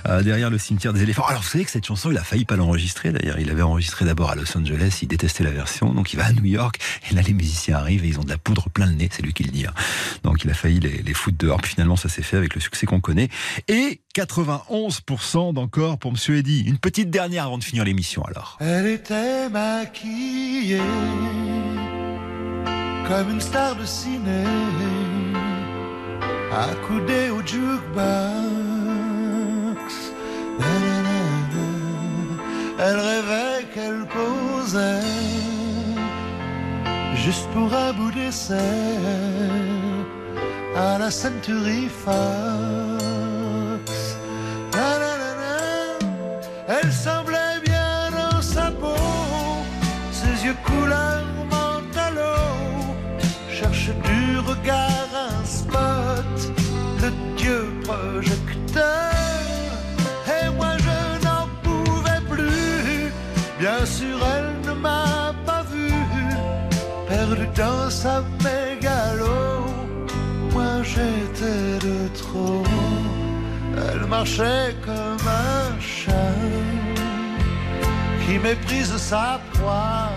euh, 0.08 0.22
derrière 0.22 0.50
le 0.50 0.58
cimetière 0.58 0.92
des 0.92 1.02
éléphants. 1.02 1.24
Alors, 1.26 1.42
vous 1.42 1.48
savez 1.48 1.64
que 1.64 1.70
cette 1.70 1.86
chanson, 1.86 2.10
il 2.10 2.18
a 2.18 2.24
failli 2.24 2.44
pas 2.44 2.56
l'enregistrer. 2.56 3.12
D'ailleurs, 3.12 3.38
il 3.38 3.48
avait 3.48 3.62
enregistré 3.62 4.04
d'abord 4.04 4.30
à 4.30 4.34
Los 4.34 4.56
Angeles. 4.58 4.98
Il 5.02 5.08
détestait 5.08 5.44
la 5.44 5.50
version, 5.52 5.94
donc 5.94 6.12
il 6.12 6.16
va 6.16 6.26
à 6.26 6.32
New 6.32 6.44
York. 6.44 6.78
Et 7.10 7.14
là, 7.14 7.22
les 7.22 7.32
musiciens 7.32 7.76
arrivent 7.76 8.04
et 8.04 8.08
ils 8.08 8.18
ont 8.18 8.24
de 8.24 8.28
la 8.28 8.38
poudre 8.38 8.68
plein 8.70 8.86
le 8.86 8.94
nez. 8.94 9.08
C'est 9.12 9.22
lui 9.22 9.32
qui 9.32 9.44
le 9.44 9.50
dit. 9.52 9.66
hein. 9.66 9.72
Donc, 10.24 10.42
il 10.44 10.50
a 10.50 10.54
failli 10.54 10.80
les, 10.80 11.02
les 11.02 11.14
foutre 11.14 11.38
dehors. 11.38 11.60
Puis 11.60 11.72
finalement, 11.74 11.96
ça 11.96 12.08
s'est 12.08 12.22
fait 12.22 12.36
avec 12.36 12.54
le 12.56 12.60
succès 12.60 12.86
qu'on 12.86 13.00
connaît. 13.00 13.28
Et 13.68 14.00
91% 14.16 15.54
d'encore 15.54 15.98
pour 15.98 16.10
Monsieur 16.12 16.36
Eddy. 16.38 16.64
Une 16.66 16.78
petite 16.78 17.10
dernière 17.10 17.44
avant 17.46 17.58
de 17.58 17.64
finir 17.64 17.84
l'émission, 17.84 18.24
alors. 18.24 18.56
Elle 18.60 18.88
était 18.88 19.48
maquillée 19.48 20.80
comme 23.08 23.30
une 23.30 23.40
star 23.40 23.74
de 23.76 23.84
ciné, 23.84 24.44
accoudée 26.54 27.30
au 27.30 27.40
jukebox. 27.40 28.12
Elle 32.78 32.98
rêvait 32.98 33.64
qu'elle 33.72 34.06
posait 34.06 35.00
juste 37.14 37.48
pour 37.54 37.72
un 37.72 37.92
bout 37.92 38.10
d'essai 38.10 38.98
à 40.76 40.98
la 40.98 41.10
Century 41.10 41.88
Fox. 41.88 42.12
Elle 46.68 46.92
semblait 46.92 47.60
bien 47.64 48.10
dans 48.10 48.42
sa 48.42 48.70
peau, 48.70 48.96
ses 50.10 50.46
yeux 50.46 50.56
couleur 50.64 51.22
mentalo 51.50 52.34
cherche 53.50 53.90
du 53.90 54.38
regard 54.38 55.41
Et 60.34 60.48
moi 60.56 60.72
je 60.78 61.24
n'en 61.26 61.46
pouvais 61.62 62.20
plus, 62.28 63.12
bien 63.58 63.84
sûr 63.84 64.18
elle 64.34 64.68
ne 64.68 64.74
m'a 64.80 65.34
pas 65.44 65.62
vu, 65.72 65.92
perdu 67.08 67.46
dans 67.54 67.90
sa 67.90 68.22
mégalo. 68.44 69.66
Moi 70.52 70.82
j'étais 70.82 71.86
de 71.86 72.08
trop, 72.14 72.62
elle 73.76 74.06
marchait 74.06 74.74
comme 74.84 75.26
un 75.26 75.80
chat 75.80 76.12
qui 78.24 78.38
méprise 78.38 78.96
sa 78.96 79.40
proie 79.52 80.08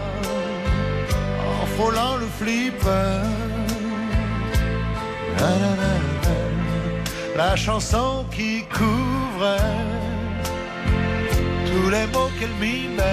en 1.61 1.65
frôlant 1.75 2.15
le 2.17 2.27
flipper. 2.37 3.21
La, 5.37 5.49
la, 5.49 5.71
la, 5.81 6.14
la, 7.35 7.55
chanson 7.55 8.25
qui 8.31 8.63
couvrait 8.73 9.57
tous 11.65 11.89
les 11.89 12.07
mots 12.07 12.29
qu'elle 12.39 12.55
mimait 12.59 13.03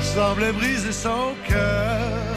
semblait 0.00 0.52
briser 0.52 0.92
son 0.92 1.34
cœur. 1.48 2.35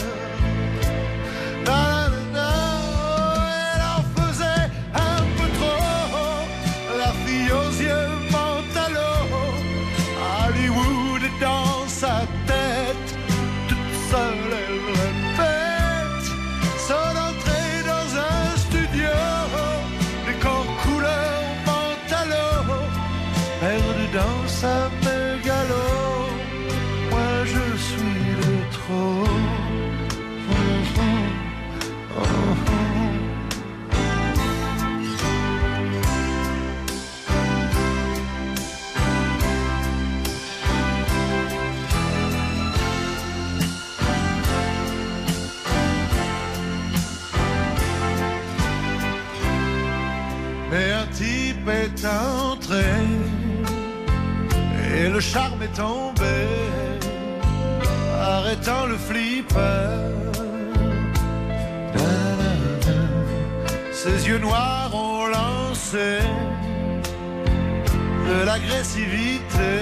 Perdu 24.12 24.18
dans 24.18 25.09
tombé, 55.76 56.48
arrêtant 58.20 58.86
le 58.86 58.98
flipper. 58.98 60.10
Ses 63.92 64.28
yeux 64.28 64.40
noirs 64.40 64.92
ont 64.94 65.28
lancé 65.28 66.20
de 68.30 68.46
l'agressivité 68.46 69.74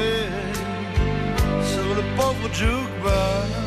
sur 1.63 1.95
le 1.95 2.03
pauvre 2.17 2.49
jukebox. 2.51 3.66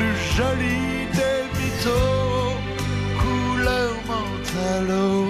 Plus 0.00 0.36
jolie 0.36 1.06
des 1.18 1.40
mythos, 1.58 2.56
couleur 3.20 3.92
mentalo. 4.08 5.29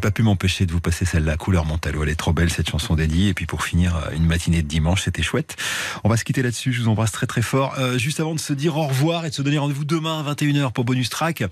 Pas 0.00 0.10
pu 0.10 0.22
m'empêcher 0.22 0.66
de 0.66 0.72
vous 0.72 0.80
passer 0.80 1.04
celle-là, 1.04 1.36
couleur 1.36 1.64
Montalo. 1.64 2.02
Elle 2.02 2.08
est 2.08 2.16
trop 2.16 2.32
belle 2.32 2.50
cette 2.50 2.68
chanson 2.68 2.94
dédiée. 2.96 3.28
Et 3.28 3.34
puis 3.34 3.46
pour 3.46 3.62
finir, 3.62 3.96
euh, 3.96 4.10
une 4.14 4.24
matinée 4.24 4.62
de 4.62 4.66
dimanche, 4.66 5.02
c'était 5.02 5.22
chouette. 5.22 5.56
On 6.02 6.08
va 6.08 6.16
se 6.16 6.24
quitter 6.24 6.42
là-dessus. 6.42 6.72
Je 6.72 6.82
vous 6.82 6.88
embrasse 6.88 7.12
très 7.12 7.26
très 7.26 7.42
fort. 7.42 7.74
Euh, 7.78 7.98
juste 7.98 8.18
avant 8.18 8.34
de 8.34 8.40
se 8.40 8.52
dire 8.52 8.76
au 8.76 8.86
revoir 8.86 9.24
et 9.26 9.30
de 9.30 9.34
se 9.34 9.42
donner 9.42 9.58
rendez-vous 9.58 9.84
demain 9.84 10.20
à 10.20 10.34
21h 10.34 10.72
pour 10.72 10.84
bonus 10.84 11.10
track. 11.10 11.44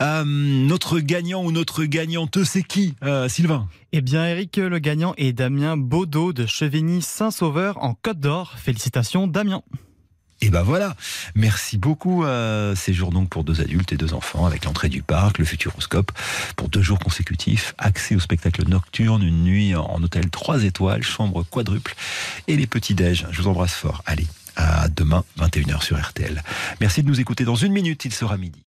Euh, 0.00 0.24
notre 0.24 1.00
gagnant 1.00 1.44
ou 1.44 1.52
notre 1.52 1.84
gagnante, 1.84 2.44
c'est 2.44 2.62
qui, 2.62 2.94
Sylvain? 3.28 3.68
Eh 3.92 4.00
bien, 4.00 4.26
Eric, 4.26 4.56
le 4.56 4.78
gagnant 4.78 5.14
est 5.16 5.32
Damien 5.32 5.76
Baudot 5.76 6.32
de 6.32 6.46
Chevigny-Saint-Sauveur 6.46 7.82
en 7.82 7.94
Côte 7.94 8.20
d'Or. 8.20 8.54
Félicitations, 8.56 9.26
Damien. 9.26 9.62
Et 10.42 10.50
ben 10.50 10.62
voilà, 10.62 10.94
merci 11.34 11.78
beaucoup. 11.78 12.24
Euh, 12.24 12.74
séjour 12.74 13.10
donc 13.10 13.30
pour 13.30 13.42
deux 13.42 13.60
adultes 13.60 13.92
et 13.92 13.96
deux 13.96 14.12
enfants 14.12 14.44
avec 14.44 14.64
l'entrée 14.64 14.88
du 14.88 15.02
parc, 15.02 15.38
le 15.38 15.44
Futuroscope, 15.44 16.12
pour 16.56 16.68
deux 16.68 16.82
jours 16.82 16.98
consécutifs, 16.98 17.74
accès 17.78 18.14
au 18.16 18.20
spectacle 18.20 18.68
nocturne, 18.68 19.22
une 19.22 19.44
nuit 19.44 19.74
en 19.74 20.02
hôtel 20.02 20.28
3 20.28 20.64
étoiles, 20.64 21.02
chambre 21.02 21.42
quadruple 21.42 21.94
et 22.48 22.56
les 22.56 22.66
petits 22.66 22.94
déj. 22.94 23.26
Je 23.30 23.42
vous 23.42 23.48
embrasse 23.48 23.74
fort. 23.74 24.02
Allez, 24.04 24.26
à 24.56 24.88
demain 24.88 25.24
21h 25.38 25.82
sur 25.82 25.98
RTL. 25.98 26.42
Merci 26.80 27.02
de 27.02 27.08
nous 27.08 27.20
écouter 27.20 27.44
dans 27.44 27.56
une 27.56 27.72
minute, 27.72 28.04
il 28.04 28.12
sera 28.12 28.36
midi. 28.36 28.65